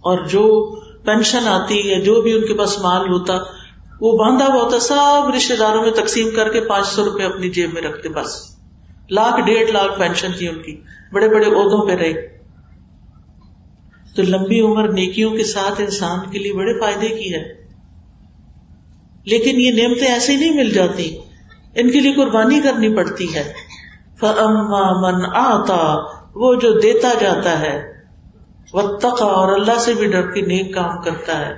اور 0.00 0.18
جو 0.18 0.74
پینشن 1.04 1.48
آتی 1.48 1.80
یا 1.84 1.98
جو 1.98 2.20
بھی 2.20 2.32
ان 2.32 2.46
کے 2.46 2.54
پاس 2.54 2.78
مال 2.78 3.12
ہوتا، 3.12 3.34
وہ 4.00 4.18
باندھا 4.18 4.46
ہوا 4.46 4.62
ہوتا، 4.62 4.78
سب 4.78 5.30
رشتے 5.36 5.56
داروں 5.56 5.82
میں 5.82 5.90
تقسیم 5.90 6.28
کر 6.36 6.52
کے 6.52 6.60
پانچ 6.60 6.86
سو 6.86 7.04
روپے 7.04 7.24
اپنی 7.24 7.50
جیب 7.50 7.74
میں 7.74 7.82
رکھتے، 7.82 8.08
بس۔ 8.08 8.58
لاکھ، 9.10 9.40
ڈیڑھ 9.46 9.70
لاکھ 9.70 9.98
پینشن 9.98 10.32
تھی 10.38 10.48
ان 10.48 10.62
کی۔ 10.62 10.80
بڑے 11.12 11.28
بڑے 11.28 11.46
عہدوں 11.46 11.86
پہ 11.86 11.92
رہے۔ 11.92 12.38
تو 14.16 14.22
لمبی 14.22 14.60
عمر 14.60 14.88
نیکیوں 14.88 15.30
کے 15.30 15.44
ساتھ 15.44 15.80
انسان 15.80 16.30
کے 16.30 16.38
لیے 16.38 16.52
بڑے 16.52 16.80
فائدے 16.80 17.08
کی 17.08 17.34
ہے۔ 17.34 17.64
لیکن 19.24 19.60
یہ 19.60 19.82
نعمتیں 19.82 20.08
ایسے 20.08 20.32
ہی 20.32 20.36
نہیں 20.36 20.54
مل 20.54 20.70
جاتی، 20.70 21.16
ان 21.74 21.90
کے 21.90 22.00
لیے 22.00 22.12
قربانی 22.12 22.60
کرنی 22.60 22.96
پڑتی 22.96 23.34
ہے۔ 23.34 23.52
من 24.22 25.26
آتا 25.34 26.13
وہ 26.34 26.54
جو 26.54 26.70
دیتا 26.80 27.08
جاتا 27.20 27.58
ہے 27.60 27.76
وہ 28.72 28.82
تقا 28.98 29.26
اور 29.32 29.52
اللہ 29.52 29.78
سے 29.78 29.94
بھی 29.94 30.06
ڈر 30.06 30.30
کے 30.30 30.40
نیک 30.42 30.74
کام 30.74 31.00
کرتا 31.02 31.38
ہے، 31.38 31.52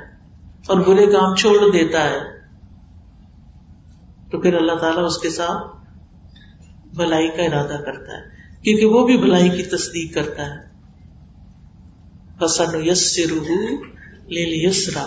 اور 0.68 0.80
برے 0.80 1.06
کام 1.06 1.34
چھوڑ 1.34 1.58
دیتا 1.72 2.04
ہے۔ 2.04 2.18
تو 4.30 4.40
پھر 4.40 4.54
اللہ 4.54 4.76
تعالیٰ 4.80 5.04
اس 5.04 5.18
کے 5.18 5.30
ساتھ 5.30 6.96
بھلائی 6.96 7.28
کا 7.28 7.42
ارادہ 7.42 7.76
کرتا 7.82 8.12
ہے، 8.12 8.22
کیونکہ 8.62 8.86
وہ 8.86 9.06
بھی 9.06 9.16
بھلائی 9.16 9.48
کی 9.48 9.62
تصدیق 9.62 10.14
کرتا 10.14 10.46
ہے۔ 10.46 10.64
حسن 12.44 12.84
یس 12.84 13.18
روح 13.30 13.48
لے 14.28 14.44
لیسرا 14.44 15.06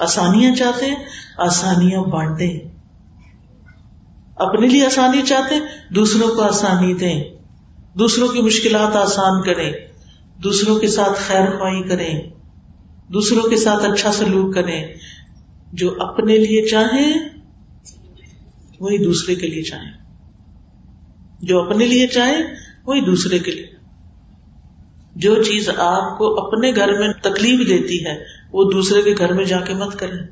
آسانیاں 0.00 0.54
چاہتے 0.54 0.86
ہیں، 0.86 1.04
آسانیاں 1.38 2.02
بانٹے 2.02 2.48
اپنے 4.36 4.68
لیے 4.68 4.84
آسانی 4.86 5.22
چاہتے 5.22 5.54
دوسروں 5.94 6.28
کو 6.36 6.42
آسانی 6.42 6.94
دیں۔ 6.94 7.22
دوسروں 7.94 8.28
کی 8.28 8.42
مشکلات 8.42 8.96
آسان 8.96 9.42
کریں، 9.42 9.72
دوسروں 10.36 10.78
کے 10.78 10.88
ساتھ 10.88 11.18
خیر 11.18 11.58
خواہی 11.58 11.82
کریں، 11.82 12.20
دوسروں 13.08 13.42
کے 13.42 13.56
ساتھ 13.56 13.84
اچھا 13.84 14.12
سلوک 14.12 14.54
کریں۔ 14.54 14.94
جو 15.72 16.02
اپنے 16.02 16.38
لیے 16.38 16.68
چاہیں، 16.68 17.14
وہی 18.80 19.04
دوسرے 19.04 19.34
کے 19.34 19.46
لیے 19.46 19.62
چاہیں۔ 19.62 19.92
جو 21.40 21.62
اپنے 21.62 21.86
لیے 21.86 22.06
چاہیں، 22.06 22.42
وہی 22.86 23.00
دوسرے 23.00 23.38
کے 23.38 23.50
لیے۔ 23.50 23.66
جو 25.16 25.42
چیز 25.42 25.68
آپ 25.76 26.18
کو 26.18 26.46
اپنے 26.46 26.72
گھر 26.76 26.98
میں 26.98 27.08
تکلیف 27.22 27.68
دیتی 27.68 28.06
ہے، 28.06 28.24
وہ 28.52 28.70
دوسرے 28.70 29.02
کے 29.02 29.14
گھر 29.18 29.32
میں 29.32 29.44
جا 29.44 29.60
کے 29.60 29.74
مت 29.74 29.98
کریں۔ 29.98 30.26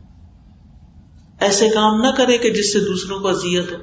ایسے 1.40 1.68
کام 1.68 2.00
نہ 2.00 2.08
کرے 2.16 2.38
کہ 2.38 2.50
جس 2.50 2.72
سے 2.72 2.80
دوسروں 2.80 3.20
کو 3.20 3.28
اذیت 3.28 3.72
ہو۔ 3.72 3.76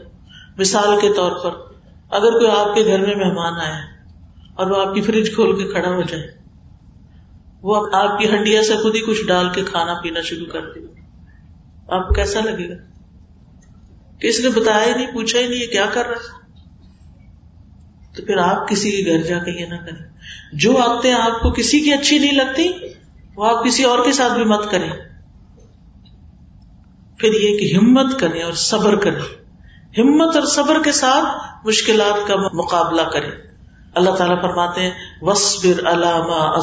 مثال 0.57 0.99
کے 1.01 1.13
طور 1.13 1.31
پر 1.31 1.68
اگر 2.09 2.31
کوئی 2.31 2.47
آپ 2.47 2.75
کے 2.75 2.85
گھر 2.85 2.99
میں 2.99 3.15
مہمان 3.15 3.53
آیا 3.53 3.79
اور 4.53 4.67
وہ 4.67 4.87
آپ 4.87 4.95
کی 4.95 5.01
فریج 5.01 5.35
کھول 5.35 5.63
کے 5.63 5.71
کھڑا 5.71 5.89
ہو 5.89 6.01
جائے، 6.01 6.27
وہ 7.61 7.87
آپ 7.93 8.19
کی 8.19 8.29
ہنڈیا 8.29 8.63
سے 8.63 8.75
خود 8.77 8.95
ہی 8.95 9.01
کچھ 9.01 9.23
ڈال 9.27 9.49
کے 9.49 9.63
کھانا 9.63 9.93
پینا 10.03 10.21
شروع 10.21 10.45
کر 10.45 10.61
دے 10.61 10.79
آپ 11.87 12.07
کو 12.07 12.13
کیسا 12.13 12.39
لگے 12.39 12.69
گا؟ 12.69 12.75
کس 14.19 14.39
نے 14.39 14.49
بتایا 14.49 14.85
ہی 14.85 14.93
نہیں، 14.93 15.13
پوچھا 15.13 15.39
ہی 15.39 15.47
نہیں، 15.47 15.59
یہ 15.59 15.67
کیا 15.67 15.85
کر 15.85 16.07
رہا 16.07 16.39
تو 18.15 18.25
پھر 18.25 18.37
آپ 18.37 18.69
کسی 18.69 18.91
کے 18.91 19.11
گھر 19.11 19.21
جا 19.21 19.37
کے 19.37 19.61
یہ 19.61 19.65
نہ 19.65 19.75
کریں۔ 19.75 20.09
جو 20.53 20.77
آتے 20.77 21.13
آپ 21.13 21.41
کو 21.41 21.51
کسی 21.51 21.79
کی 21.79 21.93
اچھی 21.93 22.19
نہیں 22.19 22.35
لگتی، 22.35 22.71
وہ 23.35 23.45
آپ 23.45 23.65
کسی 23.65 23.83
اور 23.83 24.05
کے 24.05 24.11
ساتھ 24.11 24.33
بھی 24.33 24.43
مت 24.43 24.71
کریں۔ 24.71 24.91
پھر 27.17 27.33
یہ 27.33 27.57
کہ 27.57 27.75
ہمت 27.75 28.19
کریں 28.19 28.43
اور 28.43 28.53
صبر 28.53 28.95
کریں۔ 28.95 29.21
ہمت 29.97 30.35
اور 30.35 30.45
صبر 30.45 30.83
کے 30.83 30.91
ساتھ 30.91 31.48
مشکلات 31.65 32.27
کا 32.27 32.35
مقابلہ 32.53 33.01
کرے 33.01 33.49
اللہ 33.95 34.09
تعالیٰ 34.09 34.41
فرماتے 34.41 34.81
ہیں 34.81 34.91
وسبر 35.21 35.87
علامہ 35.87 36.59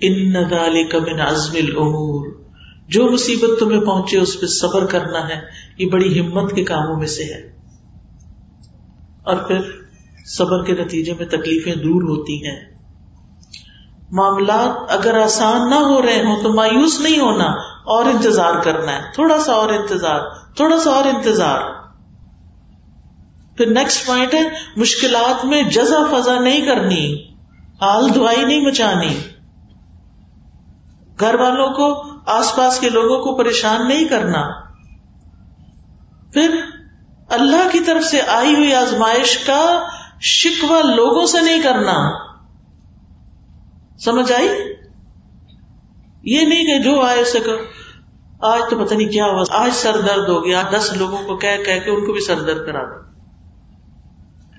ان 0.00 0.32
من 0.32 1.20
عزم 1.20 1.52
العمور 1.54 2.44
جو 2.88 3.10
مصیبت 3.10 3.60
تمہیں 3.60 3.80
پہنچے، 3.80 4.18
اس 4.18 4.40
پہ 4.40 4.46
صبر 4.46 4.86
کرنا 4.86 5.28
ہے۔ 5.28 5.40
یہ 5.78 5.90
بڑی 5.90 6.20
ہمت 6.20 6.52
کے 6.52 6.64
کاموں 6.64 6.96
میں 6.96 7.06
سے 7.06 7.24
ہے۔ 7.24 7.58
اور 9.22 9.36
پھر 9.36 9.60
صبر 10.26 10.64
کے 10.64 10.72
نتیجے 10.72 11.12
میں 11.12 11.26
تکلیفیں 11.26 11.74
دور 11.74 12.02
ہوتی 12.02 12.46
ہیں۔ 12.46 12.60
معاملات 14.12 14.92
اگر 14.92 15.20
آسان 15.20 15.70
نہ 15.70 15.74
ہو 15.74 16.02
رہے 16.02 16.22
ہوں 16.24 16.42
تو 16.42 16.52
مایوس 16.52 17.00
نہیں 17.00 17.20
ہونا، 17.20 17.44
اور 17.84 18.04
انتظار 18.04 18.54
کرنا 18.62 18.92
ہے۔ 18.92 19.02
تھوڑا 19.14 19.40
سا 19.40 19.52
اور 19.52 19.68
انتظار، 19.68 20.20
تھوڑا 20.56 20.78
سا 20.78 20.90
اور 20.90 21.04
انتظار۔ 21.04 21.83
پھر 23.56 23.66
نیکسٹ 23.66 24.06
پوائنٹ 24.06 24.34
ہے، 24.34 24.40
مشکلات 24.76 25.44
میں 25.44 25.62
جزا 25.62 25.98
فضا 26.10 26.38
نہیں 26.40 26.66
کرنی 26.66 27.28
حال 27.80 28.14
دعائی 28.14 28.44
نہیں 28.44 28.66
مچانی۔ 28.66 29.18
گھر 31.20 31.34
والوں 31.34 31.70
کو، 31.70 32.02
آس 32.26 32.56
پاس 32.56 32.80
کے 32.80 32.90
لوگوں 32.90 33.22
کو 33.22 33.36
پریشان 33.36 33.88
نہیں 33.88 34.04
کرنا۔ 34.04 34.48
پھر 36.32 36.60
اللہ 37.28 37.68
کی 37.72 37.80
طرف 37.80 38.04
سے 38.04 38.20
آئی 38.20 38.54
ہوئی 38.54 38.74
آزمائش 38.74 39.38
کا 39.38 39.88
شکوا 40.20 40.80
لوگوں 40.80 41.26
سے 41.26 41.40
نہیں 41.40 41.62
کرنا۔ 41.62 42.10
سمجھ 44.04 44.32
آئی؟ 44.32 44.48
یہ 46.22 46.46
نہیں 46.46 46.64
کہ 46.64 46.82
جو 46.82 47.00
آئے 47.00 47.20
اسے 47.20 47.38
آج 48.42 48.60
تو 48.70 48.84
پتہ 48.84 48.94
نہیں 48.94 49.08
کیا 49.08 49.24
ہوا، 49.24 49.44
آج 49.50 49.70
سر 49.72 50.00
درد 50.00 50.28
ہو 50.28 50.44
گیا، 50.44 50.62
دس 50.76 50.92
لوگوں 50.96 51.18
کو 51.26 51.36
کہہ 51.36 51.64
کہہ 51.66 51.78
کے 51.84 51.90
ان 51.90 52.06
کو 52.06 52.12
بھی 52.12 52.20
سر 52.20 52.40
درد 52.40 52.66
کرا 52.66 52.82
دو۔ 52.82 53.13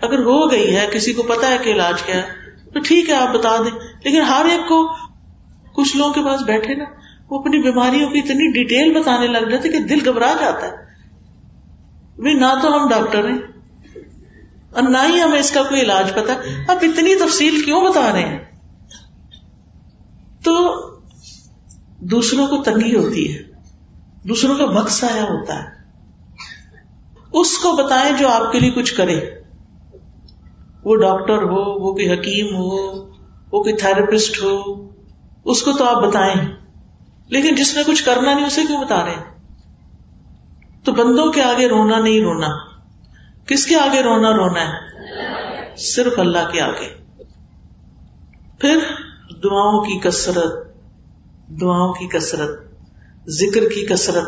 اگر 0.02 0.20
ہو 0.20 0.52
گئی 0.52 0.76
ہے، 0.76 0.88
کسی 0.94 1.14
کو 1.14 1.24
پتا 1.24 1.48
ہے 1.48 1.58
کہ 1.64 1.74
علاج 1.74 2.02
کیا 2.02 2.16
ہے، 2.16 2.28
تو 2.74 2.80
ٹھیک 2.80 3.10
ہے، 3.10 3.16
آپ 3.16 3.34
بتا 3.34 3.56
دیں۔ 3.58 3.80
لیکن 4.06 4.22
ہر 4.22 4.46
ایک 4.52 4.68
کو 4.68 4.94
کچھ 5.76 5.98
لوگوں 5.98 6.14
کے 6.14 6.22
پاس 6.26 6.42
بیٹھے 6.42 6.76
نا، 6.76 6.86
وہ 7.30 7.40
اپنی 7.40 7.62
بیماریوں 7.62 8.10
کی 8.10 8.20
اتنی 8.20 8.52
ڈیٹیل 8.52 8.94
بتانے 8.94 9.28
لگ 9.28 9.50
جاتے 9.50 9.70
کہ 9.70 9.80
دل 9.80 10.10
گھبرا 10.10 10.34
جاتا 10.40 10.68
ہے۔ 10.68 10.84
نہ 12.34 12.54
تو 12.62 12.76
ہم 12.76 12.90
ڈاکٹر 12.90 13.30
ہیں، 13.30 13.38
اور 14.72 14.84
نہ 14.84 14.98
ہی 15.10 15.22
ہمیں 15.22 15.40
اس 15.40 15.52
کا 15.52 15.64
کوئی 15.64 15.82
علاج 15.82 16.12
پتا۔ 16.14 16.34
اب 16.68 16.78
اتنی 16.82 17.16
تفصیل 17.16 17.62
کیوں 17.66 17.82
بتا 17.82 18.12
رہے 18.14 18.22
ہیں؟ 18.22 18.40
تو 20.44 20.54
دوسروں 22.00 22.48
کو 22.48 22.64
تنگی 22.64 22.96
ہوتی 22.96 23.36
ہے، 23.36 23.44
دوسروں 24.24 24.58
کا 24.58 24.66
وقت 24.66 25.04
آیا 25.04 25.24
ہوتا 25.24 25.64
ہے۔ 25.64 25.70
اس 27.34 27.58
کو 27.58 27.72
بتائیں 27.72 28.18
جو 28.18 28.30
آپ 28.30 28.52
کے 28.52 28.60
لیے 28.60 28.72
کچھ 28.72 28.94
کرے۔ 28.94 29.20
وہ 30.86 30.96
ڈاکٹر 30.96 31.38
ہو، 31.38 31.88
وہ 31.88 31.94
کوئی 31.94 32.14
حکیم 32.14 32.56
ہو، 32.56 32.96
وہ 33.52 33.64
کوئی 33.64 33.76
تھراپسٹ 33.76 34.44
ہو، 34.44 34.90
اس 35.46 35.62
کو 35.62 35.72
تو 35.72 35.86
آپ 35.86 36.04
بتائیں۔ 36.04 36.56
لیکن 37.28 37.56
جس 37.56 37.76
نے 37.76 37.84
کچھ 37.86 38.06
کرنا 38.06 38.34
نہیں، 38.34 38.46
اسے 38.46 38.62
کیوں 38.68 38.84
بتا 38.84 39.06
رہے 39.06 39.12
ہیں؟ 39.12 39.36
تو 40.84 40.92
بندوں 40.92 41.32
کے 41.32 41.42
آگے 41.42 41.68
رونا 41.68 42.00
نہیں 42.00 42.22
رونا۔ 42.22 42.48
کس 43.46 43.66
کے 43.66 43.76
آگے 43.76 44.02
رونا 44.02 44.32
رونا 44.32 44.62
ہے؟ 44.62 44.96
صرف 45.78 46.20
اللہ 46.20 46.52
کے 46.52 46.62
آگے۔ 46.62 46.96
پھر 48.60 48.78
دعاؤں 49.44 49.82
کی 49.82 50.00
کثرت، 50.00 50.54
دعاؤں 51.62 51.94
کی 51.94 52.08
کثرت، 52.08 52.60
ذکر 53.28 53.62
کی 53.62 53.86
کثرت۔ 53.86 54.28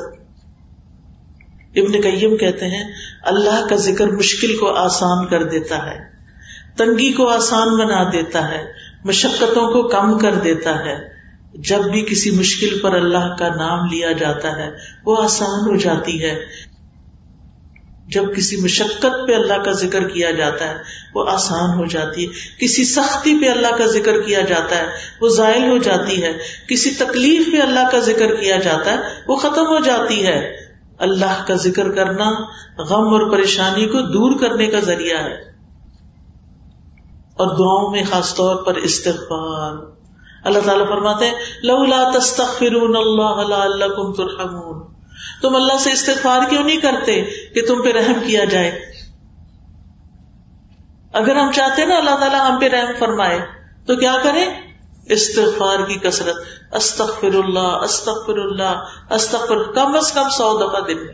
ابن 1.75 1.91
قیم 1.91 2.37
کہتے 2.37 2.65
ہیں، 2.65 2.83
اللہ 3.21 3.67
کا 3.69 3.75
ذکر 3.75 4.07
مشکل 4.07 4.57
کو 4.57 4.75
آسان 4.75 5.27
کر 5.27 5.43
دیتا 5.43 5.91
ہے۔ 5.91 6.16
تنگی 6.77 7.13
کو 7.13 7.29
آسان 7.29 7.77
بنا 7.77 8.03
دیتا 8.03 8.51
ہے، 8.51 8.65
مشقتوں 9.05 9.71
کو 9.71 9.87
کم 9.87 10.19
کر 10.19 10.35
دیتا 10.35 10.85
ہے۔ 10.85 11.17
جب 11.53 11.79
بھی 11.79 12.01
کسی 12.01 12.31
مشکل 12.31 12.79
پر 12.79 12.93
اللہ 12.93 13.35
کا 13.39 13.47
نام 13.55 13.85
لیا 13.85 14.11
جاتا 14.11 14.55
ہے، 14.55 14.69
وہ 15.05 15.23
آسان 15.23 15.69
ہو 15.69 15.75
جاتی 15.75 16.23
ہے۔ 16.23 16.39
جب 18.07 18.35
کسی 18.35 18.57
مشقت 18.57 19.27
پہ 19.27 19.33
اللہ 19.33 19.63
کا 19.63 19.71
ذکر 19.71 20.07
کیا 20.07 20.31
جاتا 20.31 20.69
ہے، 20.69 20.75
وہ 21.15 21.29
آسان 21.29 21.79
ہو 21.79 21.85
جاتی 21.85 22.27
ہے۔ 22.27 22.33
کسی 22.59 22.85
سختی 22.85 23.39
پہ 23.41 23.49
اللہ 23.49 23.75
کا 23.77 23.85
ذکر 23.85 24.21
کیا 24.21 24.41
جاتا 24.41 24.75
ہے، 24.75 24.85
وہ 25.21 25.29
زائل 25.29 25.69
ہو 25.69 25.77
جاتی 25.77 26.23
ہے۔ 26.23 26.33
کسی 26.67 26.91
تکلیف 26.91 27.51
پہ 27.51 27.61
اللہ 27.61 27.89
کا 27.91 27.99
ذکر 27.99 28.35
کیا 28.35 28.57
جاتا 28.57 28.91
ہے، 28.91 28.97
وہ 29.27 29.35
ختم 29.35 29.67
ہو 29.67 29.79
جاتی 29.79 30.27
ہے۔ 30.27 30.57
اللہ 30.99 31.45
کا 31.47 31.53
ذکر 31.53 31.91
کرنا 31.91 32.29
غم 32.77 33.13
اور 33.13 33.31
پریشانی 33.31 33.85
کو 33.85 34.01
دور 34.01 34.39
کرنے 34.39 34.67
کا 34.67 34.79
ذریعہ 34.79 35.23
ہے۔ 35.23 35.56
اور 37.37 37.47
دعاؤں 37.47 37.91
میں 37.91 38.03
خاص 38.09 38.35
طور 38.35 38.55
پر 38.55 38.75
استغفار۔ 38.75 39.97
اللہ 40.43 40.59
تعالیٰ 40.59 40.87
فرماتے 40.87 41.25
ہیں 41.25 41.33
لولا 41.63 42.11
تستغفرون 42.19 42.95
اللہ 42.95 43.47
لعلکم 43.47 44.13
ترحمون۔ 44.13 44.93
تم 45.41 45.55
اللہ 45.55 45.77
سے 45.79 45.91
استغفار 45.91 46.49
کیوں 46.49 46.63
نہیں 46.63 46.77
کرتے 46.77 47.21
کہ 47.23 47.67
تم 47.67 47.81
پہ 47.81 47.91
رحم 47.91 48.27
کیا 48.27 48.45
جائے؟ 48.45 48.81
اگر 51.13 51.35
ہم 51.35 51.51
چاہتے 51.51 51.81
ہیں 51.81 51.89
نا 51.89 51.97
اللہ 51.97 52.15
تعالیٰ 52.19 52.51
ہم 52.51 52.59
پہ 52.59 52.67
رحم 52.67 52.91
فرمائے، 52.99 53.39
تو 53.87 53.95
کیا 53.95 54.15
کریں؟ 54.23 54.45
استغفار 55.05 55.85
کی 55.87 55.95
کثرت۔ 55.95 56.35
استغفر 56.75 57.33
اللہ 57.33 57.59
استغفر 57.59 58.37
اللہ، 58.37 58.83
استغفر 59.09 59.71
کم 59.71 59.95
از 59.95 60.11
کم 60.11 60.29
سو 60.29 60.57
دفعہ 60.57 60.81
دن 60.87 60.97
میں۔ 60.97 61.13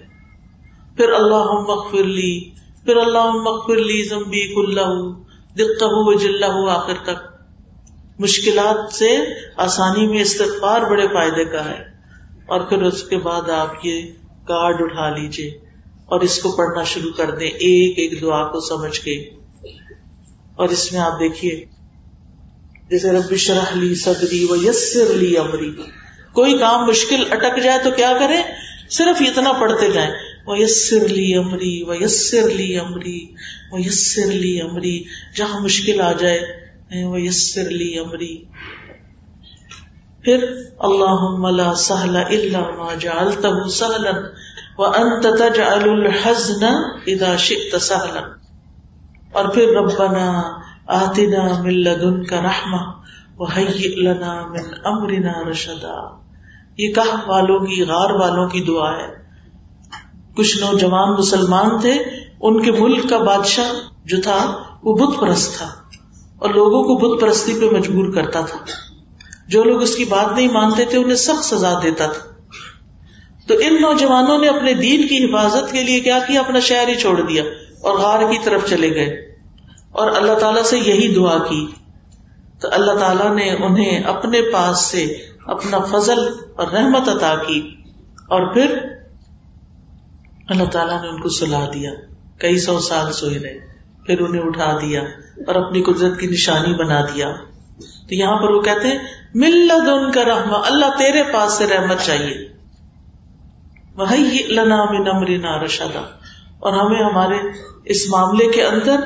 پھر 0.97 1.11
اللہ 1.11 1.51
مغفر 1.51 2.03
لی، 2.03 2.49
پھر 2.85 2.95
اللہ 2.95 3.31
مغفر 3.31 3.75
لی 3.75 4.07
زمبی 4.07 4.55
کلّہ 5.57 5.67
دقہ 5.67 6.23
جلہ 6.23 6.45
آخر 6.69 6.93
تک۔ 7.03 7.33
مشکلات 8.19 8.93
سے 8.93 9.17
آسانی 9.57 10.07
میں 10.07 10.21
استغفار 10.21 10.81
بڑے 10.81 11.07
فائدے 11.07 11.45
کا 11.45 11.65
ہے۔ 11.65 11.93
اور 12.45 12.61
پھر 12.61 12.81
اس 12.81 13.03
کے 13.03 13.17
بعد 13.17 13.49
آپ 13.49 13.85
یہ 13.85 14.01
کارڈ 14.47 14.75
اٹھا 14.79 15.09
لیجیے 15.09 15.47
اور 16.05 16.21
اس 16.21 16.39
کو 16.39 16.51
پڑھنا 16.51 16.83
شروع 16.83 17.11
کر 17.11 17.31
دیں، 17.31 17.47
ایک 17.47 17.99
ایک 17.99 18.21
دعا 18.21 18.43
کو 18.43 18.59
سمجھ 18.59 18.99
کے۔ 18.99 19.15
اور 20.55 20.69
اس 20.69 20.93
میں 20.93 21.01
آپ 21.01 21.11
دیکھیے، 21.11 21.65
جیسے 22.89 23.11
رب 23.11 23.35
شرح 23.35 23.75
لی 23.75 23.95
صدری 23.95 24.47
و 24.49 24.55
یسر 24.55 25.13
لی 25.13 25.37
امری۔ 25.37 25.71
کوئی 26.33 26.57
کام 26.57 26.85
مشکل 26.85 27.31
اٹک 27.31 27.63
جائے 27.63 27.79
تو 27.83 27.91
کیا 27.91 28.13
کرے 28.19 28.37
صرف 28.89 29.21
اتنا 29.21 29.51
پڑھتے 29.51 29.91
جائیں۔ 29.91 30.11
وہ 30.45 30.59
یسر 30.59 31.07
لی 31.07 31.35
امری 31.35 31.83
و 31.83 32.03
یسر 32.03 32.49
لی 32.49 32.79
امری۔ 32.79 33.25
وہ 33.73 33.81
یسر 33.81 34.31
لی 34.31 34.61
امری 34.61 35.03
جہاں 35.35 35.59
مشکل 35.59 36.01
آ 36.01 36.11
جائے 36.11 37.05
وہ 37.05 37.21
یسر 37.21 37.69
لی 37.69 37.99
امری 37.99 38.35
پھر 40.23 40.43
اللہ 40.79 41.47
لا 41.51 41.73
سہل 41.73 42.17
الا 42.17 42.59
ما 42.77 42.93
جعلته 42.93 43.63
سهلا 43.67 44.13
وانت 44.77 45.27
تجعل 45.39 45.89
الحزن 45.89 46.63
اذا 47.05 47.35
شئت 47.37 47.81
سهلا 47.81 48.21
اور 49.31 49.49
پھر 49.49 49.73
ربنا 49.75 50.41
آتنا 50.87 51.47
من 51.61 51.81
لدنك 51.83 52.33
رحمہ 52.33 52.81
وهيئ 53.37 53.95
لنا 54.03 54.33
من 54.47 54.71
امرنا 54.85 55.33
رشدا۔ 55.49 55.99
یہ 56.77 56.93
کہ 56.93 57.09
والوں 57.25 57.59
کی، 57.59 57.83
غار 57.83 58.09
والوں 58.09 58.49
کی 58.49 58.63
دعا 58.63 58.91
ہے۔ 58.91 59.11
کچھ 60.35 60.57
نوجوان 60.57 61.13
مسلمان 61.13 61.79
تھے 61.81 61.93
ان 62.43 62.61
کے 62.61 62.71
ملک 62.71 63.09
کا 63.09 63.17
بادشاہ 63.17 63.71
جو 64.05 64.21
تھا 64.21 64.63
وہ 64.83 64.95
بت 64.95 65.19
پرست 65.19 65.57
تھا 65.57 65.69
اور 66.37 66.49
لوگوں 66.49 66.83
کو 66.83 66.95
بت 66.95 67.21
پرستی 67.21 67.53
پہ 67.53 67.75
مجبور 67.75 68.13
کرتا 68.13 68.41
تھا۔ 68.41 68.57
جو 69.47 69.63
لوگ 69.63 69.81
اس 69.81 69.95
کی 69.95 70.05
بات 70.05 70.35
نہیں 70.35 70.51
مانتے 70.51 70.85
تھے 70.85 70.97
انہیں 70.97 71.15
سخت 71.15 71.45
سزا 71.45 71.73
دیتا 71.83 72.05
تھا۔ 72.05 72.33
تو 73.47 73.53
ان 73.53 73.81
نوجوانوں 73.81 74.37
نے 74.37 74.47
اپنے 74.47 74.73
دین 74.73 75.07
کی 75.07 75.25
حفاظت 75.25 75.71
کے 75.71 75.83
لیے 75.83 75.99
کیا 75.99 76.19
کیا؟ 76.27 76.39
اپنا 76.39 76.59
شہر 76.59 76.87
ہی 76.87 76.95
چھوڑ 76.95 77.21
دیا 77.21 77.43
اور 77.81 77.97
غار 77.97 78.19
کی 78.19 78.37
طرف 78.43 78.69
چلے 78.69 78.95
گئے۔ 78.95 79.37
اور 79.91 80.11
اللہ 80.15 80.33
تعالیٰ 80.33 80.63
سے 80.63 80.77
یہی 80.77 81.13
دعا 81.15 81.37
کی۔ 81.49 81.67
تو 82.61 82.67
اللہ 82.71 82.91
تعالیٰ 82.91 83.35
نے 83.35 83.51
انہیں 83.51 84.03
اپنے 84.03 84.41
پاس 84.41 84.81
سے 84.81 85.03
اپنا 85.47 85.79
فضل 85.79 86.19
اور 86.55 86.67
رحمت 86.67 87.09
عطا 87.09 87.35
کی۔ 87.47 87.75
اور 88.27 88.53
پھر 88.53 88.77
اللہ 90.49 90.63
تعالیٰ 90.63 91.01
نے 91.01 91.09
ان 91.09 91.21
کو 91.21 91.29
سلا 91.29 91.65
دیا۔ 91.73 91.91
کئی 92.39 92.59
سو 92.59 92.79
سال 92.79 93.13
سوئے 93.13 93.39
رہے، 93.39 93.59
پھر 94.05 94.19
انہیں 94.19 94.41
اٹھا 94.41 94.77
دیا 94.81 95.01
اور 95.47 95.55
اپنی 95.55 95.81
قدرت 95.81 96.19
کی 96.19 96.27
نشانی 96.27 96.73
بنا 96.73 97.01
دیا۔ 97.01 97.35
تو 98.07 98.15
یہاں 98.15 98.37
پر 98.37 98.49
وہ 98.49 98.61
کہتے 98.61 98.87
ہیں 98.87 98.97
ملت 99.35 99.89
ان 99.89 100.11
کا 100.11 100.23
رحم 100.23 100.53
اللہ 100.53 100.85
تیرے 100.97 101.23
پاس 101.33 101.53
سے 101.53 101.67
رحمت 101.67 101.97
چاہیے۔ 101.99 102.53
وہی 103.95 104.43
لنا 104.47 104.85
من 104.85 105.07
امرنا 105.07 105.63
رشدا۔ 105.65 106.01
اور 106.59 106.73
ہمیں 106.73 107.03
ہمارے 107.03 107.37
اس 107.85 108.09
معاملے 108.09 108.51
کے 108.51 108.63
اندر 108.63 108.99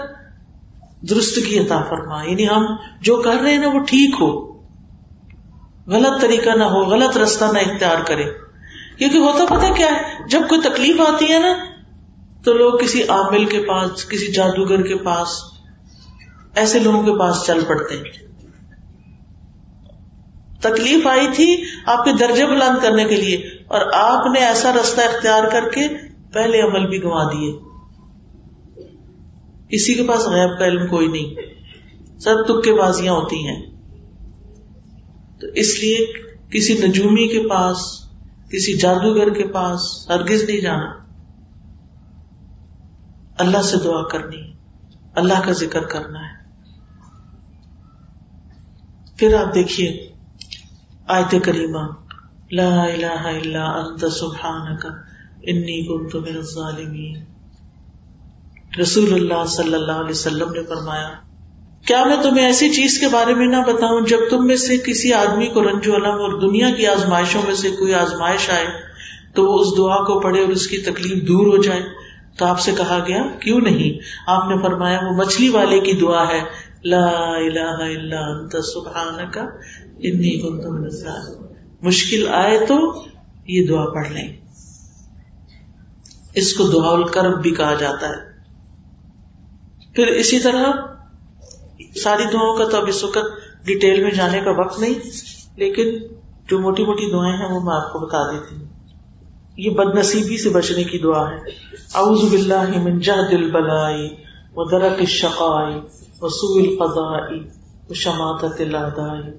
درست 1.02 1.36
کی 1.36 1.60
عطا 1.60 1.82
فرما۔ 1.90 2.24
یعنی 2.24 2.48
ہم 2.50 2.66
جو 3.02 3.16
کر 3.16 3.36
رہے 3.44 3.52
ہیں 3.52 3.58
نا، 3.58 3.68
وہ 3.68 3.80
ٹھیک 3.80 4.16
ہو۔ 4.20 4.58
غلط 5.88 6.22
طریقہ 6.22 6.50
نہ 6.50 6.64
ہو، 6.64 6.84
غلط 6.84 7.18
رستہ 7.18 7.46
نہ 7.46 7.60
اختیار 7.60 8.04
کرے۔ 8.08 8.24
کیونکہ 8.98 9.18
ہوتا 9.18 9.56
پتا 9.56 9.74
کیا 9.74 9.88
ہے، 9.88 10.28
جب 10.30 10.42
کوئی 10.50 10.62
تکلیف 10.62 11.02
آتی 11.02 11.32
ہے 11.32 11.40
نا 11.40 11.54
تو 12.48 12.54
لوگ 12.54 12.74
کسی 12.74 13.04
عامل 13.04 13.46
کے 13.46 13.60
پاس، 13.60 14.10
کسی 14.10 14.32
جادوگر 14.32 14.82
کے 14.82 14.96
پاس، 14.96 15.28
ایسے 16.56 16.80
لوگوں 16.80 17.04
کے 17.04 17.20
پاس 17.20 17.36
چل 17.48 17.64
پڑتے 17.68 17.96
ہیں۔ 17.96 18.28
تکلیف 20.62 21.08
آئی 21.08 21.28
تھی 21.36 21.64
آپ 21.86 22.06
کے 22.06 22.12
درجے 22.12 22.46
بلند 22.46 22.82
کرنے 22.82 23.06
کے 23.06 23.16
لیے 23.16 23.38
اور 23.68 23.82
آپ 23.94 24.26
نے 24.28 24.40
ایسا 24.40 24.74
رستہ 24.74 25.02
اختیار 25.02 25.44
کر 25.44 25.64
کے 25.70 25.82
پہلے 26.34 26.62
عمل 26.62 26.90
بھی 26.90 27.04
گنوا 27.04 27.24
دیے۔ 27.24 27.54
کسی 29.70 29.94
کے 29.94 30.04
پاس 30.04 30.22
غیب 30.22 30.60
کا 30.60 30.66
علم 30.66 30.88
کوئی 30.88 31.08
نہیں۔ 31.08 31.36
سب 32.20 32.36
تک 32.46 32.70
بازیاں 32.70 33.14
ہوتی 33.14 33.48
ہیں۔ 33.48 33.66
تو 35.42 35.48
اس 35.48 35.80
لیے 35.80 35.98
کسی 36.52 36.74
نجومی 36.74 37.28
کے 37.28 37.50
پاس، 37.50 37.78
کسی 38.52 38.78
جادوگر 38.78 39.30
کے 39.30 39.48
پاس 39.48 40.10
ہرگز 40.10 40.44
نہیں 40.44 40.62
جانا۔ 40.62 41.07
اللہ 43.38 43.62
سے 43.62 43.78
دعا 43.78 44.08
کرنی، 44.08 44.54
اللہ 45.16 45.42
کا 45.46 45.52
ذکر 45.52 45.82
کرنا 45.84 46.20
ہے۔ 46.20 46.38
پھر 49.18 49.34
آپ 49.34 49.56
دیکھیے 49.56 50.10
آیت 51.08 51.36
کریمہ، 51.44 51.88
لا 52.52 52.84
الہ 52.84 53.28
الا 53.28 53.64
انت 53.64 54.06
سبحانک، 54.12 54.86
انی 55.44 55.88
کنت 55.88 56.16
من 56.16 56.36
الظالمین۔ 56.36 57.24
رسول 58.82 59.14
اللہ 59.14 59.46
صلی 59.46 59.74
اللہ 59.74 59.92
علیہ 59.92 60.12
وسلم 60.12 60.52
نے 60.52 60.64
فرمایا، 60.64 61.10
کیا 61.86 62.04
میں 62.04 62.16
تمہیں 62.24 62.46
ایسی 62.46 62.70
چیز 62.70 63.00
کے 63.00 63.08
بارے 63.08 63.34
میں 63.34 63.48
نہ 63.48 63.62
بتاؤں 63.68 64.02
جب 64.02 64.18
تم 64.30 64.48
میں 64.48 64.56
سے 64.56 64.78
کسی 64.78 65.14
آدمی 65.14 65.48
کو 65.48 65.64
رنج 65.64 65.90
علم 65.90 66.22
اور 66.22 66.42
دنیا 66.42 66.70
کی 66.70 66.88
آزمائشوں 66.88 67.42
میں 67.48 67.56
سے 67.56 67.70
کوئی 67.70 67.94
آزمائش 67.94 68.50
آئے 68.50 68.66
تو 69.34 69.46
وہ 69.46 69.60
اس 69.60 69.68
دعا 69.78 70.04
کو 70.04 70.20
پڑھے 70.20 70.42
اور 70.42 70.50
اس 70.50 70.68
کی 70.68 70.78
تکلیف 70.78 71.28
دور 71.28 71.48
ہو 71.48 71.62
جائے؟ 71.64 71.97
تو 72.38 72.46
آپ 72.46 72.60
سے 72.60 72.72
کہا 72.78 73.00
گیا، 73.08 73.24
کیوں 73.40 73.62
نہیں؟ 73.62 74.00
آپ 74.28 74.50
نے 74.50 74.62
فرمایا، 74.62 75.00
وہ 75.04 75.16
مچھلی 75.16 75.50
والے 75.50 75.80
کی 75.80 75.94
دعا 75.94 76.28
ہے. 76.28 76.42
لا 76.84 77.36
الہ 77.36 77.80
الا 77.80 78.20
انت 78.20 78.56
سبحانک 78.74 79.38
انی 79.98 80.42
کنت 80.42 80.66
من 80.66 80.84
الظالمین۔ 80.84 81.48
مشکل 81.82 82.28
آئے 82.28 82.66
تو 82.66 83.06
یہ 83.48 83.68
دعا 83.68 83.86
پڑھ 83.94 84.10
لیں۔ 84.10 84.38
اس 86.34 86.54
کو 86.54 86.68
دعا 86.68 86.90
الکرب 86.90 87.42
بھی 87.42 87.52
کہا 87.52 87.74
جاتا 87.74 88.10
ہے۔ 88.10 88.38
پھر 89.96 90.08
اسی 90.08 90.40
طرح 90.40 90.66
ساری 92.04 92.24
دعاؤں 92.34 92.58
کا 92.58 92.70
تو 92.70 92.78
اب 92.78 92.88
اس 92.88 93.04
وقت 93.04 93.18
ڈیٹیل 93.66 94.04
میں 94.04 94.12
جانے 94.12 94.40
کا 94.40 94.52
وقت 94.52 94.80
نہیں، 94.80 94.94
لیکن 95.56 96.16
جو 96.50 96.60
موٹی 96.60 96.86
موٹی 96.86 97.12
دعائیں 97.12 97.38
ہیں 97.38 97.56
وہ 97.56 97.64
میں 97.64 97.76
آپ 97.76 97.94
کو 97.94 98.00
بتا 98.00 98.32
دیتی 98.32 98.56
ہوں۔ 98.56 98.67
یہ 99.58 99.70
بد 99.70 99.96
نصیبی 99.96 100.38
سے 100.38 100.50
بچنے 100.50 100.84
کی 100.84 100.98
دعا 100.98 101.32
ہے۔ 101.32 101.38
اعوذ 101.96 102.30
باللہ 102.32 102.80
من 102.80 103.00
جہد 103.00 103.34
البلائی 103.34 104.16
و 104.56 104.64
درک 104.64 105.00
الشقائی 105.00 105.80
و 106.22 106.30
سوء 106.30 106.62
القضائی 106.62 107.40
و 107.90 107.94
شماتت 107.94 108.62
الادائی 108.62 109.34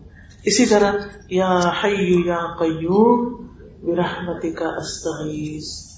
اسی 0.44 0.66
طرح، 0.66 0.92
یا 1.30 1.60
حی 1.84 2.22
یا 2.26 2.38
قیوم، 2.58 3.46
برحمتک 3.82 4.62
استغیث۔ 4.62 5.88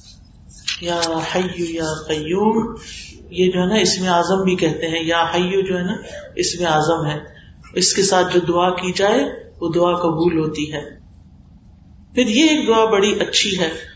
یا 0.80 1.00
حی 1.34 1.74
یا 1.74 1.94
قیوم، 2.08 2.74
یہ 3.30 3.52
جو 3.52 3.60
ہے 3.60 3.66
نا 3.66 3.74
اس 3.74 4.00
میں 4.00 4.08
اعظم 4.08 4.42
بھی 4.44 4.56
کہتے 4.56 4.88
ہیں۔ 4.88 5.04
یا 5.04 5.24
حیو 5.34 5.60
جو 5.60 5.78
ہے 5.78 5.82
نا 5.82 5.92
اس 6.36 6.60
میں 6.60 6.66
اعظم 6.66 7.06
ہے۔ 7.06 7.18
اس 7.74 7.94
کے 7.94 8.02
ساتھ 8.02 8.34
جو 8.34 8.40
دعا 8.40 8.70
کی 8.70 8.92
جائے، 8.92 9.50
وہ 9.60 9.68
دعا 9.74 9.94
قبول 9.94 10.38
ہوتی 10.38 10.72
ہے۔ 10.72 10.90
پھر 12.14 12.26
یہ 12.26 12.42
ایک 12.42 12.66
دعا 12.66 12.84
بڑی 12.84 13.20
اچھی 13.20 13.58
ہے۔ 13.58 13.89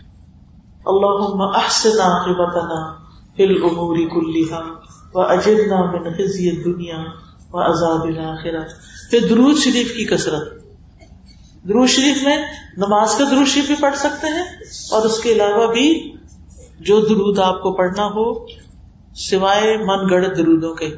اللہ 0.86 1.42
احسن 1.56 2.00
عاقبتنا 2.00 2.94
فی 3.36 3.44
الامور 3.44 3.96
کلها 3.96 4.62
واجرنا 5.14 5.90
من 5.90 6.12
خزي 6.12 6.48
الدنيا 6.50 6.98
وعذاب 7.52 8.02
الاخرہ 8.04 8.64
پھر 9.10 9.20
درود 9.30 9.56
شریف 9.56 9.96
کی 9.96 10.04
کثرت. 10.04 10.64
درود 11.68 11.88
شریف 11.88 12.24
میں 12.24 12.36
نماز 12.76 13.14
کا 13.14 13.24
درود 13.30 13.46
شریف 13.46 13.66
بھی 13.66 13.74
پڑھ 13.80 13.96
سکتے 13.96 14.26
ہیں 14.26 14.42
اور 14.90 15.02
اس 15.02 15.20
کے 15.20 15.32
علاوہ 15.32 15.72
بھی 15.72 16.14
جو 16.80 17.00
درود 17.00 17.38
آپ 17.38 17.62
کو 17.62 17.72
پڑھنا 17.72 18.06
ہو، 18.06 18.46
سوائے 19.14 19.76
من 19.76 20.10
گڑت 20.10 20.36
درودوں 20.36 20.74
کے، 20.74 20.94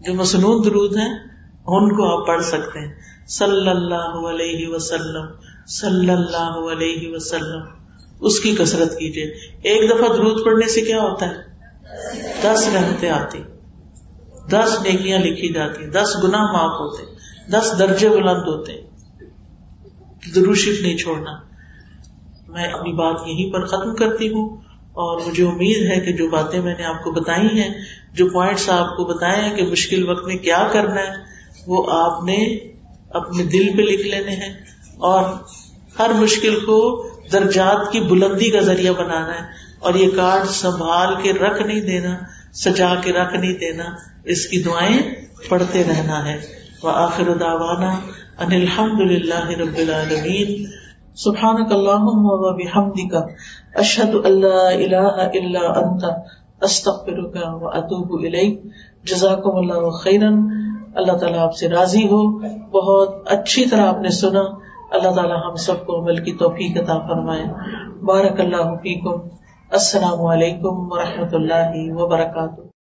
جو 0.00 0.14
مصنون 0.14 0.64
درود 0.64 0.96
ہیں، 0.96 1.18
ان 1.66 1.96
کو 1.96 2.20
آپ 2.20 2.26
پڑھ 2.26 2.44
سکتے 2.44 2.80
ہیں۔ 2.80 2.94
صلی 3.28 3.68
اللہ 3.68 4.30
علیہ 4.30 4.68
وسلم، 4.68 5.26
صلی 5.66 6.10
اللہ 6.10 6.72
علیہ 6.72 7.14
وسلم۔ 7.14 7.85
اس 8.20 8.40
کی 8.40 8.56
کسرت 8.58 8.98
کیجیے 8.98 9.24
ایک 9.62 9.90
دفعہ 9.90 10.16
درود 10.16 10.44
پڑھنے 10.44 10.68
سے 10.68 10.80
کیا 10.80 11.02
ہوتا 11.02 11.26
ہے؟ 11.26 11.56
دس 12.42 12.68
رحمتیں 12.74 13.10
آتی۔ 13.10 13.38
دس 14.50 14.76
نیکیاں 14.82 15.18
لکھی 15.18 15.52
جاتی۔ 15.52 15.86
دس 15.86 16.24
گنا 16.24 16.52
معاف 16.52 16.80
ہوتے۔ 16.80 17.02
دس 17.50 17.78
درجے 17.78 18.08
بلند 18.08 18.48
ہوتے۔ 18.48 18.72
دروشف 20.34 20.82
نہیں 20.82 20.96
چھوڑنا۔ 20.96 21.30
میں 22.48 22.64
اپنی 22.64 22.92
بات 22.92 23.16
یہیں 23.26 23.52
پر 23.52 23.66
ختم 23.66 23.94
کرتی 23.94 24.28
ہوں 24.28 24.56
اور 24.92 25.20
مجھے 25.26 25.44
امید 25.44 25.90
ہے 25.90 26.00
کہ 26.00 26.12
جو 26.12 26.30
باتیں 26.30 26.62
میں 26.62 26.74
نے 26.78 26.84
آپ 26.84 27.04
کو 27.04 27.12
بتائی 27.12 27.60
ہیں، 27.60 27.74
جو 28.12 28.30
پوائنٹس 28.30 28.68
آپ 28.68 28.96
کو 28.96 29.04
بتائے 29.04 29.48
ہیں 29.48 29.56
کہ 29.56 29.62
مشکل 29.62 30.08
وقت 30.08 30.26
میں 30.26 30.36
کیا 30.36 30.68
کرنا 30.72 31.00
ہے، 31.00 31.14
وہ 31.66 31.86
آپ 31.90 32.24
نے 32.24 32.56
اپنے 33.10 33.42
دل 33.42 33.76
پہ 33.76 33.82
لکھ 33.82 34.06
لینے 34.06 34.32
ہیں 34.32 34.52
اور 34.96 35.24
ہر 35.98 36.10
مشکل 36.14 36.58
کو 36.60 37.08
درجات 37.32 37.92
کی 37.92 38.00
بلندی 38.00 38.50
کا 38.50 38.60
ذریعہ 38.60 38.92
بنانا 38.92 39.34
ہے 39.34 39.66
اور 39.78 39.94
یہ 39.94 40.10
کارڈ 40.16 40.44
سنبھال 40.44 41.14
کے 41.22 41.32
رکھ 41.32 41.62
نہیں 41.62 41.80
دینا، 41.80 42.16
سجا 42.52 42.94
کے 43.04 43.12
رکھ 43.12 43.34
نہیں 43.34 43.52
دینا، 43.52 43.84
اس 44.24 44.46
کی 44.46 44.62
دعائیں 44.62 44.98
پڑھتے 45.48 45.84
رہنا 45.84 46.32
ہے۔ 46.32 46.38
وہ 46.82 46.90
آخر 46.94 47.24
داوانا 47.24 47.90
ان 48.38 48.52
الحمد 48.52 49.00
للہ 49.00 49.48
رب 49.48 49.76
العالمین۔ 49.76 50.66
سبحان 51.16 51.56
اللہ 51.70 53.12
کا 53.12 53.18
اشد 53.74 54.14
اللہ 54.24 54.46
اللہ 54.46 55.28
اللہ 55.34 55.58
انت۔ 55.58 56.04
استغفرک 56.60 57.36
و 57.62 57.68
اتوب 57.68 58.24
الیک۔ 58.24 58.60
جزاکم 59.04 59.56
اللہ 59.56 59.90
خیرن۔ 59.90 60.38
اللہ 60.94 61.12
تعالیٰ 61.12 61.38
آپ 61.38 61.56
سے 61.56 61.68
راضی 61.68 62.02
ہو۔ 62.02 62.38
بہت 62.70 63.22
اچھی 63.26 63.64
طرح 63.66 63.86
آپ 63.86 64.00
نے 64.00 64.08
سنا۔ 64.08 64.65
اللہ 64.96 65.14
تعالیٰ 65.14 65.50
ہم 65.50 65.54
سب 65.54 65.86
کو 65.86 66.00
عمل 66.00 66.16
کی 66.16 66.32
توفیق 66.32 66.82
عطا 66.82 66.98
فرمائے۔ 66.98 67.44
بارک 68.04 68.40
اللہ 68.40 68.74
فیکم۔ 68.74 69.28
السلام 69.70 70.24
علیکم 70.24 70.92
و 70.92 70.98
رحمۃ 70.98 71.32
اللہ 71.32 71.92
وبرکاتہ۔ 71.92 72.65